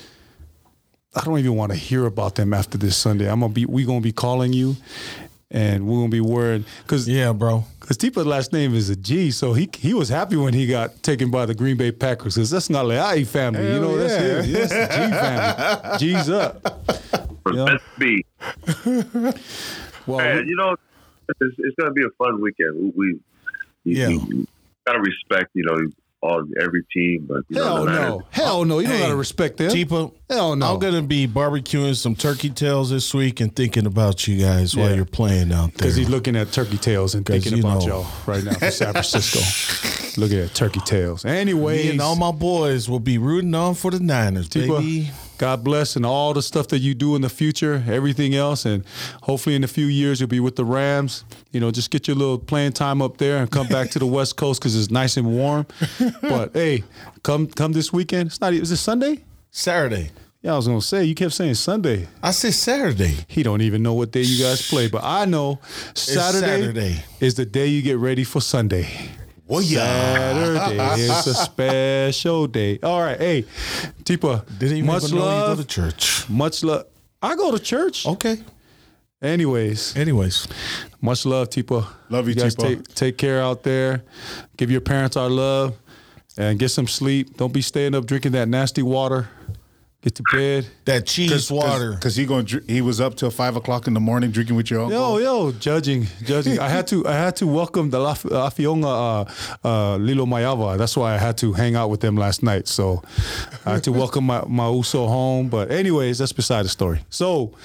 I 1.15 1.23
don't 1.23 1.37
even 1.37 1.55
want 1.55 1.71
to 1.71 1.77
hear 1.77 2.07
about 2.07 2.33
them 2.33 2.51
after 2.51 2.79
this 2.79 2.97
Sunday. 2.97 3.29
I'm 3.31 3.41
gonna 3.41 3.53
be 3.53 3.65
we 3.67 3.85
gonna 3.85 4.01
be 4.01 4.11
calling 4.11 4.53
you 4.53 4.75
and 5.51 5.87
we're 5.87 5.97
gonna 5.97 6.09
be 6.09 6.21
worried 6.21 6.65
because 6.83 7.07
yeah, 7.07 7.31
bro. 7.31 7.63
because 7.79 7.97
Tipa's 7.97 8.25
last 8.25 8.51
name 8.53 8.73
is 8.73 8.89
a 8.89 8.95
G, 8.95 9.31
so 9.31 9.53
he 9.53 9.69
he 9.73 9.93
was 9.93 10.09
happy 10.09 10.35
when 10.35 10.53
he 10.53 10.67
got 10.67 11.01
taken 11.03 11.31
by 11.31 11.45
the 11.45 11.53
Green 11.55 11.77
Bay 11.77 11.91
Packers 11.91 12.35
because 12.35 12.49
that's 12.49 12.69
not 12.69 12.85
Leai 12.85 13.23
family, 13.23 13.63
you 13.65 13.71
Hell 13.73 13.81
know. 13.81 13.97
That's 13.97 14.13
yeah. 14.13 14.41
him. 14.41 14.49
Yes, 14.49 14.69
the 14.69 15.97
G 15.99 16.09
family. 16.13 16.23
G's 16.23 16.29
up. 16.29 16.85
For 17.43 17.53
Yeah. 17.53 17.65
best 17.65 17.83
be. 17.97 18.25
Well, 20.05 20.17
Man, 20.19 20.47
you 20.47 20.55
know, 20.55 20.75
it's, 21.27 21.55
it's 21.59 21.75
going 21.75 21.89
to 21.89 21.93
be 21.93 22.03
a 22.03 22.09
fun 22.17 22.39
weekend. 22.41 22.93
We, 22.95 23.13
we 23.13 23.19
Yeah. 23.83 24.07
we, 24.09 24.17
we 24.17 24.47
gotta 24.85 24.99
respect, 24.99 25.51
you 25.53 25.63
know, 25.65 25.77
all 26.21 26.43
every 26.61 26.83
team, 26.91 27.25
but 27.29 27.41
you 27.47 27.61
hell 27.61 27.77
know, 27.77 27.85
the 27.85 27.91
Niners- 27.91 28.09
no, 28.09 28.25
hell 28.31 28.65
no. 28.65 28.79
You 28.79 28.87
don't 28.87 28.99
gotta 28.99 29.15
respect 29.15 29.57
them. 29.57 29.69
Tipa, 29.71 30.11
Hell 30.29 30.55
no. 30.55 30.73
I'm 30.73 30.79
gonna 30.79 31.01
be 31.03 31.27
barbecuing 31.27 31.95
some 31.95 32.15
turkey 32.15 32.49
tails 32.49 32.89
this 32.89 33.13
week 33.13 33.39
and 33.39 33.55
thinking 33.55 33.85
about 33.85 34.27
you 34.27 34.37
guys 34.39 34.75
while 34.75 34.93
you're 34.95 35.05
playing 35.05 35.51
out 35.53 35.67
there. 35.73 35.77
Because 35.77 35.95
he's 35.95 36.09
looking 36.09 36.35
at 36.35 36.51
turkey 36.51 36.77
tails 36.77 37.15
and 37.15 37.25
thinking 37.25 37.53
you 37.53 37.59
about 37.59 37.81
know. 37.81 37.87
y'all 38.01 38.07
right 38.25 38.43
now 38.43 38.53
from 38.53 38.71
San 38.71 38.91
Francisco. 38.93 40.19
looking 40.19 40.39
at 40.39 40.53
turkey 40.55 40.79
tails. 40.81 41.23
Anyways, 41.23 41.85
Me 41.85 41.91
and 41.91 42.01
all 42.01 42.15
my 42.15 42.31
boys 42.31 42.89
will 42.89 42.99
be 42.99 43.17
rooting 43.17 43.53
on 43.55 43.75
for 43.75 43.91
the 43.91 43.99
Niners, 43.99 44.49
Tipa, 44.49 44.79
baby. 44.79 45.11
God 45.37 45.63
bless 45.63 45.95
and 45.95 46.05
all 46.05 46.33
the 46.33 46.41
stuff 46.41 46.67
that 46.69 46.79
you 46.79 46.93
do 46.93 47.15
in 47.15 47.21
the 47.21 47.29
future, 47.29 47.83
everything 47.87 48.35
else, 48.35 48.65
and 48.65 48.83
hopefully 49.23 49.55
in 49.55 49.63
a 49.63 49.67
few 49.67 49.85
years 49.85 50.19
you'll 50.19 50.29
be 50.29 50.39
with 50.39 50.55
the 50.55 50.65
Rams. 50.65 51.23
You 51.51 51.59
know, 51.59 51.71
just 51.71 51.91
get 51.91 52.07
your 52.07 52.15
little 52.17 52.37
playing 52.39 52.73
time 52.73 53.01
up 53.01 53.17
there 53.17 53.37
and 53.37 53.49
come 53.49 53.67
back 53.67 53.89
to 53.91 53.99
the 53.99 54.05
West 54.07 54.35
Coast 54.37 54.59
because 54.59 54.75
it's 54.75 54.91
nice 54.91 55.17
and 55.17 55.27
warm. 55.27 55.65
But 56.21 56.51
hey, 56.53 56.83
come 57.23 57.47
come 57.47 57.73
this 57.73 57.91
weekend. 57.93 58.27
It's 58.27 58.41
not. 58.41 58.53
Is 58.53 58.71
it 58.71 58.77
Sunday? 58.77 59.23
Saturday. 59.51 60.11
Yeah, 60.41 60.53
I 60.53 60.55
was 60.55 60.67
gonna 60.67 60.81
say 60.81 61.03
you 61.03 61.15
kept 61.15 61.33
saying 61.33 61.55
Sunday. 61.55 62.07
I 62.21 62.31
said 62.31 62.53
Saturday. 62.53 63.15
He 63.27 63.43
don't 63.43 63.61
even 63.61 63.81
know 63.83 63.93
what 63.93 64.11
day 64.11 64.21
you 64.21 64.43
guys 64.43 64.67
play, 64.67 64.87
but 64.87 65.03
I 65.03 65.25
know 65.25 65.59
Saturday, 65.93 66.61
Saturday. 66.61 67.03
is 67.19 67.35
the 67.35 67.45
day 67.45 67.67
you 67.67 67.81
get 67.81 67.97
ready 67.97 68.23
for 68.23 68.39
Sunday. 68.41 68.87
Well, 69.47 69.61
Saturday 69.61 71.01
is 71.01 71.27
a 71.27 71.33
special 71.33 72.47
day. 72.47 72.79
All 72.83 73.01
right, 73.01 73.17
hey, 73.17 73.43
Tipa, 74.03 74.45
Didn't 74.59 74.77
even 74.77 74.85
much 74.87 75.03
know 75.11 75.17
you 75.17 75.23
love. 75.23 75.57
go 75.57 75.63
to 75.63 75.67
church. 75.67 76.29
much 76.29 76.63
love. 76.63 76.85
I 77.21 77.35
go 77.35 77.51
to 77.51 77.59
church. 77.59 78.05
Okay. 78.05 78.37
Anyways, 79.21 79.95
Anyways, 79.97 80.47
much 81.01 81.25
love, 81.25 81.49
Tipa. 81.49 81.87
Love 82.09 82.27
you, 82.27 82.35
guys 82.35 82.55
Tipa. 82.55 82.61
Take, 82.85 82.87
take 82.93 83.17
care 83.17 83.41
out 83.41 83.63
there. 83.63 84.03
Give 84.57 84.69
your 84.69 84.81
parents 84.81 85.17
our 85.17 85.29
love 85.29 85.75
and 86.37 86.59
get 86.59 86.69
some 86.69 86.85
sleep. 86.87 87.35
Don't 87.37 87.51
be 87.53 87.61
staying 87.61 87.95
up 87.95 88.05
drinking 88.05 88.33
that 88.33 88.47
nasty 88.47 88.83
water. 88.83 89.27
Get 90.03 90.13
to 90.15 90.23
bed. 90.31 90.67
that 90.85 91.07
cheese 91.07 91.49
water. 91.51 91.93
because 91.93 92.15
he 92.15 92.25
going 92.25 92.47
he 92.67 92.81
was 92.81 93.01
up 93.01 93.15
till 93.15 93.31
five 93.31 93.55
o'clock 93.55 93.87
in 93.87 93.95
the 93.95 93.99
morning 93.99 94.29
drinking 94.29 94.55
with 94.55 94.69
your 94.69 94.81
uncle. 94.81 95.19
Yo, 95.19 95.47
yo, 95.47 95.51
judging, 95.53 96.05
judging. 96.23 96.59
I 96.59 96.69
had 96.69 96.85
to, 96.87 97.05
I 97.07 97.13
had 97.13 97.35
to 97.37 97.47
welcome 97.47 97.89
the 97.89 97.97
La, 97.99 98.15
La 98.25 98.49
Fionga, 98.51 98.85
uh, 99.63 99.67
uh, 99.67 99.97
Lilo 99.97 100.27
Mayava. 100.27 100.77
That's 100.77 100.95
why 100.95 101.15
I 101.15 101.17
had 101.17 101.35
to 101.39 101.51
hang 101.51 101.75
out 101.75 101.89
with 101.89 102.01
them 102.01 102.15
last 102.15 102.43
night. 102.43 102.67
So 102.67 103.01
I 103.65 103.73
had 103.73 103.83
to 103.85 103.91
welcome 103.91 104.23
my, 104.25 104.43
my 104.47 104.69
Uso 104.69 105.07
home. 105.07 105.49
But 105.49 105.71
anyways, 105.71 106.19
that's 106.19 106.31
beside 106.31 106.63
the 106.65 106.69
story. 106.69 107.01
So, 107.09 107.55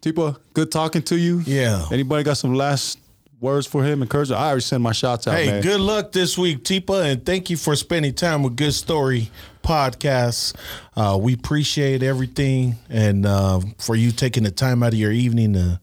Tipa, 0.00 0.38
good 0.54 0.72
talking 0.72 1.02
to 1.02 1.16
you. 1.18 1.42
Yeah. 1.44 1.86
Anybody 1.92 2.24
got 2.24 2.38
some 2.38 2.54
last 2.54 2.98
words 3.38 3.66
for 3.66 3.84
him? 3.84 4.00
Encouragement. 4.00 4.40
I 4.40 4.46
already 4.46 4.62
sent 4.62 4.82
my 4.82 4.92
shots 4.92 5.26
out, 5.28 5.34
Hey, 5.36 5.46
man. 5.46 5.62
good 5.62 5.80
luck 5.80 6.10
this 6.12 6.38
week, 6.38 6.64
Tipa, 6.64 7.04
and 7.04 7.24
thank 7.24 7.50
you 7.50 7.58
for 7.58 7.76
spending 7.76 8.14
time 8.14 8.42
with 8.42 8.56
Good 8.56 8.72
Story 8.72 9.30
Podcast. 9.66 10.54
Uh, 10.96 11.18
we 11.20 11.34
appreciate 11.34 12.02
everything, 12.02 12.76
and 12.88 13.26
uh, 13.26 13.60
for 13.78 13.96
you 13.96 14.12
taking 14.12 14.44
the 14.44 14.50
time 14.52 14.82
out 14.82 14.92
of 14.92 14.98
your 14.98 15.12
evening 15.12 15.54
to 15.54 15.80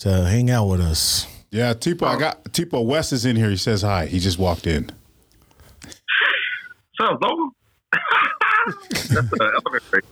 to 0.00 0.24
hang 0.24 0.50
out 0.50 0.66
with 0.66 0.80
us. 0.80 1.26
Yeah, 1.50 1.72
Tipo, 1.74 2.02
I 2.06 2.18
got 2.18 2.44
Tipo 2.44 2.84
West 2.84 3.12
is 3.12 3.24
in 3.24 3.36
here. 3.36 3.48
He 3.50 3.56
says 3.56 3.82
hi. 3.82 4.06
He 4.06 4.18
just 4.18 4.38
walked 4.38 4.66
in. 4.66 4.90
What's 6.98 7.12
up, 7.12 7.20
dog? 7.20 7.38
That's 9.08 9.08
the 9.30 9.60
elevator. 9.64 10.06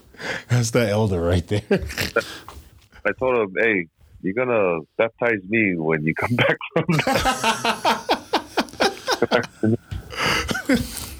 That's 0.49 0.71
the 0.71 0.89
elder 0.89 1.21
right 1.21 1.47
there. 1.47 1.61
I 3.05 3.11
told 3.19 3.37
him, 3.37 3.55
hey, 3.59 3.87
you're 4.21 4.33
gonna 4.33 4.79
baptize 4.97 5.41
me 5.47 5.75
when 5.75 6.03
you 6.05 6.13
come 6.15 6.35
back 6.35 6.57
from 6.73 6.85
that. 7.05 8.17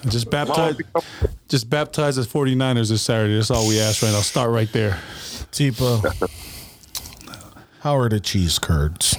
Just 0.07 0.29
baptize, 0.31 0.77
just 1.51 1.69
baptize 1.69 2.17
as 2.17 2.27
49ers 2.27 2.89
this 2.89 3.01
Saturday. 3.01 3.35
That's 3.35 3.51
all 3.51 3.67
we 3.67 3.77
ask 3.77 4.01
right 4.01 4.11
now. 4.11 4.15
I'll 4.15 4.23
start 4.23 4.51
right 4.51 4.71
there. 4.71 4.97
Tipa, 5.51 6.29
how 7.81 7.97
are 7.97 8.07
the 8.07 8.21
cheese 8.21 8.57
curds? 8.57 9.17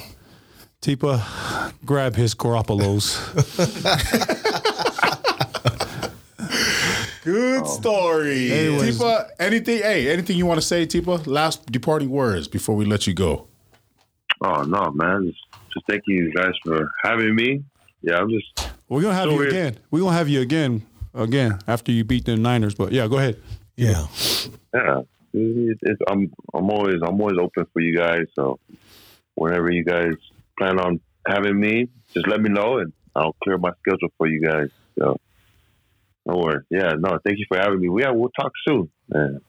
Tipa, 0.80 1.74
grab 1.84 2.16
his 2.16 2.34
Garoppolos. 2.34 3.18
Good 7.22 7.62
oh. 7.62 7.66
story. 7.66 8.50
Anyways. 8.50 8.98
Tipa, 8.98 9.28
anything? 9.38 9.82
Hey, 9.82 10.10
anything 10.10 10.38
you 10.38 10.46
want 10.46 10.58
to 10.58 10.66
say, 10.66 10.86
Tipa? 10.86 11.26
Last 11.26 11.70
departing 11.70 12.08
words 12.08 12.48
before 12.48 12.74
we 12.74 12.86
let 12.86 13.06
you 13.06 13.12
go. 13.12 13.46
Oh 14.40 14.62
no, 14.62 14.90
man! 14.92 15.26
Just, 15.26 15.38
just 15.74 15.86
thank 15.86 16.02
you 16.06 16.32
guys 16.32 16.54
for 16.64 16.90
having 17.04 17.34
me. 17.34 17.62
Yeah, 18.00 18.16
I'm 18.16 18.30
just 18.30 18.72
We're 18.88 19.02
gonna 19.02 19.14
have 19.14 19.24
So 19.26 19.32
you 19.32 19.38
weird. 19.38 19.50
again. 19.50 19.78
We're 19.90 20.00
gonna 20.00 20.16
have 20.16 20.28
you 20.28 20.40
again, 20.40 20.84
again 21.14 21.58
after 21.66 21.92
you 21.92 22.04
beat 22.04 22.24
the 22.24 22.36
Niners. 22.36 22.74
But 22.74 22.92
yeah, 22.92 23.06
go 23.08 23.18
ahead. 23.18 23.40
Yeah, 23.76 24.06
yeah. 24.74 25.02
It's, 25.34 25.80
it's, 25.82 26.00
I'm 26.08 26.32
I'm 26.54 26.70
always 26.70 26.96
I'm 27.02 27.20
always 27.20 27.38
open 27.40 27.66
for 27.72 27.80
you 27.80 27.96
guys. 27.96 28.26
So 28.34 28.58
whenever 29.34 29.70
you 29.70 29.84
guys 29.84 30.12
plan 30.58 30.78
on 30.78 31.00
having 31.26 31.58
me, 31.58 31.88
just 32.12 32.28
let 32.28 32.40
me 32.40 32.50
know 32.50 32.78
and 32.78 32.92
I'll 33.16 33.34
clear 33.42 33.58
my 33.58 33.72
schedule 33.80 34.12
for 34.18 34.26
you 34.26 34.40
guys. 34.40 34.68
So 34.98 35.16
No 36.26 36.36
worries. 36.36 36.66
Yeah, 36.70 36.92
no, 36.98 37.18
thank 37.24 37.38
you 37.38 37.46
for 37.48 37.58
having 37.58 37.80
me. 37.80 37.88
Yeah, 38.02 38.10
we'll 38.10 38.30
talk 38.30 38.52
soon. 38.66 38.90
Man. 39.08 39.40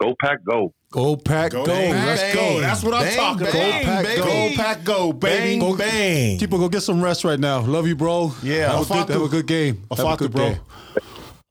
Go 0.00 0.14
pack, 0.22 0.44
go. 0.44 0.72
Go 0.92 1.14
pack, 1.16 1.52
go. 1.52 1.64
Bang, 1.64 1.92
Let's 2.04 2.20
bang, 2.20 2.34
go. 2.34 2.60
That's 2.60 2.82
what 2.82 2.94
I'm 2.94 3.04
bang, 3.04 3.16
talking 3.16 3.42
about. 3.42 3.52
Go 3.52 3.60
pack, 3.60 4.04
baby. 4.04 4.20
Go 4.22 4.50
pack, 4.56 4.84
go, 4.84 5.12
baby. 5.12 5.60
Bang, 5.60 5.76
bang. 5.76 6.38
People 6.40 6.58
go 6.58 6.68
get 6.68 6.80
some 6.80 7.00
rest 7.00 7.22
right 7.22 7.38
now. 7.38 7.60
Love 7.60 7.86
you, 7.86 7.94
bro. 7.94 8.32
Yeah. 8.42 8.72
have 8.72 8.90
a 8.90 8.94
good, 8.94 9.08
have 9.08 9.22
a 9.22 9.28
good 9.28 9.46
game. 9.46 9.84
I 9.88 9.94
Have 9.94 9.98
a 10.00 10.08
fought 10.08 10.18
good 10.18 10.32
bro. 10.32 10.48
day. 10.50 10.58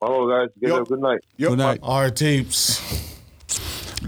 Oh, 0.02 0.28
guys, 0.30 0.50
get 0.60 0.68
Yo. 0.70 0.84
Good 0.84 1.00
night. 1.00 1.20
Yo, 1.38 1.50
Good 1.50 1.58
night. 1.58 1.80
All 1.82 2.02
right, 2.02 2.14
tapes. 2.14 2.82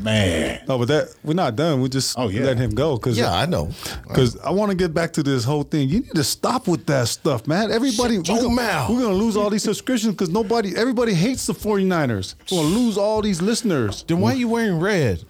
Man. 0.03 0.61
No, 0.67 0.77
but 0.77 0.87
that 0.89 1.13
we're 1.23 1.33
not 1.33 1.55
done. 1.55 1.81
We're 1.81 1.87
just 1.87 2.17
Oh, 2.17 2.27
yeah. 2.29 2.41
letting 2.41 2.63
him 2.63 2.71
go 2.71 2.95
because 2.97 3.17
Yeah, 3.17 3.33
I 3.33 3.45
know. 3.45 3.69
Because 4.07 4.37
I 4.39 4.49
want 4.51 4.69
to 4.71 4.75
get 4.75 4.93
back 4.93 5.13
to 5.13 5.23
this 5.23 5.43
whole 5.43 5.63
thing. 5.63 5.89
You 5.89 5.99
need 6.01 6.15
to 6.15 6.23
stop 6.23 6.67
with 6.67 6.85
that 6.87 7.07
stuff, 7.07 7.47
man. 7.47 7.71
Everybody, 7.71 8.15
Shut 8.17 8.29
we're 8.29 8.35
your 8.35 8.43
gonna, 8.43 8.55
mouth. 8.55 8.89
we're 8.89 9.01
gonna 9.01 9.13
lose 9.13 9.37
all 9.37 9.49
these 9.49 9.63
subscriptions 9.63 10.13
because 10.13 10.29
nobody, 10.29 10.75
everybody 10.75 11.13
hates 11.13 11.45
the 11.47 11.53
49ers. 11.53 12.35
We're 12.51 12.57
gonna 12.63 12.75
lose 12.75 12.97
all 12.97 13.21
these 13.21 13.41
listeners. 13.41 14.03
Then 14.07 14.19
why 14.19 14.33
are 14.33 14.35
you 14.37 14.49
wearing 14.49 14.79
red? 14.79 15.23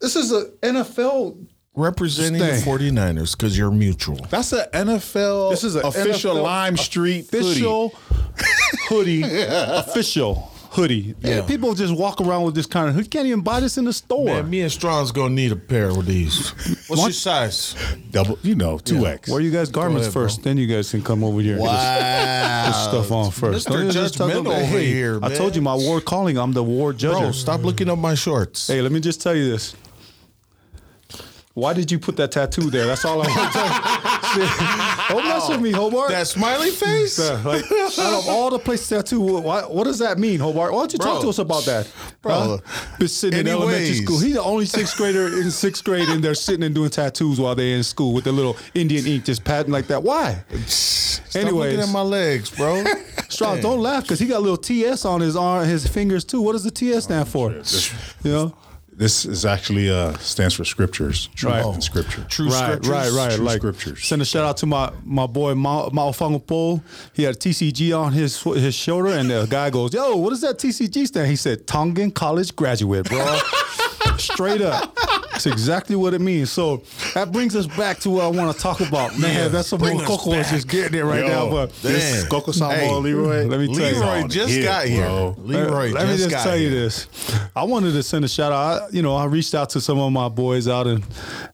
This 0.00 0.16
is 0.16 0.32
a 0.32 0.46
NFL. 0.62 1.36
Representing 1.78 2.40
Stay. 2.40 2.56
the 2.60 2.62
49ers 2.70 3.36
because 3.36 3.58
you're 3.58 3.70
mutual. 3.70 4.16
That's 4.30 4.50
an 4.52 4.64
NFL. 4.72 5.50
This 5.50 5.62
is 5.62 5.76
an 5.76 5.84
official 5.84 6.36
NFL 6.36 6.42
Lime 6.42 6.76
Street 6.78 7.28
hoodie. 7.30 7.48
official 7.50 7.88
hoodie. 8.88 9.22
official 9.24 10.50
hoodie. 10.76 11.14
Yeah. 11.20 11.38
And 11.38 11.48
people 11.48 11.74
just 11.74 11.94
walk 11.94 12.20
around 12.20 12.44
with 12.44 12.54
this 12.54 12.66
kind 12.66 12.88
of. 12.88 12.96
You 12.96 13.04
can't 13.04 13.26
even 13.26 13.40
buy 13.40 13.60
this 13.60 13.76
in 13.78 13.84
the 13.84 13.92
store. 13.92 14.26
Man, 14.26 14.48
me 14.50 14.60
and 14.60 14.70
Strong's 14.70 15.10
gonna 15.10 15.34
need 15.34 15.50
a 15.52 15.56
pair 15.56 15.88
of 15.88 16.06
these. 16.06 16.50
What's 16.88 17.02
your 17.02 17.10
size? 17.12 17.74
double. 18.10 18.38
You 18.42 18.54
know, 18.54 18.78
two 18.78 19.06
X. 19.06 19.28
Wear 19.30 19.40
you 19.40 19.50
guys 19.50 19.70
garments 19.70 20.06
ahead, 20.06 20.12
bro. 20.14 20.22
first, 20.24 20.42
then 20.44 20.58
you 20.58 20.66
guys 20.66 20.90
can 20.90 21.02
come 21.02 21.24
over 21.24 21.40
here. 21.40 21.54
and 21.56 21.62
get 21.64 21.70
this- 21.72 22.76
Wow. 22.76 22.88
stuff 22.88 23.10
on 23.12 23.30
first. 23.32 23.66
Mr. 23.66 23.72
Don't 23.72 23.90
just 23.90 24.14
talk 24.16 24.30
Judgmental 24.30 24.46
over 24.54 24.64
hey, 24.64 24.86
here, 24.86 25.18
I 25.22 25.34
told 25.34 25.56
you 25.56 25.62
my 25.62 25.74
war 25.74 26.00
calling. 26.00 26.36
I'm 26.38 26.52
the 26.52 26.62
war 26.62 26.92
judge. 26.92 27.18
Bro, 27.18 27.32
stop 27.32 27.62
looking 27.64 27.88
up 27.90 27.98
my 27.98 28.14
shorts. 28.14 28.68
Hey, 28.68 28.80
let 28.82 28.92
me 28.92 29.00
just 29.00 29.20
tell 29.20 29.34
you 29.34 29.50
this. 29.50 29.74
Why 31.54 31.72
did 31.72 31.90
you 31.90 31.98
put 31.98 32.16
that 32.18 32.32
tattoo 32.32 32.68
there? 32.68 32.84
That's 32.86 33.04
all 33.06 33.22
I 33.22 33.26
want 33.28 33.52
to 33.52 33.58
tell 33.58 33.66
you. 33.66 33.72
Don't 35.08 35.24
mess 35.24 35.48
with 35.48 35.60
me, 35.60 35.70
Hobart. 35.72 36.10
That 36.10 36.26
smiley 36.26 36.70
face? 36.70 37.18
Yeah, 37.18 37.40
like, 37.44 37.64
out 37.70 37.98
of 37.98 38.28
all 38.28 38.50
the 38.50 38.58
places 38.58 38.88
tattoo, 38.88 39.20
what, 39.20 39.72
what 39.72 39.84
does 39.84 39.98
that 40.00 40.18
mean, 40.18 40.40
Hobart? 40.40 40.72
Why 40.72 40.80
don't 40.80 40.92
you 40.92 40.98
talk 40.98 41.14
Bro. 41.16 41.22
to 41.22 41.28
us 41.30 41.38
about 41.38 41.64
that? 41.64 41.90
Bro. 42.22 42.60
Huh? 42.64 42.96
Been 42.98 43.08
sitting 43.08 43.40
in 43.40 43.48
elementary 43.48 43.86
Anyways. 43.86 44.02
school. 44.04 44.18
He's 44.18 44.34
the 44.34 44.42
only 44.42 44.66
sixth 44.66 44.96
grader 44.96 45.28
in 45.28 45.50
sixth 45.50 45.84
grade, 45.84 46.08
and 46.08 46.22
they're 46.22 46.34
sitting 46.34 46.64
and 46.64 46.74
doing 46.74 46.90
tattoos 46.90 47.40
while 47.40 47.54
they're 47.54 47.76
in 47.76 47.82
school 47.84 48.12
with 48.12 48.24
the 48.24 48.32
little 48.32 48.56
Indian 48.74 49.06
ink 49.06 49.24
just 49.24 49.44
patting 49.44 49.72
like 49.72 49.86
that. 49.86 50.02
Why? 50.02 50.42
Stop 50.66 51.42
Anyways. 51.42 51.72
looking 51.76 51.88
at 51.88 51.92
my 51.92 52.02
legs, 52.02 52.50
bro. 52.50 52.84
Strong, 53.28 53.60
don't 53.60 53.80
laugh 53.80 54.02
because 54.02 54.18
he 54.18 54.26
got 54.26 54.38
a 54.38 54.40
little 54.40 54.56
TS 54.56 55.04
on 55.04 55.20
his 55.20 55.36
arm, 55.36 55.66
his 55.66 55.86
fingers 55.86 56.24
too. 56.24 56.40
What 56.40 56.52
does 56.52 56.64
the 56.64 56.70
TS 56.70 57.04
stand 57.04 57.28
for? 57.28 57.52
You 57.52 58.30
know, 58.32 58.56
This 58.98 59.26
is 59.26 59.44
actually 59.44 59.90
uh 59.90 60.16
stands 60.18 60.54
for 60.54 60.64
scriptures. 60.64 61.28
Truth 61.34 61.52
Right. 61.52 61.64
and 61.66 61.84
scripture. 61.84 62.24
True 62.30 62.48
right, 62.48 62.54
scriptures. 62.64 62.90
right, 62.90 63.10
right. 63.12 63.32
True 63.36 63.44
like 63.44 63.58
scriptures. 63.58 64.04
send 64.06 64.22
a 64.22 64.24
shout 64.24 64.44
out 64.44 64.56
to 64.58 64.66
my 64.66 64.90
my 65.04 65.26
boy 65.26 65.54
Mao 65.54 65.90
Mao 65.92 66.12
Fangpo. 66.12 66.80
He 67.12 67.24
had 67.24 67.34
a 67.36 67.38
TCG 67.38 67.92
on 67.92 68.12
his 68.14 68.40
his 68.42 68.74
shoulder, 68.74 69.10
and 69.10 69.28
the 69.30 69.46
guy 69.50 69.68
goes, 69.68 69.92
"Yo, 69.92 70.16
what 70.16 70.30
does 70.30 70.40
that 70.40 70.58
TCG 70.58 71.06
stand?" 71.06 71.28
He 71.28 71.36
said, 71.36 71.66
"Tongan 71.66 72.10
College 72.10 72.56
Graduate, 72.56 73.06
bro." 73.08 73.38
Straight 74.18 74.62
up. 74.62 74.96
That's 75.36 75.44
exactly 75.46 75.96
what 75.96 76.14
it 76.14 76.20
means. 76.22 76.50
So 76.50 76.82
that 77.12 77.30
brings 77.30 77.54
us 77.54 77.66
back 77.66 77.98
to 78.00 78.10
what 78.10 78.24
I 78.24 78.28
want 78.28 78.56
to 78.56 78.62
talk 78.62 78.80
about. 78.80 79.18
Man, 79.18 79.34
Yeah, 79.36 79.48
that's 79.48 79.70
what 79.70 79.80
Coco 80.06 80.32
is 80.32 80.48
just 80.48 80.66
getting 80.66 80.98
it 80.98 81.02
right 81.02 81.20
Yo, 81.20 81.28
now. 81.28 81.50
But 81.50 81.74
this. 81.82 82.26
Coco 82.26 82.52
Samoa 82.52 82.74
Hey, 82.74 82.90
Leroy. 82.94 83.44
let 83.46 83.60
me 83.60 83.66
tell 83.66 83.92
you. 83.92 84.00
Leroy 84.00 84.26
just 84.28 84.54
hit, 84.54 84.64
got 84.64 84.86
here. 84.86 85.04
bro. 85.04 85.34
Leroy 85.38 85.90
let 85.92 86.08
me 86.08 86.16
just 86.16 86.30
tell 86.30 86.56
you 86.56 86.70
here. 86.70 86.80
this. 86.80 87.06
I 87.54 87.64
wanted 87.64 87.92
to 87.92 88.02
send 88.02 88.24
a 88.24 88.28
shout 88.28 88.50
out. 88.50 88.82
I, 88.82 88.88
you 88.92 89.02
know, 89.02 89.14
I 89.14 89.26
reached 89.26 89.54
out 89.54 89.68
to 89.70 89.80
some 89.82 89.98
of 89.98 90.10
my 90.10 90.30
boys 90.30 90.68
out 90.68 90.86
in 90.86 91.04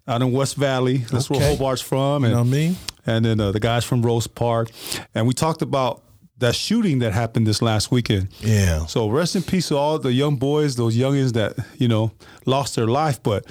out 0.07 0.22
in 0.22 0.30
West 0.30 0.55
Valley. 0.55 0.99
That's 0.99 1.28
where 1.28 1.41
Hobart's 1.41 1.80
from. 1.83 2.22
And, 2.22 2.30
You 2.30 2.37
know 2.37 2.43
what 2.43 2.49
I 2.49 2.51
mean? 2.51 2.76
And 3.05 3.24
then 3.24 3.41
uh, 3.41 3.51
the 3.51 3.59
guys 3.59 3.85
from 3.85 4.03
Rose 4.03 4.28
Park, 4.28 4.70
and 5.12 5.26
we 5.26 5.35
talked 5.35 5.61
about 5.61 6.03
that 6.43 6.55
shooting 6.55 6.99
that 6.99 7.12
happened 7.12 7.47
this 7.47 7.62
last 7.62 7.90
weekend. 7.90 8.28
Yeah. 8.40 8.86
So 8.86 9.09
rest 9.09 9.36
in 9.36 9.43
peace 9.43 9.68
to 9.68 9.76
all 9.76 9.99
the 9.99 10.12
young 10.12 10.36
boys, 10.36 10.76
those 10.76 10.97
youngins 10.97 11.32
that 11.32 11.57
you 11.78 11.88
know 11.88 12.12
lost 12.47 12.76
their 12.76 12.86
life. 12.86 13.22
But 13.22 13.47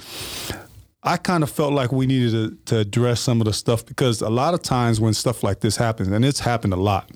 I 1.02 1.16
kind 1.16 1.42
of 1.42 1.50
felt 1.50 1.72
like 1.72 1.90
we 1.90 2.06
needed 2.06 2.30
to, 2.30 2.56
to 2.66 2.78
address 2.78 3.20
some 3.20 3.40
of 3.40 3.46
the 3.46 3.52
stuff 3.52 3.84
because 3.84 4.20
a 4.20 4.30
lot 4.30 4.54
of 4.54 4.62
times 4.62 5.00
when 5.00 5.14
stuff 5.14 5.42
like 5.42 5.60
this 5.60 5.76
happens, 5.76 6.08
and 6.08 6.24
it's 6.24 6.40
happened 6.40 6.74
a 6.74 6.76
lot, 6.76 7.10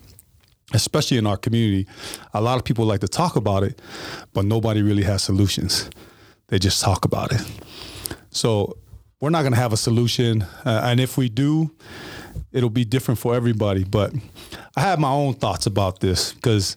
especially 0.73 1.19
in 1.19 1.27
our 1.27 1.37
community, 1.37 1.87
a 2.35 2.41
lot 2.41 2.57
of 2.57 2.65
people 2.65 2.85
like 2.85 3.01
to 3.01 3.09
talk 3.09 3.37
about 3.37 3.63
it, 3.63 3.81
but 4.33 4.45
nobody 4.45 4.83
really 4.83 5.05
has 5.05 5.23
solutions. 5.23 5.89
They 6.49 6.59
just 6.59 6.83
talk 6.83 7.05
about 7.05 7.33
it. 7.33 7.43
So 8.31 8.77
we're 9.21 9.31
not 9.31 9.43
going 9.43 9.53
to 9.53 9.61
have 9.61 9.73
a 9.73 9.77
solution, 9.77 10.43
uh, 10.65 10.81
and 10.85 11.01
if 11.01 11.17
we 11.17 11.29
do, 11.29 11.71
it'll 12.57 12.71
be 12.71 12.87
different 12.87 13.21
for 13.21 13.35
everybody. 13.35 13.85
But 13.85 14.15
I 14.77 14.81
have 14.81 14.99
my 14.99 15.11
own 15.11 15.35
thoughts 15.35 15.67
about 15.67 16.01
this 16.01 16.33
because 16.33 16.77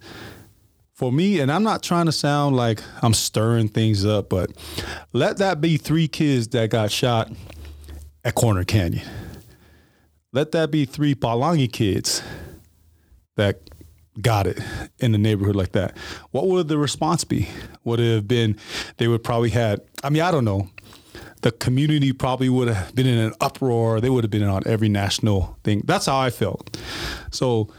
for 0.94 1.10
me, 1.10 1.40
and 1.40 1.50
I'm 1.50 1.64
not 1.64 1.82
trying 1.82 2.08
to 2.08 2.12
sound 2.12 2.58
like 2.58 2.84
I'm 3.02 3.14
stirring 3.14 3.70
things 3.70 4.06
up, 4.06 4.28
but 4.30 4.52
let 5.14 5.38
that 5.38 5.62
be 5.62 5.78
three 5.78 6.10
kids 6.10 6.50
that 6.50 6.70
got 6.70 6.92
shot 6.92 7.32
at 8.26 8.36
Corner 8.36 8.66
Canyon. 8.66 9.08
Let 10.34 10.52
that 10.52 10.70
be 10.70 10.84
three 10.84 11.16
Palangi 11.16 11.72
kids 11.72 12.22
that 13.38 13.62
got 14.22 14.48
it 14.48 14.60
in 15.00 15.14
the 15.14 15.18
neighborhood 15.18 15.56
like 15.56 15.72
that. 15.72 15.96
What 16.32 16.48
would 16.48 16.68
the 16.68 16.78
response 16.78 17.24
be? 17.24 17.48
Would 17.86 18.02
it 18.02 18.14
have 18.14 18.28
been 18.28 18.58
they 18.98 19.08
would 19.08 19.24
probably 19.24 19.52
had 19.52 19.80
I 20.04 20.10
mean, 20.10 20.22
I 20.22 20.32
don't 20.32 20.44
know. 20.44 20.70
The 21.42 21.52
community 21.52 22.12
probably 22.12 22.50
would 22.50 22.68
have 22.68 22.94
been 22.94 23.08
in 23.08 23.18
an 23.18 23.34
uproar. 23.40 24.02
They 24.02 24.10
would 24.10 24.24
have 24.24 24.32
been 24.32 24.44
on 24.44 24.64
every 24.66 24.90
national 24.90 25.58
thing. 25.64 25.84
That's 25.86 26.06
how 26.06 26.20
I 26.20 26.30
felt. 26.30 26.78
So 27.32 27.70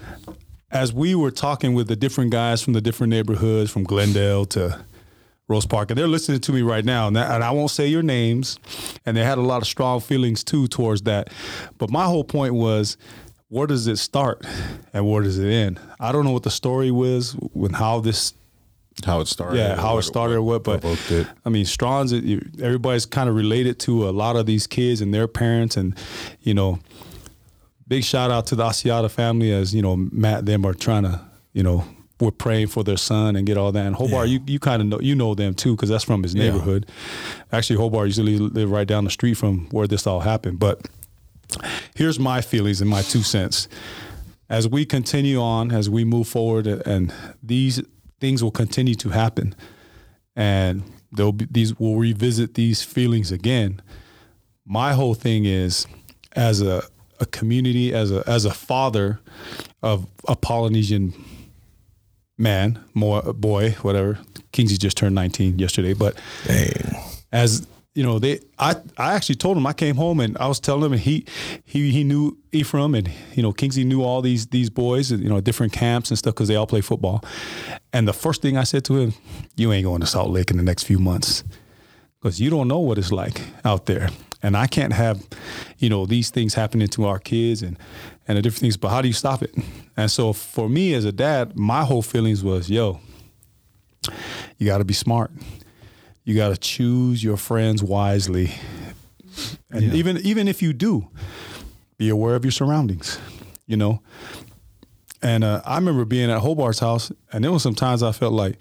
as 0.70 0.92
we 0.92 1.14
were 1.14 1.30
talking 1.30 1.74
with 1.74 1.88
the 1.88 1.96
different 1.96 2.30
guys 2.30 2.62
from 2.62 2.72
the 2.72 2.80
different 2.80 3.10
neighborhoods, 3.10 3.70
from 3.70 3.84
Glendale 3.84 4.44
to 4.46 4.84
Rose 5.48 5.66
Park, 5.66 5.90
and 5.90 5.98
they're 5.98 6.08
listening 6.08 6.40
to 6.40 6.52
me 6.52 6.62
right 6.62 6.84
now, 6.84 7.08
and, 7.08 7.16
that, 7.16 7.30
and 7.30 7.42
I 7.42 7.50
won't 7.50 7.70
say 7.70 7.86
your 7.86 8.02
names, 8.02 8.58
and 9.04 9.16
they 9.16 9.24
had 9.24 9.36
a 9.36 9.42
lot 9.42 9.62
of 9.62 9.68
strong 9.68 10.00
feelings 10.00 10.44
too 10.44 10.68
towards 10.68 11.02
that. 11.02 11.32
But 11.76 11.90
my 11.90 12.04
whole 12.04 12.24
point 12.24 12.54
was, 12.54 12.96
where 13.48 13.66
does 13.66 13.88
it 13.88 13.96
start 13.96 14.46
and 14.92 15.10
where 15.10 15.22
does 15.24 15.38
it 15.38 15.50
end? 15.50 15.80
I 15.98 16.12
don't 16.12 16.24
know 16.24 16.30
what 16.30 16.44
the 16.44 16.52
story 16.52 16.92
was 16.92 17.32
when 17.52 17.72
how 17.72 17.98
this 17.98 18.32
How 19.04 19.20
it 19.20 19.28
started. 19.28 19.56
yeah, 19.56 19.76
how 19.76 19.96
it 19.98 20.02
started 20.02 20.34
or 20.36 20.42
what, 20.42 20.62
but 20.64 20.84
it. 21.10 21.26
I 21.44 21.48
mean, 21.48 21.64
you- 22.10 22.50
everybody's 22.60 23.06
kind 23.06 23.28
of 23.30 23.34
related 23.34 23.78
to 23.80 24.08
a 24.08 24.10
lot 24.10 24.36
of 24.36 24.44
these 24.46 24.66
kids 24.66 25.00
and 25.00 25.14
their 25.14 25.26
parents, 25.28 25.76
and 25.76 25.94
you 26.42 26.52
know, 26.54 26.78
big 27.88 28.04
shout 28.04 28.30
out 28.30 28.46
to 28.48 28.56
the 28.56 28.64
Asiata 28.64 29.10
family 29.10 29.52
as 29.52 29.74
you 29.74 29.80
know, 29.82 29.96
Matt 29.96 30.44
them 30.46 30.64
are 30.66 30.74
trying 30.74 31.04
to, 31.04 31.20
you 31.54 31.62
know, 31.62 31.84
we're 32.20 32.30
praying 32.30 32.66
for 32.66 32.84
their 32.84 32.98
son 32.98 33.36
and 33.36 33.46
get 33.46 33.56
all 33.56 33.72
that. 33.72 33.86
And 33.86 33.96
Hobart, 33.96 34.28
you 34.28 34.40
you 34.46 34.58
kind 34.58 34.82
of 34.82 34.88
know 34.88 35.00
you 35.00 35.14
know 35.14 35.34
them 35.34 35.54
too 35.54 35.74
because 35.76 35.88
that's 35.88 36.04
from 36.04 36.22
his 36.22 36.34
neighborhood. 36.34 36.86
Actually, 37.52 37.76
Hobart 37.76 38.08
usually 38.08 38.36
live 38.38 38.70
right 38.70 38.86
down 38.86 39.04
the 39.04 39.10
street 39.10 39.34
from 39.34 39.66
where 39.70 39.86
this 39.86 40.06
all 40.06 40.20
happened. 40.20 40.58
But 40.58 40.86
here's 41.94 42.18
my 42.18 42.42
feelings 42.42 42.80
and 42.82 42.90
my 42.90 43.00
two 43.02 43.22
cents. 43.22 43.68
As 44.50 44.68
we 44.68 44.84
continue 44.84 45.40
on, 45.40 45.70
as 45.72 45.88
we 45.88 46.04
move 46.04 46.28
forward, 46.28 46.66
and 46.66 47.14
these 47.42 47.80
things 48.20 48.42
will 48.42 48.50
continue 48.50 48.94
to 48.96 49.08
happen, 49.10 49.54
and 50.36 50.82
there'll 51.12 51.32
be 51.32 51.46
these 51.50 51.78
we'll 51.78 51.96
revisit 51.96 52.54
these 52.54 52.82
feelings 52.82 53.32
again. 53.32 53.80
My 54.66 54.92
whole 54.92 55.14
thing 55.14 55.44
is, 55.44 55.86
as 56.32 56.60
a 56.62 56.82
a 57.18 57.26
community, 57.26 57.92
as 57.94 58.10
a 58.10 58.22
as 58.26 58.44
a 58.44 58.52
father 58.52 59.20
of 59.82 60.06
a 60.28 60.36
Polynesian 60.36 61.12
man, 62.38 62.82
more 62.94 63.22
boy, 63.32 63.72
whatever. 63.82 64.18
Kingsley 64.52 64.78
just 64.78 64.96
turned 64.96 65.14
19 65.14 65.58
yesterday, 65.58 65.94
but 65.94 66.18
as 67.30 67.66
you 67.94 68.04
know, 68.04 68.18
they 68.18 68.40
I 68.58 68.76
I 68.96 69.14
actually 69.14 69.34
told 69.34 69.56
him 69.56 69.66
I 69.66 69.72
came 69.72 69.96
home 69.96 70.20
and 70.20 70.36
I 70.38 70.46
was 70.46 70.60
telling 70.60 70.84
him 70.84 70.92
and 70.92 71.00
he 71.00 71.24
he 71.64 71.90
he 71.90 72.04
knew 72.04 72.38
Ephraim 72.52 72.94
and 72.94 73.10
you 73.34 73.42
know 73.42 73.52
Kingsley 73.52 73.84
knew 73.84 74.02
all 74.02 74.22
these 74.22 74.46
these 74.46 74.70
boys 74.70 75.10
you 75.10 75.28
know 75.28 75.40
different 75.40 75.72
camps 75.72 76.10
and 76.10 76.18
stuff 76.18 76.34
because 76.34 76.48
they 76.48 76.56
all 76.56 76.66
play 76.66 76.80
football. 76.80 77.24
And 77.92 78.06
the 78.06 78.12
first 78.12 78.42
thing 78.42 78.56
I 78.56 78.64
said 78.64 78.84
to 78.86 78.96
him, 78.96 79.14
you 79.56 79.72
ain't 79.72 79.84
going 79.84 80.00
to 80.00 80.06
Salt 80.06 80.30
Lake 80.30 80.50
in 80.50 80.56
the 80.56 80.62
next 80.62 80.84
few 80.84 80.98
months 80.98 81.42
because 82.20 82.40
you 82.40 82.50
don't 82.50 82.68
know 82.68 82.78
what 82.78 82.98
it's 82.98 83.10
like 83.10 83.40
out 83.64 83.86
there. 83.86 84.10
And 84.42 84.56
I 84.56 84.66
can't 84.66 84.92
have, 84.92 85.26
you 85.78 85.90
know, 85.90 86.06
these 86.06 86.30
things 86.30 86.54
happening 86.54 86.88
to 86.88 87.06
our 87.06 87.18
kids 87.18 87.62
and 87.62 87.76
and 88.28 88.38
the 88.38 88.42
different 88.42 88.60
things. 88.60 88.76
But 88.76 88.90
how 88.90 89.02
do 89.02 89.08
you 89.08 89.14
stop 89.14 89.42
it? 89.42 89.54
And 89.96 90.10
so 90.10 90.32
for 90.32 90.68
me 90.68 90.94
as 90.94 91.04
a 91.04 91.12
dad, 91.12 91.58
my 91.58 91.84
whole 91.84 92.02
feelings 92.02 92.44
was, 92.44 92.70
yo, 92.70 93.00
you 94.58 94.66
got 94.66 94.78
to 94.78 94.84
be 94.84 94.94
smart. 94.94 95.32
You 96.30 96.36
got 96.36 96.50
to 96.50 96.56
choose 96.56 97.24
your 97.24 97.36
friends 97.36 97.82
wisely. 97.82 98.52
And 99.68 99.82
even 99.94 100.16
even 100.18 100.46
if 100.46 100.62
you 100.62 100.72
do, 100.72 101.08
be 101.98 102.08
aware 102.08 102.36
of 102.36 102.44
your 102.44 102.52
surroundings. 102.52 103.18
You 103.66 103.76
know, 103.76 104.00
And 105.22 105.42
uh, 105.42 105.60
I 105.64 105.74
remember 105.74 106.04
being 106.04 106.30
at 106.30 106.40
Hobart's 106.40 106.78
house, 106.78 107.10
and 107.32 107.42
there 107.42 107.50
was 107.50 107.64
some 107.64 107.74
times 107.74 108.04
I 108.04 108.12
felt 108.12 108.32
like, 108.32 108.60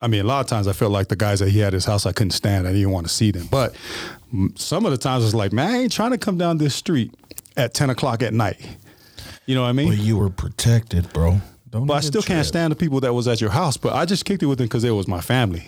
I 0.00 0.06
mean, 0.06 0.20
a 0.20 0.28
lot 0.28 0.42
of 0.42 0.46
times 0.46 0.68
I 0.68 0.74
felt 0.74 0.92
like 0.92 1.08
the 1.08 1.16
guys 1.16 1.40
that 1.40 1.48
he 1.48 1.58
had 1.58 1.68
at 1.68 1.72
his 1.72 1.86
house, 1.86 2.06
I 2.06 2.12
couldn't 2.12 2.30
stand. 2.30 2.68
I 2.68 2.72
didn't 2.72 2.92
want 2.92 3.08
to 3.08 3.12
see 3.12 3.32
them. 3.32 3.48
But 3.50 3.74
some 4.54 4.86
of 4.86 4.92
the 4.92 4.98
times 4.98 5.24
it's 5.24 5.34
like, 5.34 5.52
man, 5.52 5.72
I 5.72 5.78
ain't 5.78 5.92
trying 5.92 6.12
to 6.12 6.18
come 6.18 6.38
down 6.38 6.58
this 6.58 6.76
street 6.76 7.12
at 7.56 7.74
10 7.74 7.90
o'clock 7.90 8.22
at 8.22 8.32
night. 8.32 8.64
You 9.46 9.56
know 9.56 9.62
what 9.62 9.70
I 9.70 9.72
mean? 9.72 9.88
But 9.88 9.98
you 9.98 10.18
were 10.18 10.30
protected, 10.30 11.12
bro. 11.12 11.40
Don't 11.68 11.86
But 11.86 11.94
I 11.94 12.00
still 12.00 12.22
can't 12.22 12.46
stand 12.46 12.70
the 12.70 12.76
people 12.76 13.00
that 13.00 13.12
was 13.12 13.26
at 13.26 13.40
your 13.40 13.50
house. 13.50 13.76
But 13.76 13.94
I 13.94 14.04
just 14.04 14.24
kicked 14.24 14.44
it 14.44 14.46
with 14.46 14.58
them 14.58 14.66
because 14.66 14.84
it 14.84 14.90
was 14.92 15.08
my 15.08 15.20
family. 15.20 15.64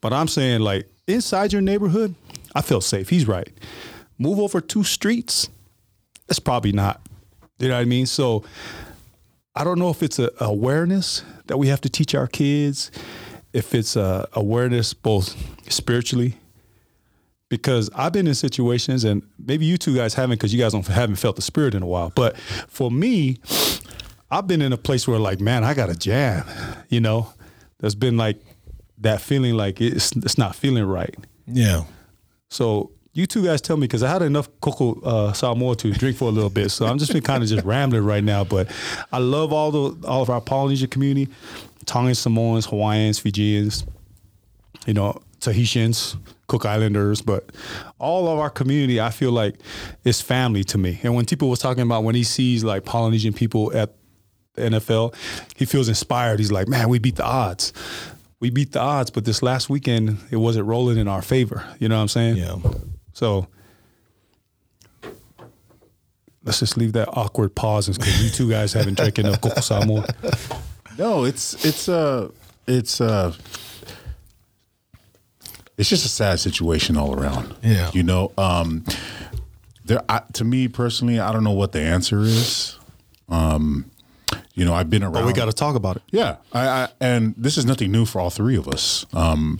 But 0.00 0.12
I'm 0.12 0.28
saying, 0.28 0.60
like, 0.60 0.88
inside 1.06 1.52
your 1.52 1.62
neighborhood, 1.62 2.14
I 2.54 2.62
feel 2.62 2.80
safe. 2.80 3.08
He's 3.08 3.26
right. 3.26 3.48
Move 4.18 4.38
over 4.38 4.60
two 4.60 4.84
streets, 4.84 5.48
it's 6.28 6.38
probably 6.38 6.72
not. 6.72 7.00
You 7.58 7.68
know 7.68 7.74
what 7.74 7.80
I 7.80 7.84
mean? 7.84 8.06
So 8.06 8.44
I 9.54 9.64
don't 9.64 9.78
know 9.78 9.90
if 9.90 10.02
it's 10.02 10.18
a 10.18 10.30
awareness 10.40 11.22
that 11.46 11.56
we 11.58 11.68
have 11.68 11.80
to 11.82 11.88
teach 11.88 12.14
our 12.14 12.26
kids, 12.26 12.90
if 13.52 13.74
it's 13.74 13.96
a 13.96 14.28
awareness 14.32 14.94
both 14.94 15.36
spiritually. 15.70 16.36
Because 17.48 17.90
I've 17.96 18.12
been 18.12 18.28
in 18.28 18.34
situations, 18.34 19.02
and 19.02 19.22
maybe 19.36 19.64
you 19.64 19.76
two 19.76 19.96
guys 19.96 20.14
haven't, 20.14 20.36
because 20.36 20.54
you 20.54 20.60
guys 20.60 20.72
don't 20.72 20.86
haven't 20.86 21.16
felt 21.16 21.34
the 21.34 21.42
spirit 21.42 21.74
in 21.74 21.82
a 21.82 21.86
while. 21.86 22.12
But 22.14 22.36
for 22.38 22.92
me, 22.92 23.38
I've 24.30 24.46
been 24.46 24.62
in 24.62 24.72
a 24.72 24.76
place 24.76 25.08
where 25.08 25.18
like, 25.18 25.40
man, 25.40 25.64
I 25.64 25.74
got 25.74 25.90
a 25.90 25.96
jam. 25.96 26.46
You 26.88 27.00
know, 27.00 27.32
there's 27.80 27.96
been 27.96 28.16
like 28.16 28.40
that 29.00 29.20
feeling 29.20 29.54
like 29.54 29.80
it's 29.80 30.12
it's 30.12 30.38
not 30.38 30.54
feeling 30.54 30.84
right. 30.84 31.14
Yeah. 31.46 31.84
So 32.48 32.90
you 33.12 33.26
two 33.26 33.44
guys 33.44 33.60
tell 33.60 33.76
me 33.76 33.82
because 33.82 34.02
I 34.02 34.10
had 34.10 34.22
enough 34.22 34.48
cocoa 34.60 35.00
uh, 35.00 35.32
Samoa 35.32 35.74
to 35.76 35.92
drink 35.92 36.16
for 36.16 36.28
a 36.28 36.32
little 36.32 36.50
bit. 36.50 36.70
So 36.70 36.86
I'm 36.86 36.98
just 36.98 37.12
been 37.12 37.22
kind 37.22 37.42
of 37.42 37.48
just 37.48 37.64
rambling 37.64 38.04
right 38.04 38.22
now. 38.22 38.44
But 38.44 38.70
I 39.12 39.18
love 39.18 39.52
all 39.52 39.70
the 39.70 40.06
all 40.06 40.22
of 40.22 40.30
our 40.30 40.40
Polynesian 40.40 40.88
community, 40.88 41.32
Tongan 41.86 42.14
Samoans, 42.14 42.66
Hawaiians, 42.66 43.18
Fijians, 43.18 43.84
you 44.86 44.94
know, 44.94 45.20
Tahitians, 45.40 46.16
Cook 46.46 46.66
Islanders, 46.66 47.22
but 47.22 47.50
all 47.98 48.28
of 48.28 48.38
our 48.38 48.50
community, 48.50 49.00
I 49.00 49.10
feel 49.10 49.32
like 49.32 49.56
is 50.04 50.20
family 50.20 50.64
to 50.64 50.78
me. 50.78 51.00
And 51.02 51.14
when 51.14 51.24
people 51.24 51.48
was 51.48 51.58
talking 51.58 51.82
about 51.82 52.04
when 52.04 52.14
he 52.14 52.24
sees 52.24 52.62
like 52.62 52.84
Polynesian 52.84 53.32
people 53.32 53.74
at 53.76 53.94
the 54.54 54.62
NFL, 54.62 55.14
he 55.56 55.64
feels 55.64 55.88
inspired. 55.88 56.38
He's 56.38 56.52
like, 56.52 56.68
man, 56.68 56.88
we 56.88 56.98
beat 56.98 57.16
the 57.16 57.24
odds. 57.24 57.72
We 58.40 58.48
beat 58.50 58.72
the 58.72 58.80
odds, 58.80 59.10
but 59.10 59.26
this 59.26 59.42
last 59.42 59.68
weekend 59.68 60.18
it 60.30 60.36
wasn't 60.36 60.66
rolling 60.66 60.96
in 60.96 61.08
our 61.08 61.22
favor. 61.22 61.62
You 61.78 61.88
know 61.88 61.96
what 61.96 62.02
I'm 62.02 62.08
saying? 62.08 62.36
Yeah. 62.36 62.56
So 63.12 63.46
let's 66.42 66.58
just 66.58 66.76
leave 66.78 66.94
that 66.94 67.08
awkward 67.12 67.54
pause 67.54 67.88
because 67.88 68.22
you 68.24 68.30
two 68.30 68.50
guys 68.50 68.72
haven't 68.72 68.94
drinking 68.96 69.26
enough 69.26 69.42
Coco 69.42 69.60
Samoa. 69.60 70.06
No, 70.96 71.24
it's 71.24 71.64
it's 71.64 71.88
uh 71.88 72.28
it's 72.66 73.00
uh 73.00 73.34
it's 75.76 75.88
just 75.88 76.04
a 76.04 76.08
sad 76.08 76.40
situation 76.40 76.96
all 76.96 77.18
around. 77.18 77.54
Yeah. 77.62 77.90
You 77.92 78.02
know, 78.02 78.32
um 78.38 78.84
there 79.84 80.02
I, 80.08 80.22
to 80.34 80.44
me 80.44 80.68
personally, 80.68 81.20
I 81.20 81.32
don't 81.32 81.44
know 81.44 81.52
what 81.52 81.72
the 81.72 81.80
answer 81.80 82.20
is. 82.20 82.78
Um 83.28 83.90
you 84.54 84.64
know, 84.64 84.74
I've 84.74 84.90
been 84.90 85.02
around 85.02 85.14
But 85.14 85.26
we 85.26 85.32
got 85.32 85.46
to 85.46 85.52
talk 85.52 85.74
about 85.74 85.96
it. 85.96 86.02
Yeah, 86.10 86.36
I, 86.52 86.68
I 86.68 86.88
and 87.00 87.34
this 87.36 87.56
is 87.56 87.64
nothing 87.64 87.90
new 87.90 88.04
for 88.04 88.20
all 88.20 88.30
three 88.30 88.56
of 88.56 88.68
us. 88.68 89.06
Um, 89.14 89.58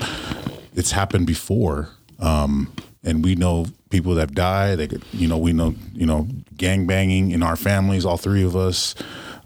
it's 0.74 0.90
happened 0.90 1.26
before, 1.26 1.88
um, 2.18 2.72
and 3.02 3.24
we 3.24 3.34
know 3.34 3.66
people 3.90 4.14
that 4.14 4.20
have 4.20 4.34
died. 4.34 4.78
They 4.78 4.88
could, 4.88 5.04
you 5.12 5.26
know, 5.26 5.38
we 5.38 5.52
know, 5.52 5.74
you 5.92 6.06
know, 6.06 6.28
gang 6.56 6.86
banging 6.86 7.30
in 7.30 7.42
our 7.42 7.56
families. 7.56 8.04
All 8.04 8.16
three 8.16 8.44
of 8.44 8.56
us. 8.56 8.94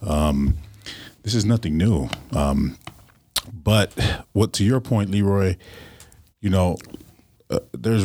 Um, 0.03 0.57
this 1.23 1.35
is 1.35 1.45
nothing 1.45 1.79
new. 1.79 2.09
Um, 2.33 2.77
but 3.53 3.93
what 4.33 4.53
to 4.55 4.65
your 4.65 4.81
point, 4.81 5.11
Leroy? 5.11 5.57
You 6.41 6.51
know, 6.51 6.79
uh, 7.51 7.61
there's. 7.73 8.05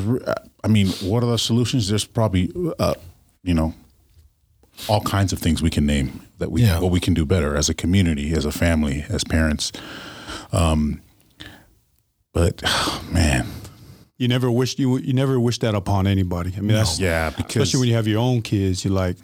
I 0.63 0.67
mean, 0.67 0.87
what 1.01 1.23
are 1.23 1.31
the 1.31 1.37
solutions? 1.37 1.87
There's 1.87 2.05
probably, 2.05 2.51
uh, 2.79 2.95
you 3.43 3.53
know, 3.53 3.73
all 4.87 5.01
kinds 5.01 5.33
of 5.33 5.39
things 5.39 5.61
we 5.61 5.69
can 5.69 5.85
name 5.85 6.21
that 6.39 6.51
we 6.51 6.63
Yeah. 6.63 6.79
what 6.79 6.91
we 6.91 6.99
can 6.99 7.13
do 7.13 7.25
better 7.25 7.55
as 7.55 7.69
a 7.69 7.73
community, 7.73 8.33
as 8.33 8.45
a 8.45 8.51
family, 8.51 9.05
as 9.09 9.23
parents. 9.23 9.71
Um, 10.51 11.01
but 12.33 12.61
man, 13.11 13.47
You 14.17 14.27
never 14.27 14.51
wish 14.51 14.77
you 14.79 14.97
you 14.97 15.13
never 15.13 15.39
wish 15.39 15.59
that 15.59 15.75
upon 15.75 16.05
anybody. 16.07 16.53
I 16.57 16.59
mean, 16.61 16.69
that's 16.75 16.99
yeah, 16.99 17.29
because 17.29 17.55
especially 17.55 17.79
when 17.81 17.89
you 17.89 17.95
have 17.95 18.07
your 18.07 18.19
own 18.19 18.41
kids. 18.41 18.83
You're 18.83 18.93
like, 18.93 19.15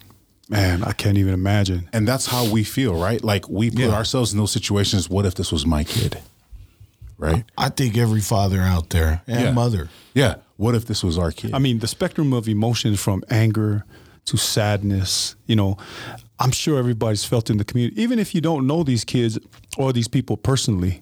man, 0.49 0.83
I 0.83 0.91
can't 0.93 1.17
even 1.17 1.33
imagine. 1.33 1.89
and 1.93 2.07
that's 2.07 2.25
how 2.27 2.49
we 2.49 2.63
feel, 2.63 2.95
right? 2.95 3.21
Like 3.23 3.49
we 3.49 3.69
put 3.69 3.79
Yeah. 3.79 3.89
ourselves 3.95 4.31
in 4.31 4.37
those 4.37 4.51
situations. 4.51 5.09
What 5.09 5.25
if 5.25 5.35
this 5.35 5.51
was 5.51 5.65
my 5.65 5.83
kid, 5.83 6.19
right? 7.17 7.43
I 7.57 7.69
think 7.69 7.97
every 7.97 8.21
father 8.21 8.61
out 8.61 8.89
there 8.91 9.21
and 9.27 9.41
Yeah. 9.41 9.51
mother. 9.51 9.89
Yeah. 10.13 10.35
What 10.57 10.75
if 10.75 10.85
this 10.85 11.03
was 11.03 11.17
our 11.17 11.31
kid? 11.31 11.53
I 11.53 11.59
mean, 11.59 11.79
the 11.79 11.87
spectrum 11.87 12.31
of 12.31 12.47
emotions 12.47 12.99
from 13.01 13.21
anger 13.29 13.83
to 14.25 14.37
sadness, 14.37 15.35
you 15.45 15.55
know, 15.57 15.77
I'm 16.39 16.51
sure 16.51 16.77
everybody's 16.77 17.23
felt 17.23 17.49
in 17.49 17.57
the 17.57 17.63
community, 17.63 18.01
even 18.01 18.19
if 18.19 18.35
you 18.35 18.41
don't 18.41 18.67
know 18.67 18.83
these 18.83 19.03
kids 19.03 19.39
or 19.77 19.93
these 19.93 20.07
people 20.07 20.37
personally. 20.37 21.01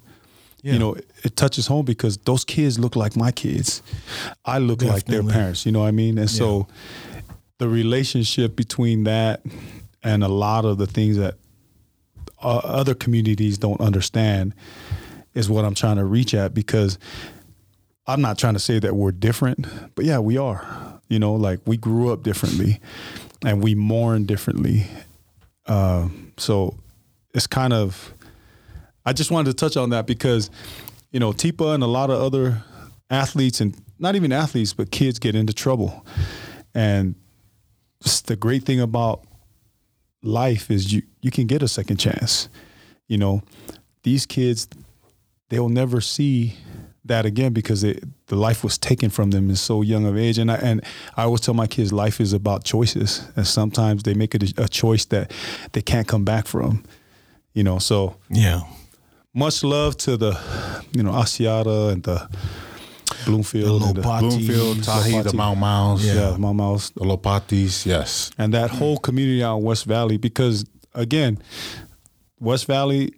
You 0.66 0.80
know, 0.80 0.96
it 1.26 1.36
touches 1.36 1.68
home 1.68 1.84
because 1.84 2.16
those 2.20 2.46
kids 2.46 2.80
look 2.80 2.96
like 2.96 3.18
my 3.18 3.32
kids. 3.32 3.82
I 4.46 4.60
look 4.60 4.82
like 4.82 5.04
their 5.04 5.22
parents, 5.22 5.66
you 5.66 5.74
know 5.74 5.82
what 5.82 5.88
I 5.88 5.92
mean? 5.92 6.18
And 6.18 6.30
so 6.30 6.68
the 7.58 7.68
relationship 7.68 8.56
between 8.56 9.04
that 9.04 9.42
and 10.04 10.24
a 10.24 10.30
lot 10.30 10.64
of 10.64 10.78
the 10.78 10.88
things 10.88 11.18
that 11.18 11.36
uh, 12.42 12.62
other 12.64 12.94
communities 12.94 13.58
don't 13.58 13.82
understand 13.82 14.54
is 15.34 15.50
what 15.50 15.66
I'm 15.66 15.74
trying 15.74 15.98
to 15.98 16.06
reach 16.06 16.34
at 16.34 16.54
because 16.54 16.98
I'm 18.06 18.22
not 18.22 18.38
trying 18.38 18.54
to 18.54 18.60
say 18.60 18.80
that 18.80 18.96
we're 18.96 19.12
different, 19.12 19.66
but 19.96 20.06
yeah, 20.06 20.20
we 20.20 20.38
are. 20.38 21.02
You 21.10 21.20
know, 21.20 21.34
like 21.34 21.60
we 21.66 21.78
grew 21.78 22.12
up 22.12 22.24
differently 22.24 22.80
and 23.46 23.62
we 23.62 23.76
mourn 23.76 24.26
differently. 24.26 24.88
Um, 25.66 26.34
so 26.38 26.76
it's 27.34 27.48
kind 27.48 27.74
of, 27.74 28.14
I 29.06 29.14
just 29.14 29.32
wanted 29.32 29.52
to 29.52 29.56
touch 29.56 29.78
on 29.78 29.90
that 29.90 30.06
because, 30.06 30.50
you 31.12 31.20
know, 31.20 31.32
Tipa 31.32 31.74
and 31.74 31.84
a 31.84 31.88
lot 31.88 32.10
of 32.10 32.22
other 32.22 32.64
athletes 33.10 33.62
and 33.62 33.76
not 34.00 34.16
even 34.16 34.32
athletes, 34.32 34.74
but 34.74 34.92
kids 34.92 35.20
get 35.20 35.36
into 35.36 35.54
trouble. 35.54 36.06
And 36.74 37.16
the 38.26 38.36
great 38.36 38.64
thing 38.64 38.82
about 38.82 39.24
life 40.22 40.72
is 40.72 40.92
you, 40.92 41.04
you 41.22 41.32
can 41.32 41.48
get 41.48 41.64
a 41.64 41.68
second 41.68 41.98
chance. 41.98 42.50
You 43.08 43.18
know, 43.18 43.44
these 44.04 44.26
kids, 44.26 44.68
they'll 45.50 45.70
never 45.70 46.02
see 46.02 46.56
that 47.06 47.26
again 47.26 47.52
because 47.54 47.84
it, 47.84 48.04
the 48.28 48.36
life 48.36 48.64
was 48.64 48.78
taken 48.78 49.10
from 49.10 49.32
them 49.32 49.50
in 49.50 49.56
so 49.58 49.82
young 49.82 50.06
of 50.06 50.18
age. 50.18 50.38
And 50.38 50.50
I, 50.50 50.56
and 50.56 50.82
I 51.18 51.24
always 51.24 51.42
tell 51.42 51.54
my 51.54 51.68
kids 51.68 51.92
life 51.92 52.22
is 52.22 52.32
about 52.34 52.64
choices. 52.64 53.22
And 53.36 53.46
sometimes 53.46 54.04
they 54.04 54.14
make 54.14 54.34
a, 54.36 54.40
a 54.58 54.68
choice 54.70 55.06
that 55.06 55.32
they 55.74 55.82
can't 55.82 56.08
come 56.08 56.24
back 56.24 56.48
from, 56.48 56.84
you 57.54 57.64
know, 57.64 57.78
so 57.80 58.16
Yeah. 58.30 58.62
much 59.34 59.64
love 59.64 59.98
to 59.98 60.16
the, 60.18 60.40
you 60.96 61.04
know, 61.04 61.12
Asiata 61.12 61.92
and 61.92 62.04
the 62.04 62.28
Bloomfield. 63.26 63.82
The 63.82 63.86
and 63.88 63.98
Lopatis. 63.98 64.20
Bloomfield, 64.20 64.84
Tahi, 64.84 65.12
the 65.24 65.30
Lopati. 65.30 65.34
Mau 65.34 65.56
Mau's, 65.56 66.06
Yeah, 66.06 66.36
my 66.38 66.52
mouse. 66.54 66.90
the 66.92 67.02
Lopatis, 67.02 67.86
yes. 67.86 68.32
And 68.38 68.54
that 68.54 68.70
whole 68.70 68.98
community 68.98 69.44
out 69.44 69.58
in 69.58 69.64
West 69.64 69.86
Valley, 69.86 70.18
because 70.18 70.66
again, 70.94 71.38
West 72.40 72.66
Valley, 72.66 73.14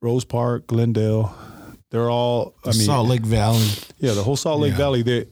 Rose 0.00 0.24
Park, 0.24 0.66
Glendale, 0.66 1.34
they're 1.94 2.10
all, 2.10 2.54
I 2.64 2.70
mean, 2.70 2.74
Salt 2.86 3.06
Lake 3.08 3.22
Valley. 3.22 3.64
yeah, 4.00 4.14
the 4.14 4.22
whole 4.24 4.34
Salt 4.34 4.60
Lake 4.60 4.72
Yeah. 4.72 4.78
Valley, 4.78 5.02
they 5.02 5.26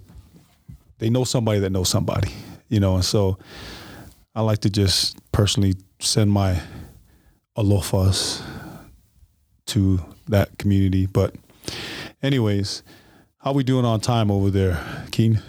they 0.99 1.11
know 1.11 1.25
somebody 1.25 1.59
that 1.59 1.71
knows 1.71 1.89
somebody, 1.89 2.31
you 2.69 2.79
know, 2.79 2.95
and 2.95 3.05
so 3.05 3.37
I 4.37 4.43
like 4.43 4.61
to 4.61 4.71
just 4.71 5.17
personally 5.33 5.75
send 5.99 6.31
my 6.31 6.61
alofas 7.59 8.41
to 9.67 9.99
that 10.29 10.57
community. 10.59 11.07
But 11.07 11.35
anyways, 12.23 12.85
how 13.39 13.53
we 13.53 13.65
doing 13.65 13.85
on 13.85 13.99
time 14.01 14.31
over 14.31 14.49
there, 14.49 14.79
Keen? 15.11 15.43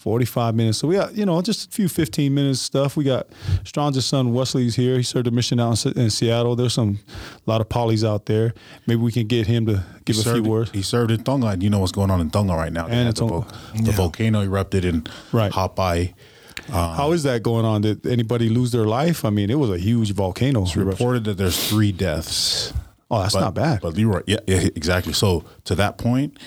45 0.00 0.54
minutes. 0.54 0.78
So 0.78 0.88
we 0.88 0.94
got, 0.94 1.14
you 1.14 1.26
know, 1.26 1.42
just 1.42 1.68
a 1.68 1.70
few 1.70 1.86
15 1.86 2.32
minutes 2.32 2.58
stuff. 2.58 2.96
We 2.96 3.04
got 3.04 3.26
Strong's 3.64 4.02
son 4.06 4.32
Wesley's 4.32 4.74
here. 4.74 4.96
He 4.96 5.02
served 5.02 5.26
a 5.26 5.30
mission 5.30 5.60
out 5.60 5.84
in, 5.84 5.98
in 5.98 6.08
Seattle. 6.10 6.56
There's 6.56 6.72
some, 6.72 7.00
a 7.46 7.50
lot 7.50 7.60
of 7.60 7.68
polys 7.68 8.02
out 8.02 8.24
there. 8.24 8.54
Maybe 8.86 9.02
we 9.02 9.12
can 9.12 9.26
get 9.26 9.46
him 9.46 9.66
to 9.66 9.84
give 10.06 10.16
he 10.16 10.22
a 10.22 10.24
served, 10.24 10.42
few 10.42 10.50
words. 10.50 10.70
He 10.70 10.80
served 10.80 11.10
in 11.10 11.22
Tonga, 11.22 11.48
and 11.48 11.62
you 11.62 11.68
know 11.68 11.80
what's 11.80 11.92
going 11.92 12.10
on 12.10 12.18
in 12.22 12.30
Tonga 12.30 12.54
right 12.54 12.72
now. 12.72 12.86
And 12.86 13.10
it's 13.10 13.20
the, 13.20 13.26
on- 13.26 13.30
vol- 13.44 13.46
the 13.82 13.92
volcano 13.92 14.40
erupted 14.40 14.86
in 14.86 15.06
Right. 15.32 15.52
Ha'apai. 15.52 16.14
Um, 16.70 16.94
How 16.96 17.12
is 17.12 17.24
that 17.24 17.42
going 17.42 17.66
on? 17.66 17.82
Did 17.82 18.06
anybody 18.06 18.48
lose 18.48 18.72
their 18.72 18.86
life? 18.86 19.26
I 19.26 19.30
mean, 19.30 19.50
it 19.50 19.58
was 19.58 19.68
a 19.70 19.78
huge 19.78 20.12
volcano. 20.14 20.60
eruption. 20.60 20.86
Reported 20.86 21.24
that 21.24 21.36
there's 21.36 21.68
three 21.68 21.92
deaths. 21.92 22.72
Oh, 23.10 23.20
that's 23.20 23.34
But- 23.34 23.40
not 23.40 23.54
bad. 23.54 23.80
But 23.82 23.94
Leroy, 23.94 24.22
yeah, 24.26 24.38
yeah, 24.46 24.68
exactly. 24.74 25.12
So 25.12 25.44
to 25.64 25.74
that 25.74 25.98
point, 25.98 26.38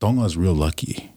Tonga 0.00 0.24
is 0.24 0.36
real 0.38 0.54
lucky 0.54 1.10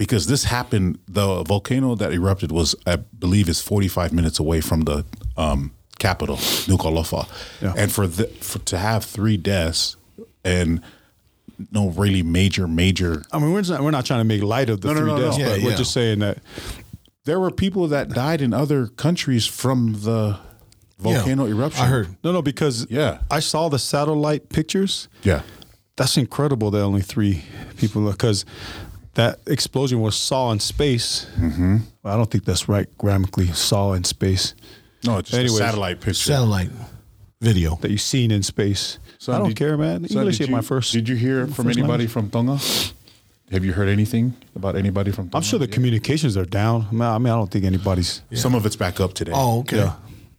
because 0.00 0.26
this 0.26 0.44
happened. 0.44 0.98
The 1.06 1.44
volcano 1.44 1.94
that 1.94 2.10
erupted 2.12 2.50
was, 2.50 2.74
I 2.86 2.96
believe, 2.96 3.50
is 3.50 3.60
45 3.60 4.14
minutes 4.14 4.38
away 4.40 4.62
from 4.62 4.80
the 4.82 5.04
um, 5.36 5.72
capital, 5.98 6.36
Nuku'alofa, 6.66 7.28
Yeah. 7.60 7.74
and 7.76 7.92
for 7.92 8.06
the 8.06 8.24
for 8.40 8.60
to 8.60 8.78
have 8.78 9.04
three 9.04 9.36
deaths 9.36 9.96
and 10.42 10.80
no 11.70 11.90
really 11.90 12.22
major 12.22 12.66
major. 12.66 13.22
I 13.30 13.38
mean, 13.38 13.52
we're 13.52 13.60
not, 13.60 13.82
we're 13.82 13.90
not 13.90 14.06
trying 14.06 14.20
to 14.20 14.24
make 14.24 14.42
light 14.42 14.70
of 14.70 14.80
the 14.80 14.88
No, 14.88 14.94
no, 14.94 15.00
three 15.00 15.08
no, 15.10 15.16
no. 15.18 15.24
deaths, 15.26 15.38
Yeah, 15.38 15.48
but 15.50 15.62
we're 15.62 15.70
yeah. 15.72 15.76
just 15.76 15.92
saying 15.92 16.20
that 16.20 16.38
There 17.26 17.38
were 17.38 17.50
people 17.50 17.86
that 17.88 18.08
died 18.08 18.40
in 18.40 18.54
other 18.54 18.86
countries 18.86 19.44
from 19.46 19.92
the 20.00 20.38
volcano 20.98 21.44
Yeah, 21.44 21.54
eruption. 21.54 21.84
I 21.84 21.88
heard. 21.88 22.16
no, 22.24 22.32
no, 22.32 22.40
because 22.40 22.86
Yeah. 22.88 23.18
I 23.30 23.40
saw 23.40 23.68
the 23.68 23.78
satellite 23.78 24.48
pictures. 24.48 25.08
Yeah. 25.22 25.42
That's 25.96 26.16
incredible 26.16 26.70
that 26.70 26.80
only 26.80 27.02
three 27.02 27.42
people 27.76 28.10
because 28.10 28.46
that 29.14 29.40
explosion 29.46 30.00
was 30.00 30.16
saw 30.16 30.52
in 30.52 30.60
space. 30.60 31.26
Mm-hmm. 31.38 31.78
I 32.04 32.16
don't 32.16 32.30
think 32.30 32.44
that's 32.44 32.68
right 32.68 32.86
grammatically. 32.98 33.46
Saw 33.48 33.92
in 33.94 34.04
space 34.04 34.54
No, 35.04 35.18
it's 35.18 35.30
just 35.30 35.38
Anyways. 35.40 35.54
a 35.60 35.64
satellite 35.64 36.00
picture. 36.00 36.14
Satellite 36.32 36.70
video. 37.40 37.76
that 37.76 37.90
you've 37.90 38.00
seen 38.00 38.30
in 38.30 38.42
space. 38.42 38.98
Son, 39.18 39.34
I 39.34 39.38
don't 39.38 39.48
did- 39.48 39.56
care, 39.56 39.76
man. 39.76 40.06
son, 40.08 40.18
English 40.18 40.38
did 40.38 40.44
ain't 40.44 40.50
you- 40.50 40.56
my 40.56 40.62
first. 40.62 40.92
Did 40.92 41.08
you 41.08 41.16
hear 41.16 41.46
from 41.46 41.68
anybody 41.68 42.06
language. 42.06 42.10
from 42.10 42.30
Tonga? 42.30 42.58
Have 43.50 43.64
you 43.64 43.72
heard 43.72 43.88
anything 43.88 44.34
about 44.54 44.76
anybody 44.76 45.10
from 45.10 45.24
Tonga? 45.28 45.36
I'm 45.38 45.42
sure 45.42 45.58
the 45.58 45.64
yet? 45.66 45.72
communications 45.72 46.36
are 46.36 46.44
down. 46.44 46.86
I 46.90 46.92
mean, 47.18 47.26
I 47.32 47.36
don't 47.36 47.50
think 47.50 47.64
anybody's. 47.64 48.22
Some 48.32 48.54
of 48.54 48.64
it's 48.66 48.76
back 48.76 49.00
up 49.00 49.14
today. 49.14 49.32
Oh, 49.34 49.60
okay. 49.60 49.78
Yeah. 49.78 49.94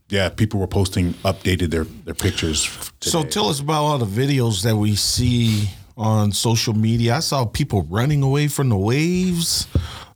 Yeah, 0.10 0.28
people 0.30 0.60
were 0.60 0.68
posting 0.68 1.14
updated 1.24 1.72
their 1.72 1.86
their 2.06 2.14
pictures. 2.14 2.70
So 3.02 3.24
tell 3.24 3.48
us 3.50 3.60
about 3.62 3.84
all 3.84 3.98
the 3.98 4.06
videos 4.06 4.62
that 4.64 4.76
we 4.76 4.96
see 4.96 5.70
on 5.98 6.32
social 6.32 6.74
media. 6.74 7.16
I 7.16 7.20
saw 7.20 7.46
people 7.46 7.84
running 7.90 8.24
away 8.24 8.48
from 8.48 8.70
the 8.70 8.78
waves, 8.78 9.68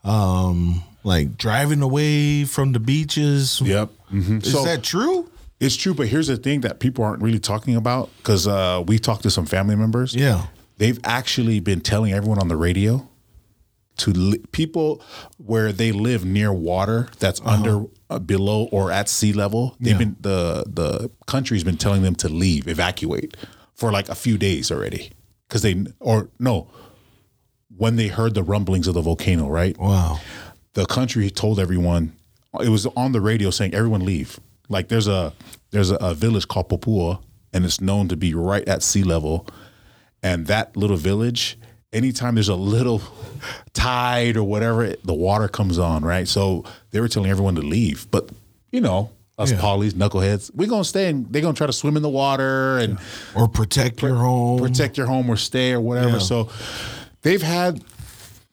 um, 0.03 0.83
like 1.03 1.37
driving 1.37 1.81
away 1.81 2.45
from 2.45 2.71
the 2.73 2.79
beaches. 2.79 3.61
Yep. 3.63 3.89
Mhm. 4.11 4.45
Is 4.45 4.63
that 4.63 4.83
true? 4.83 5.29
It's 5.59 5.75
true, 5.75 5.93
but 5.93 6.07
here's 6.07 6.27
the 6.27 6.37
thing 6.37 6.61
that 6.61 6.79
people 6.79 7.03
aren't 7.03 7.21
really 7.21 7.39
talking 7.39 7.75
about 7.75 8.09
because 8.17 8.45
uh, 8.47 8.83
we 8.85 8.99
talked 8.99 9.23
to 9.23 9.29
some 9.31 9.45
family 9.45 9.75
members. 9.75 10.13
Yeah. 10.15 10.47
they've 10.77 10.99
actually 11.05 11.61
been 11.61 11.79
telling 11.79 12.11
everyone 12.11 12.37
on 12.37 12.49
the 12.49 12.57
radio 12.57 13.07
to 13.95 14.11
li- 14.11 14.43
people 14.51 15.01
where 15.37 15.71
they 15.71 15.93
live 15.93 16.25
near 16.25 16.51
water 16.51 17.07
that's 17.19 17.39
under 17.45 17.85
uh, 18.09 18.19
below 18.19 18.67
or 18.73 18.91
at 18.91 19.07
sea 19.07 19.31
level 19.31 19.77
they've 19.79 19.93
Yeah. 19.93 19.99
been 19.99 20.15
the 20.19 20.65
the 20.67 21.09
country's 21.27 21.63
been 21.63 21.77
telling 21.77 22.01
them 22.03 22.13
to 22.15 22.27
leave 22.27 22.67
evacuate 22.67 23.37
for 23.73 23.89
like 23.89 24.09
a 24.09 24.15
few 24.15 24.37
days 24.37 24.69
already 24.69 25.11
because 25.47 25.61
they 25.61 25.85
or 25.99 26.29
no 26.39 26.67
when 27.77 27.95
they 27.95 28.07
heard 28.07 28.33
the 28.33 28.43
rumblings 28.43 28.87
of 28.87 28.93
the 28.93 29.01
volcano 29.01 29.47
right? 29.47 29.77
Wow. 29.77 30.19
the 30.73 30.85
country 30.85 31.29
told 31.29 31.59
everyone 31.59 32.13
it 32.61 32.69
was 32.69 32.85
on 32.85 33.11
the 33.11 33.21
radio 33.21 33.49
saying 33.49 33.73
everyone 33.73 34.05
leave. 34.05 34.39
Like 34.69 34.87
there's 34.87 35.07
a 35.07 35.33
there's 35.71 35.91
a, 35.91 35.95
a 35.95 36.13
village 36.13 36.47
called 36.47 36.69
Popua 36.69 37.21
and 37.53 37.65
it's 37.65 37.81
known 37.81 38.07
to 38.09 38.17
be 38.17 38.33
right 38.33 38.67
at 38.67 38.83
sea 38.83 39.03
level. 39.03 39.47
And 40.23 40.47
that 40.47 40.75
little 40.75 40.97
village 40.97 41.57
anytime 41.93 42.35
there's 42.35 42.49
a 42.49 42.55
little 42.55 43.01
tide 43.73 44.37
or 44.37 44.43
whatever 44.43 44.95
the 45.03 45.13
water 45.13 45.47
comes 45.47 45.77
on 45.77 46.03
right? 46.03 46.27
So 46.27 46.63
they 46.91 46.99
were 46.99 47.07
telling 47.07 47.29
everyone 47.29 47.55
to 47.55 47.61
leave. 47.61 48.09
But 48.09 48.29
you 48.71 48.81
know 48.81 49.11
us 49.37 49.51
Yeah. 49.51 49.57
polys 49.59 49.91
knuckleheads 49.93 50.49
we're 50.55 50.67
gonna 50.69 50.83
stay 50.85 51.09
and 51.09 51.25
they're 51.31 51.41
gonna 51.41 51.53
try 51.53 51.67
to 51.67 51.73
swim 51.73 51.97
in 51.97 52.03
the 52.03 52.09
water 52.09 52.77
and 52.79 52.97
Or 53.35 53.47
protect 53.47 54.01
your 54.01 54.15
home. 54.15 54.59
protect 54.59 54.97
your 54.97 55.07
home 55.07 55.29
or 55.29 55.35
stay 55.37 55.73
or 55.73 55.81
whatever. 55.81 56.09
Yeah. 56.17 56.19
So 56.19 56.49
they've 57.21 57.41
had, 57.41 57.83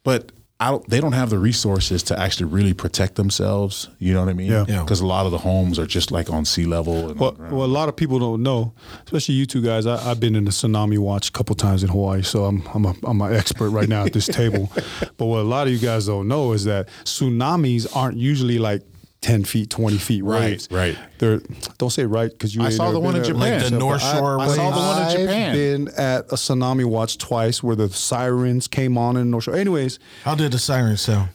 but 0.03 0.33
I 0.61 0.71
don't, 0.71 0.89
they 0.89 1.01
don't 1.01 1.13
have 1.13 1.31
the 1.31 1.41
resources 1.41 2.05
to 2.05 2.19
actually 2.19 2.47
really 2.47 2.73
protect 2.73 3.17
themselves. 3.17 3.89
You 3.99 4.13
know 4.15 4.21
what 4.21 4.29
I 4.29 4.33
mean? 4.33 4.49
Yeah. 4.49 4.65
Yeah. 4.69 4.83
Because 4.83 5.01
a 5.01 5.07
lot 5.07 5.27
of 5.27 5.33
the 5.33 5.39
homes 5.39 5.77
are 5.77 5.87
just 5.87 6.13
like 6.13 6.31
on 6.31 6.45
sea 6.45 6.67
level. 6.67 7.11
And, 7.11 7.19
Well, 7.19 7.37
well, 7.51 7.65
a 7.65 7.67
lot 7.67 7.89
of 7.89 7.97
people 7.97 8.21
don't 8.21 8.45
know, 8.45 8.73
especially 9.05 9.35
you 9.35 9.45
two 9.47 9.61
guys. 9.61 9.87
I, 9.87 9.97
I've 10.09 10.21
been 10.21 10.37
in 10.37 10.45
the 10.45 10.53
tsunami 10.53 10.99
watch 10.99 11.29
a 11.31 11.33
couple 11.33 11.57
times 11.57 11.83
in 11.83 11.89
Hawaii, 11.91 12.23
so 12.23 12.45
I'm 12.45 12.63
I'm 12.75 12.85
a, 12.87 12.95
I'm 13.03 13.21
an 13.23 13.35
expert 13.35 13.71
right 13.71 13.89
now 13.89 14.05
at 14.05 14.13
this 14.13 14.27
table. 14.27 14.71
But 15.17 15.27
what 15.27 15.41
a 15.41 15.49
lot 15.57 15.67
of 15.67 15.73
you 15.73 15.81
guys 15.81 16.07
don't 16.07 16.29
know 16.29 16.53
is 16.53 16.63
that 16.65 16.89
tsunamis 17.05 17.87
aren't 17.97 18.17
usually 18.17 18.59
like. 18.59 18.83
10 19.23 19.45
feet, 19.45 19.71
20 19.71 19.99
feet 19.99 20.23
Right, 20.25 20.41
waves. 20.41 20.69
right. 20.71 20.97
They're 21.19 21.41
don't 21.79 21.91
say 21.91 22.05
right 22.05 22.31
because 22.31 22.55
you 22.55 22.63
I 22.63 22.67
ain't 22.67 22.75
saw 22.75 22.85
never 22.85 22.95
the 22.95 23.01
one 23.01 23.17
in. 23.17 23.25
Japan. 23.25 23.61
Like 23.63 23.71
the 23.71 23.79
North 23.79 24.03
I- 24.03 24.19
Shore 24.19 24.39
I, 24.41 24.47
saw 24.49 24.71
the 24.71 24.77
one 24.77 24.99
in 24.99 25.05
I've 25.05 25.13
Japan. 25.19 25.55
been 25.55 25.89
at 25.97 26.27
a 26.27 26.35
tsunami 26.35 26.85
watch 26.85 27.19
twice 27.19 27.63
where 27.63 27.77
the 27.77 27.89
sirens 27.89 28.69
came 28.69 28.99
on 28.99 29.17
in 29.17 29.31
North 29.31 29.45
Shore. 29.45 29.55
Anyways, 29.57 29.99
How 30.25 30.35
did 30.35 30.53
the 30.53 30.59
siren 30.59 30.97
sound? 30.97 31.31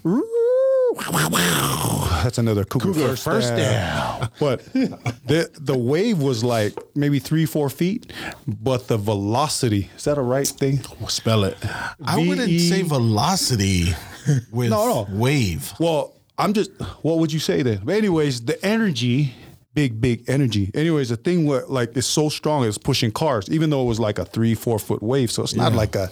that's 2.24 2.38
another 2.38 2.64
cougar, 2.66 2.94
first, 2.94 3.24
first 3.24 3.56
down. 3.56 4.30
But 4.40 4.66
the 4.74 5.50
the 5.60 5.78
wave 5.78 6.20
was 6.20 6.44
like 6.44 6.74
maybe 6.96 7.20
three, 7.20 7.46
four 7.46 7.70
feet, 7.70 8.12
but 8.48 8.88
the 8.88 8.98
velocity 8.98 9.90
is 9.96 10.04
that 10.06 10.18
a 10.18 10.22
right 10.22 10.48
thing? 10.48 10.80
spell 11.08 11.44
it. 11.44 11.58
I 12.04 12.18
wouldn't 12.18 12.50
say 12.60 12.82
velocity 12.82 13.94
with 14.52 14.70
No, 14.70 15.06
no. 15.06 15.08
wave. 15.18 15.74
Well, 15.80 16.14
I'm 16.38 16.54
just. 16.54 16.72
What 17.02 17.18
would 17.20 17.34
you 17.34 17.40
say 17.40 17.62
then? 17.64 17.82
But 17.84 17.96
anyways, 17.96 18.42
the 18.42 18.64
energy, 18.66 19.34
big, 19.74 20.00
big 20.00 20.24
energy. 20.30 20.72
Anyways, 20.74 21.10
the 21.10 21.18
thing 21.18 21.46
where 21.46 21.66
like 21.68 21.96
it's 21.98 22.08
so 22.08 22.30
strong, 22.30 22.66
it's 22.66 22.78
pushing 22.78 23.12
cars, 23.12 23.50
even 23.50 23.70
though 23.70 23.82
it 23.82 23.86
was 23.88 24.00
like 24.00 24.20
a 24.20 24.26
three, 24.26 24.54
four 24.56 24.80
foot 24.80 25.02
wave. 25.02 25.32
So 25.32 25.44
it's 25.44 25.56
not 25.56 25.74
like 25.74 25.96
a, 25.96 26.10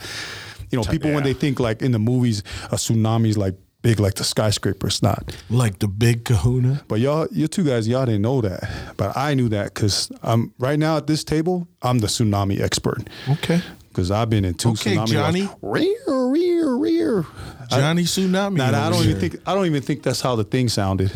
you 0.72 0.78
know, 0.78 0.84
people 0.84 1.14
when 1.14 1.24
they 1.24 1.34
think 1.34 1.60
like 1.60 1.82
in 1.82 1.92
the 1.92 2.00
movies, 2.00 2.44
a 2.72 2.76
tsunami 2.76 3.28
is 3.28 3.38
like 3.38 3.56
big 3.84 4.00
like 4.00 4.16
the 4.16 4.24
skyscraper. 4.24 4.88
It's 4.88 5.04
not. 5.04 5.36
Like 5.50 5.78
the 5.78 5.88
big 5.88 6.26
kahuna. 6.26 6.84
But 6.88 7.02
y'all, 7.02 7.28
you 7.32 7.48
two 7.48 7.64
guys, 7.64 7.88
y'all 7.88 8.06
didn't 8.06 8.24
know 8.24 8.42
that, 8.42 8.68
but 8.98 9.16
I 9.16 9.36
knew 9.36 9.48
that 9.50 9.76
because 9.76 10.12
I'm 10.24 10.54
right 10.58 10.80
now 10.80 10.98
at 10.98 11.06
this 11.06 11.24
table. 11.24 11.68
I'm 11.84 12.00
the 12.00 12.08
tsunami 12.08 12.60
expert 12.62 13.08
Okay. 13.30 13.62
because 13.90 14.10
I've 14.10 14.32
been 14.32 14.44
in 14.44 14.56
two 14.56 14.70
Okay, 14.70 14.96
tsunami. 14.96 15.12
Johnny. 15.12 15.50
rear, 15.62 16.28
rear, 16.30 16.76
rear. 16.76 17.26
Johnny 17.70 18.04
Tsunami. 18.04 18.58
Nah, 18.58 18.72
nah, 18.72 18.88
I 18.88 18.90
don't 18.90 19.04
even 19.04 19.20
think 19.20 19.38
I 19.46 19.54
don't 19.54 19.66
even 19.66 19.82
think 19.82 20.04
that's 20.04 20.22
how 20.22 20.36
the 20.36 20.44
thing 20.44 20.70
sounded. 20.70 21.12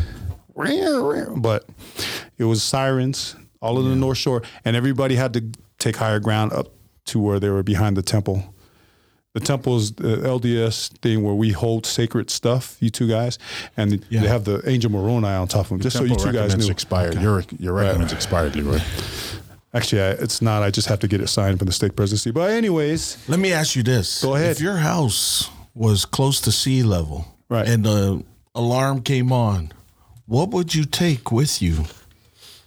But 1.36 1.64
it 2.38 2.44
was 2.44 2.62
sirens 2.62 3.36
all 3.62 3.78
of 3.78 3.84
the 3.84 3.94
North 3.96 4.18
Shore, 4.18 4.42
and 4.64 4.74
everybody 4.76 5.14
had 5.16 5.32
to 5.34 5.44
take 5.78 5.96
higher 5.96 6.18
ground 6.20 6.52
up 6.52 6.68
to 7.06 7.18
where 7.18 7.38
they 7.40 7.48
were 7.48 7.62
behind 7.62 7.96
the 7.96 8.02
temple. 8.02 8.54
The 9.32 9.40
temple 9.40 9.76
is 9.76 9.92
the 9.92 10.16
LDS 10.16 10.88
thing 10.98 11.22
where 11.22 11.34
we 11.34 11.52
hold 11.52 11.86
sacred 11.86 12.30
stuff. 12.30 12.76
You 12.80 12.90
two 12.90 13.06
guys, 13.08 13.38
and 13.76 14.04
Yeah. 14.08 14.22
they 14.22 14.28
have 14.28 14.44
the 14.44 14.60
angel 14.68 14.90
Moroni 14.90 15.28
on 15.28 15.46
top 15.46 15.62
of 15.66 15.68
them. 15.68 15.80
Just 15.80 15.96
so 15.96 16.04
you 16.04 16.16
two 16.16 16.32
guys 16.32 16.56
knew. 16.56 16.70
expired. 16.70 17.14
Your 17.20 17.44
your 17.58 17.74
recommends 17.74 18.12
expired, 18.12 18.56
Leroy. 18.56 18.80
Actually, 19.72 20.02
I, 20.02 20.10
it's 20.10 20.42
not. 20.42 20.64
I 20.64 20.70
just 20.72 20.88
have 20.88 20.98
to 21.00 21.06
get 21.08 21.20
it 21.20 21.28
signed 21.28 21.58
from 21.58 21.66
the 21.66 21.72
stake 21.72 21.94
presidency. 21.94 22.32
But 22.32 22.50
anyways, 22.50 23.18
Let 23.28 23.38
me 23.38 23.52
ask 23.52 23.76
you 23.76 23.84
this. 23.84 24.20
Go 24.20 24.34
ahead. 24.34 24.50
If 24.56 24.60
your 24.60 24.78
house 24.78 25.48
was 25.74 26.04
close 26.04 26.40
to 26.42 26.52
sea 26.52 26.82
level 26.82 27.26
Right. 27.48 27.66
and 27.68 27.84
the 27.84 28.24
alarm 28.54 29.02
came 29.02 29.32
on, 29.32 29.72
what 30.26 30.50
would 30.50 30.74
you 30.74 30.84
take 30.84 31.30
with 31.32 31.60
you 31.62 31.84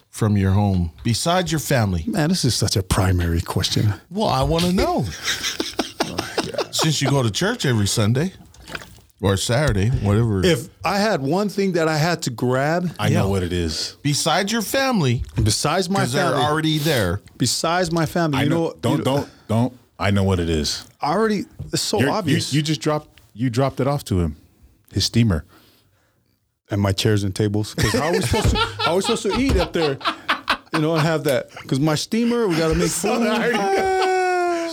from 0.09 0.37
your 0.37 0.51
home 0.51 0.91
besides 1.03 1.51
your 1.51 1.59
family? 1.59 2.03
man, 2.07 2.29
this 2.29 2.45
is 2.45 2.55
such 2.55 2.75
a 2.75 2.83
primary 2.83 3.41
question. 3.41 3.93
Well, 4.09 4.27
I 4.27 4.43
want 4.43 4.63
to 4.65 4.71
know. 4.73 5.05
Since 6.71 7.01
you 7.01 7.09
go 7.09 7.23
to 7.23 7.31
church 7.31 7.65
every 7.65 7.87
Sunday 7.87 8.33
or 9.21 9.37
Saturday, 9.37 9.89
whatever. 9.89 10.43
If 10.43 10.67
I 10.83 10.97
had 10.97 11.21
one 11.21 11.47
thing 11.47 11.73
that 11.73 11.87
I 11.87 11.97
had 11.97 12.21
to 12.23 12.29
grab 12.29 12.93
I 12.99 13.07
Yeah. 13.07 13.19
know 13.19 13.29
what 13.29 13.43
it 13.43 13.53
is. 13.53 13.95
besides 14.01 14.51
your 14.51 14.61
family, 14.63 15.23
besides 15.41 15.89
my 15.89 15.99
because 16.01 16.13
they're 16.13 16.31
family, 16.31 16.43
already 16.45 16.77
there. 16.79 17.21
besides 17.37 17.91
my 17.91 18.05
family, 18.05 18.39
I 18.39 18.43
you 18.43 18.49
know. 18.49 18.55
know, 18.65 18.73
don't 18.81 18.91
you 18.91 18.97
know- 18.99 19.03
don't 19.03 19.29
don't. 19.47 19.73
I 19.99 20.11
know 20.11 20.23
what 20.23 20.39
it 20.39 20.49
is. 20.49 20.85
I 21.01 21.13
already 21.13 21.45
it's 21.71 21.81
so 21.81 21.99
You're- 21.99 22.11
obvious. 22.11 22.53
you 22.53 22.61
just 22.61 22.81
dropped 22.81 23.21
you 23.33 23.49
dropped 23.49 23.79
it 23.79 23.87
off 23.87 24.03
to 24.05 24.19
him. 24.19 24.35
His 24.93 25.05
steamer. 25.05 25.45
and 26.71 26.81
my 26.81 26.91
chairs 26.91 27.23
and 27.23 27.35
tables. 27.35 27.75
Because 27.75 27.93
how 27.93 28.07
are 28.07 28.11
we 28.13 28.21
supposed 28.27 28.49
to 28.51 28.57
how 28.57 28.91
are 28.93 28.95
we 28.95 29.01
supposed 29.01 29.23
to 29.23 29.35
eat 29.39 29.55
up 29.57 29.73
there? 29.73 29.97
You 30.73 30.79
know, 30.79 30.93
and 30.93 31.01
have 31.03 31.23
that. 31.25 31.49
Because 31.61 31.79
my 31.79 31.95
steamer, 31.95 32.47
we 32.47 32.57
gotta 32.57 32.75
make 32.75 32.89
food. 32.89 33.21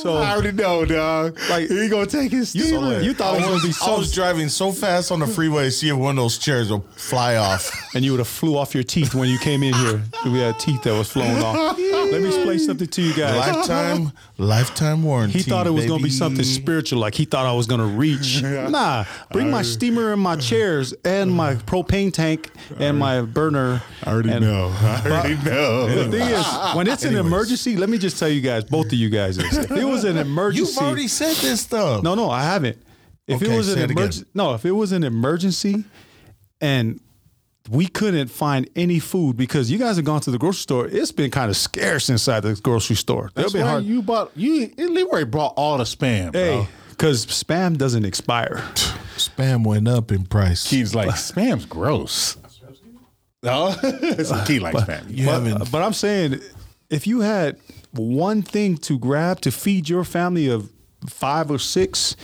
So 0.00 0.14
I 0.16 0.30
already 0.32 0.52
know, 0.52 0.86
dog. 0.86 1.38
Like, 1.50 1.68
he 1.68 1.86
gonna 1.90 2.06
take 2.06 2.32
his 2.32 2.54
you, 2.54 2.62
steamer. 2.62 3.00
you 3.02 3.12
thought 3.12 3.34
it 3.34 3.40
was 3.40 3.60
gonna 3.62 3.68
be 3.74 3.92
I 3.94 3.98
was 3.98 4.10
driving 4.10 4.48
so 4.48 4.72
fast 4.72 5.12
on 5.12 5.18
the 5.20 5.26
freeway, 5.26 5.68
see 5.68 5.90
if 5.90 5.96
one 5.96 6.16
of 6.16 6.22
those 6.24 6.38
chairs 6.38 6.70
will 6.70 6.86
fly 6.96 7.36
off. 7.36 7.70
and 7.94 8.02
you 8.02 8.12
would 8.12 8.20
have 8.20 8.26
flew 8.28 8.56
off 8.56 8.74
your 8.74 8.82
teeth 8.82 9.14
when 9.14 9.28
you 9.28 9.38
came 9.40 9.62
in 9.62 9.74
here. 9.74 10.02
We 10.24 10.38
had 10.38 10.58
teeth 10.58 10.84
that 10.84 10.96
was 10.96 11.10
flown 11.10 11.42
off. 11.42 11.76
Let 12.10 12.22
me 12.22 12.28
explain 12.28 12.58
something 12.58 12.86
to 12.88 13.02
you 13.02 13.14
guys. 13.14 13.36
Lifetime, 13.36 14.12
lifetime 14.38 15.02
warranty. 15.02 15.38
He 15.38 15.42
thought 15.44 15.66
it 15.66 15.70
was 15.70 15.86
gonna 15.86 16.02
be 16.02 16.10
something 16.10 16.44
spiritual, 16.44 16.98
like 16.98 17.14
he 17.14 17.24
thought 17.24 17.46
I 17.46 17.52
was 17.52 17.66
gonna 17.66 17.86
reach. 17.86 18.42
Nah, 18.70 19.04
bring 19.32 19.50
my 19.50 19.62
steamer 19.62 20.12
and 20.12 20.20
my 20.22 20.36
chairs 20.36 20.92
and 21.04 21.32
my 21.32 21.54
propane 21.54 22.12
tank 22.12 22.50
and 22.78 22.98
my 22.98 23.20
burner. 23.22 23.82
I 24.04 24.10
already 24.10 24.30
and- 24.30 24.44
know. 24.44 24.68
I 24.80 25.02
already 25.06 25.34
know. 25.44 25.86
The 25.88 26.10
thing 26.10 26.28
is, 26.28 26.74
when 26.76 26.86
it's 26.86 27.04
an 27.04 27.16
emergency, 27.16 27.76
let 27.76 27.88
me 27.88 27.98
just 27.98 28.18
tell 28.18 28.28
you 28.28 28.40
guys, 28.40 28.64
both 28.64 28.86
of 28.86 28.92
you 28.94 29.08
guys, 29.10 29.36
this. 29.36 29.56
it 29.56 29.84
was 29.84 30.04
an 30.04 30.16
emergency, 30.26 30.72
You've 30.72 30.78
already 30.84 31.08
said 31.08 31.36
this 31.36 31.62
stuff. 31.62 32.02
no, 32.02 32.14
no, 32.14 32.30
I 32.30 32.42
haven't. 32.42 32.78
If 33.26 33.42
Okay, 33.42 33.52
it 33.52 33.56
was 33.56 33.68
an 33.72 33.90
emergency, 33.90 34.24
no, 34.34 34.54
if 34.54 34.64
it 34.64 34.72
was 34.72 34.92
an 34.92 35.04
emergency, 35.04 35.84
and 36.60 37.00
we 37.68 37.86
couldn't 37.86 38.28
find 38.28 38.68
any 38.74 38.98
food 38.98 39.36
because 39.36 39.70
you 39.70 39.78
guys 39.78 39.96
have 39.96 40.04
gone 40.04 40.20
to 40.22 40.30
the 40.30 40.38
grocery 40.38 40.62
store. 40.62 40.86
It's 40.86 41.12
been 41.12 41.30
kind 41.30 41.50
of 41.50 41.56
scarce 41.56 42.08
inside 42.08 42.40
the 42.40 42.54
grocery 42.54 42.96
store. 42.96 43.30
That's 43.34 43.54
why 43.54 43.60
hard. 43.60 43.84
you 43.84 44.02
bought 44.02 44.32
you. 44.34 44.72
Leroy 44.76 45.24
brought 45.24 45.54
all 45.56 45.78
the 45.78 45.84
spam, 45.84 46.32
bro. 46.32 46.66
Because 46.90 47.26
spam 47.26 47.76
doesn't 47.76 48.04
expire. 48.04 48.56
Spam 49.16 49.64
went 49.64 49.88
up 49.88 50.10
in 50.10 50.24
price. 50.24 50.68
He's 50.68 50.94
like 50.94 51.10
spam's 51.10 51.66
gross. 51.66 52.36
No, 53.42 53.70
so 54.22 54.44
Keith 54.46 54.60
likes 54.60 54.80
spam. 54.82 55.04
you 55.08 55.24
haven't. 55.24 55.70
But 55.70 55.82
I'm 55.82 55.94
saying, 55.94 56.40
if 56.90 57.06
you 57.06 57.20
had 57.20 57.58
one 57.92 58.42
thing 58.42 58.76
to 58.78 58.98
grab 58.98 59.40
to 59.42 59.50
feed 59.50 59.88
your 59.88 60.04
family 60.04 60.48
of 60.48 60.70
five 61.08 61.50
or 61.50 61.58
six, 61.58 62.16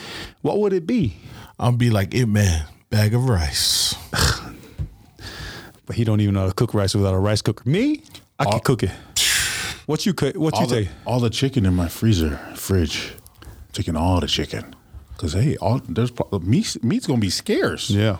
what 0.43 0.59
would 0.59 0.72
it 0.72 0.87
be? 0.87 1.16
I'll 1.59 1.72
be 1.72 1.91
like 1.91 2.14
it, 2.14 2.26
man. 2.26 2.66
Bag 2.91 3.14
of 3.14 3.28
rice. 3.28 3.95
But 5.87 5.97
he 5.97 6.05
don't 6.05 6.20
even 6.20 6.34
know 6.34 6.41
how 6.41 6.49
to 6.49 6.55
cook 6.55 6.74
rice 6.74 6.95
without 6.95 7.14
a 7.14 7.18
rice 7.18 7.43
cooker. 7.43 7.68
Me, 7.68 8.03
I 8.39 8.45
can 8.45 8.61
cook 8.61 8.82
it. 8.82 8.91
What 9.87 10.05
you 10.05 10.14
cook? 10.14 10.34
What 10.37 10.59
you 10.59 10.66
the, 10.66 10.84
take? 10.84 10.89
all 11.05 11.20
the 11.20 11.30
chicken 11.30 11.64
in 11.64 11.74
my 11.74 11.89
freezer 11.89 12.37
fridge, 12.57 13.14
taking 13.72 13.97
all 13.97 14.20
the 14.20 14.26
chicken. 14.26 14.74
Cause 15.16 15.32
hey, 15.32 15.57
all 15.57 15.80
there's 15.89 16.12
meat. 16.43 16.82
Meat's 16.82 17.07
gonna 17.07 17.20
be 17.20 17.30
scarce. 17.30 17.89
Yeah. 17.89 18.18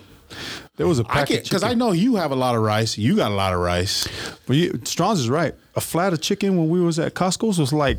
There 0.77 0.87
was 0.87 0.99
a 0.99 1.05
pack 1.05 1.29
get 1.29 1.45
because 1.45 1.63
I 1.63 1.75
know 1.75 1.93
you 1.93 2.17
have 2.17 2.31
a 2.31 2.37
lot 2.37 2.55
of 2.55 2.63
rice. 2.63 2.97
You 2.97 3.17
got 3.17 3.31
a 3.31 3.35
lot 3.35 3.53
of 3.53 3.61
rice. 3.61 4.09
But 4.47 4.57
you, 4.57 4.81
Strong's 4.85 5.21
is 5.21 5.29
right. 5.29 5.55
A 5.75 5.81
flat 5.81 6.13
of 6.13 6.21
chicken 6.21 6.57
when 6.57 6.69
we 6.69 6.81
was 6.81 6.99
at 6.99 7.15
Costco's 7.15 7.59
was 7.59 7.73
like 7.73 7.99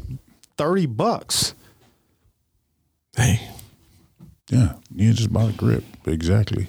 thirty 0.58 0.86
bucks. 0.86 1.54
Hey, 3.16 3.42
Yeah, 4.50 4.74
you 4.94 5.12
just 5.14 5.34
bought 5.34 5.50
a 5.50 5.54
grip. 5.54 5.84
Exactly. 6.06 6.68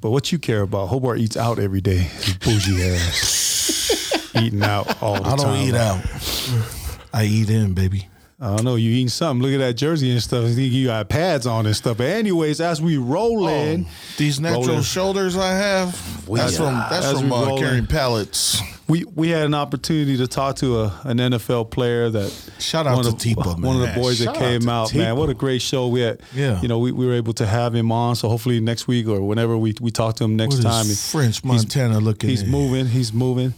But 0.00 0.10
what 0.10 0.30
you 0.32 0.38
care 0.38 0.62
about? 0.62 0.86
Hobart 0.88 1.18
eats 1.18 1.36
out 1.36 1.58
every 1.58 1.80
day. 1.80 2.08
Bougie 2.40 2.82
ass. 2.94 4.30
Eating 4.36 4.62
out 4.62 5.02
all 5.02 5.14
the 5.14 5.20
time. 5.20 5.32
I 5.32 5.36
don't 5.36 5.46
time. 5.46 5.68
eat 5.68 5.74
out. 5.74 7.06
I 7.12 7.24
eat 7.24 7.50
in, 7.50 7.72
baby. 7.74 8.08
I 8.38 8.54
don't 8.54 8.64
know. 8.66 8.74
You 8.74 8.90
eating 8.90 9.08
something? 9.08 9.42
Look 9.42 9.54
at 9.54 9.64
that 9.64 9.74
jersey 9.74 10.10
and 10.10 10.22
stuff. 10.22 10.46
You 10.50 10.86
got 10.88 11.08
pads 11.08 11.46
on 11.46 11.64
and 11.64 11.74
stuff. 11.74 11.96
But 11.96 12.08
anyways, 12.08 12.60
as 12.60 12.82
we 12.82 12.98
roll 12.98 13.48
in, 13.48 13.86
These 14.18 14.40
natural 14.40 14.66
Roller. 14.66 14.82
shoulders 14.82 15.36
I 15.38 15.52
have. 15.54 15.92
That's 16.26 16.58
from 16.58 16.74
that's 16.74 17.06
As 17.06 17.20
from 17.20 17.32
uh, 17.32 17.56
carrying 17.56 17.86
pallets. 17.86 18.60
We 18.88 19.04
we 19.14 19.28
had 19.30 19.46
an 19.46 19.54
opportunity 19.54 20.16
to 20.18 20.26
talk 20.28 20.56
to 20.56 20.80
a, 20.82 21.00
an 21.04 21.18
NFL 21.18 21.70
player 21.70 22.08
that 22.10 22.30
Shout 22.58 22.86
out 22.86 22.94
one 22.96 23.04
to 23.04 23.10
of, 23.10 23.16
Tipa, 23.16 23.60
one 23.60 23.76
of 23.76 23.80
the 23.80 23.86
man. 23.88 23.98
boys 24.00 24.18
that 24.20 24.24
Shout 24.26 24.36
out 24.36 24.40
came 24.42 24.60
to 24.62 24.70
out, 24.70 24.94
man. 24.94 25.16
What 25.16 25.28
a 25.28 25.34
great 25.34 25.60
show 25.62 25.88
we 25.88 26.00
had. 26.00 26.20
Yeah. 26.34 26.60
you 26.60 26.68
know, 26.68 26.78
we, 26.78 26.92
we 26.92 27.06
were 27.06 27.14
able 27.14 27.32
to 27.34 27.46
have 27.46 27.74
him 27.74 27.90
on. 27.90 28.14
So 28.16 28.28
hopefully 28.28 28.60
next 28.60 28.86
week 28.86 29.08
or 29.08 29.20
whenever 29.22 29.56
we 29.58 29.74
we 29.80 29.90
talk 29.90 30.16
to 30.16 30.24
him 30.24 30.36
next 30.36 30.56
What 30.56 30.58
is 30.58 30.64
time, 30.64 30.86
he- 30.86 30.94
French 30.94 31.42
Montana 31.44 31.98
looking 32.00 32.30
he's 32.30 32.42
at? 32.42 32.48
moving. 32.48 32.86
He's 32.86 33.12
moving. 33.12 33.54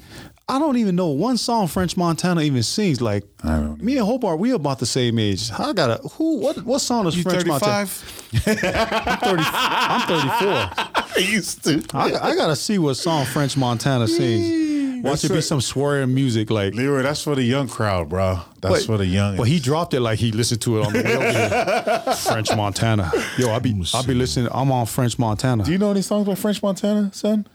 I 0.50 0.58
don't 0.58 0.78
even 0.78 0.96
know 0.96 1.08
one 1.08 1.36
song 1.36 1.66
French 1.66 1.94
Montana 1.94 2.40
even 2.40 2.62
sings. 2.62 3.02
Like 3.02 3.24
I 3.44 3.60
don't 3.60 3.82
me 3.82 3.98
and 3.98 4.06
Hobart, 4.06 4.38
we 4.38 4.52
about 4.52 4.78
the 4.78 4.86
same 4.86 5.18
age. 5.18 5.50
I 5.52 5.74
got 5.74 5.90
a 5.90 6.08
who? 6.08 6.38
What 6.38 6.64
what 6.64 6.78
song 6.78 7.06
is 7.06 7.18
You 7.18 7.22
French 7.22 7.44
Montana? 7.44 7.84
35? 7.84 8.42
I'm 8.46 9.18
thirty. 9.18 9.42
I'm 9.46 10.08
thirty 10.08 10.28
four. 10.38 11.04
I 11.16 11.18
used 11.18 11.64
to. 11.64 11.84
I, 11.92 12.30
I 12.30 12.34
gotta 12.34 12.56
see 12.56 12.78
what 12.78 12.94
song 12.94 13.26
French 13.26 13.58
Montana 13.58 14.08
sings. 14.08 14.67
Watch 15.02 15.24
it 15.24 15.32
be 15.32 15.40
some 15.40 15.60
swearing 15.60 16.14
music 16.14 16.50
like. 16.50 16.74
Leroy, 16.74 17.02
that's 17.02 17.22
for 17.22 17.34
the 17.34 17.42
young 17.42 17.68
crowd, 17.68 18.08
bro. 18.08 18.40
That's 18.60 18.86
for 18.86 18.96
the 18.96 19.06
young. 19.06 19.36
But 19.36 19.48
he 19.48 19.60
dropped 19.60 19.94
it 19.94 20.00
like 20.00 20.18
he 20.18 20.32
listened 20.32 20.62
to 20.62 20.78
it 20.78 20.86
on 20.86 20.92
the 20.92 21.02
way 21.02 21.16
over 21.16 21.32
here. 21.32 22.14
French 22.16 22.54
Montana. 22.54 23.10
Yo, 23.36 23.50
I 23.50 23.58
be 23.58 23.74
I 23.94 24.02
be 24.02 24.14
listening. 24.14 24.48
I'm 24.52 24.70
on 24.72 24.86
French 24.86 25.18
Montana. 25.18 25.64
Do 25.64 25.72
you 25.72 25.78
know 25.78 25.90
any 25.90 26.02
songs 26.02 26.26
by 26.26 26.34
French 26.34 26.62
Montana, 26.62 27.12
son? 27.12 27.46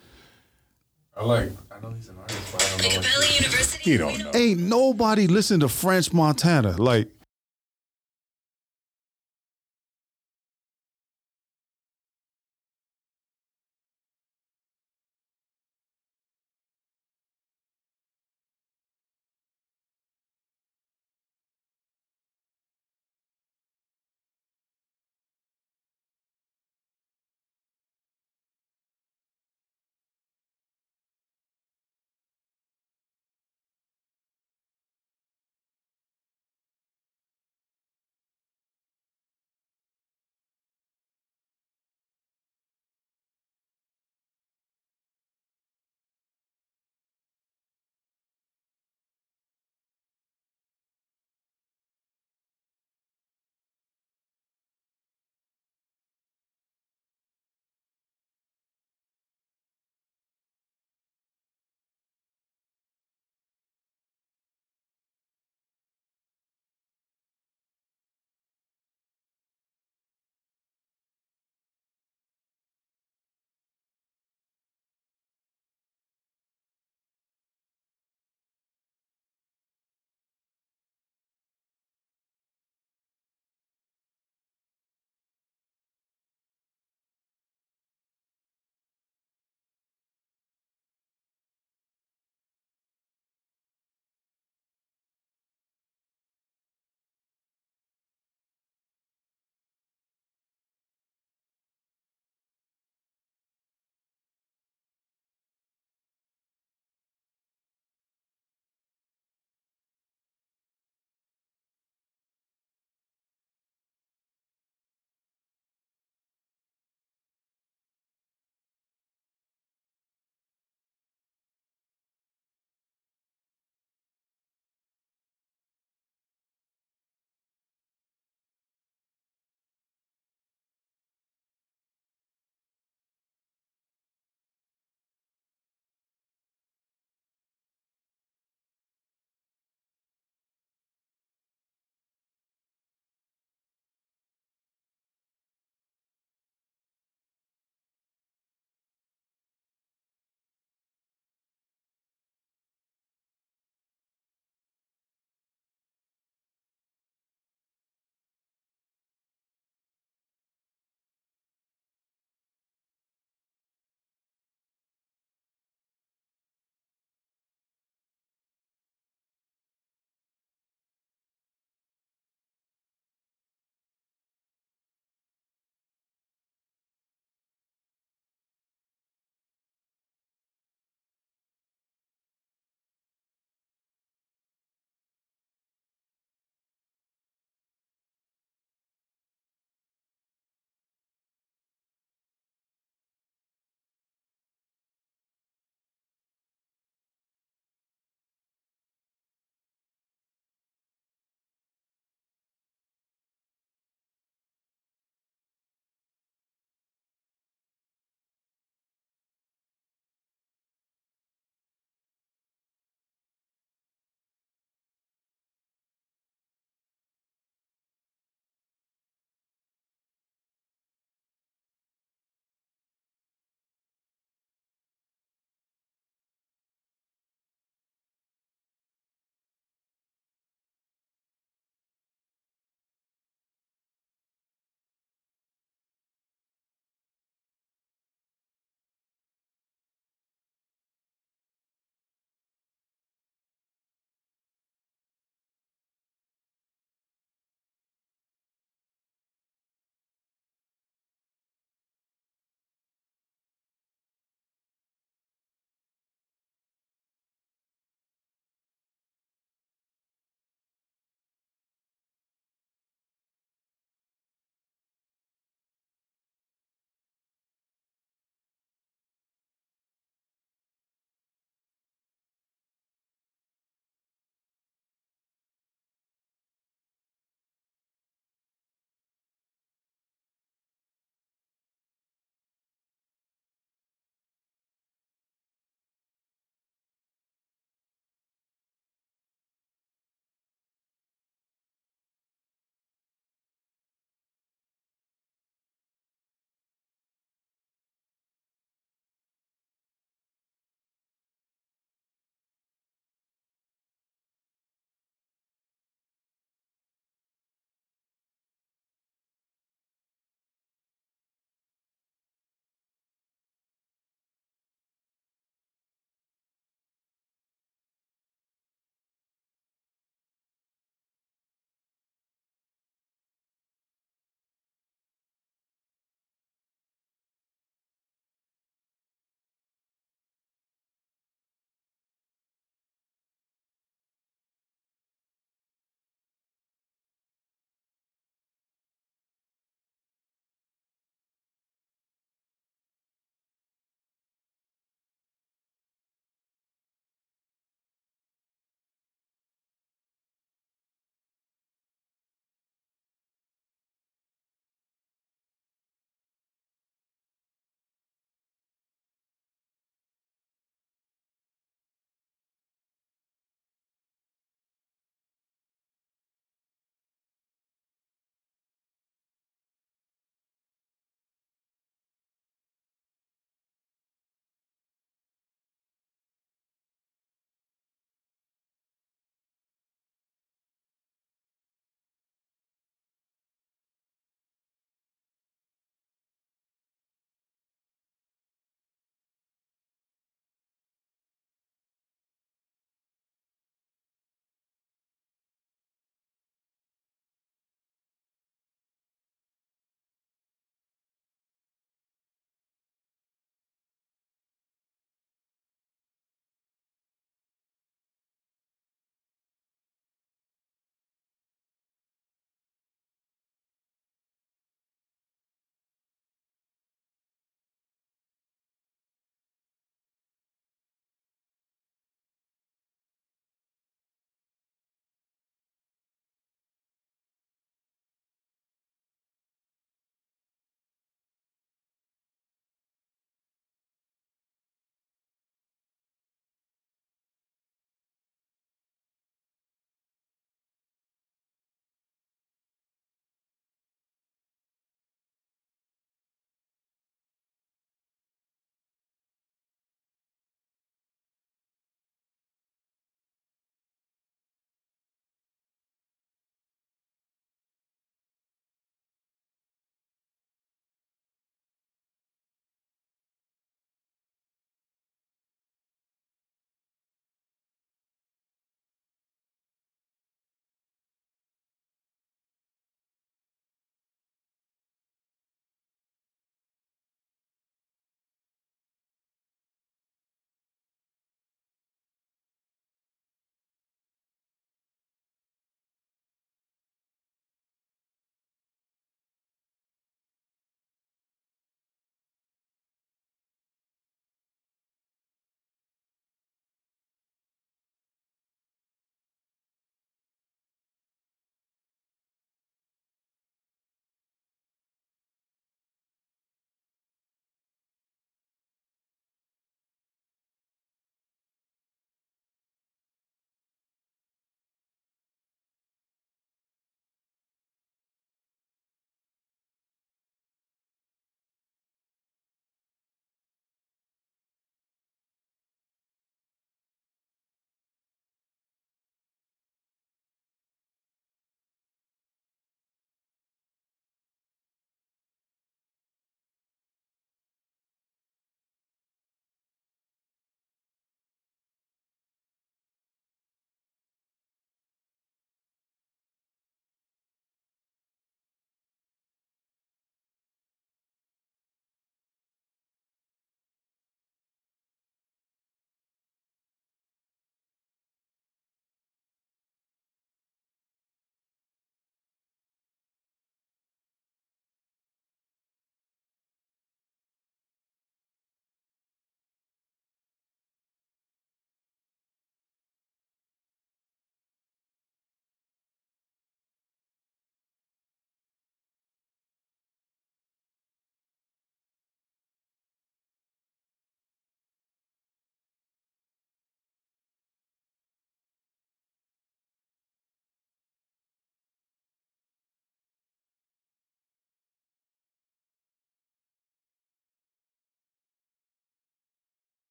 I 1.16 1.24
like. 1.24 1.52
I 1.72 1.80
know 1.82 1.92
he's 1.92 2.10
an 2.10 2.18
artist, 2.18 2.52
but 2.52 2.64
I 2.64 2.70
don't 2.70 2.82
know. 2.82 3.02
Acapella 3.02 3.40
University. 3.42 3.92
You 3.92 3.98
don't 3.98 4.18
know. 4.20 4.32
Ain't 4.34 4.60
nobody 4.62 5.28
listen 5.28 5.60
to 5.60 5.70
French 5.70 6.12
Montana. 6.14 6.76
Like 6.78 7.10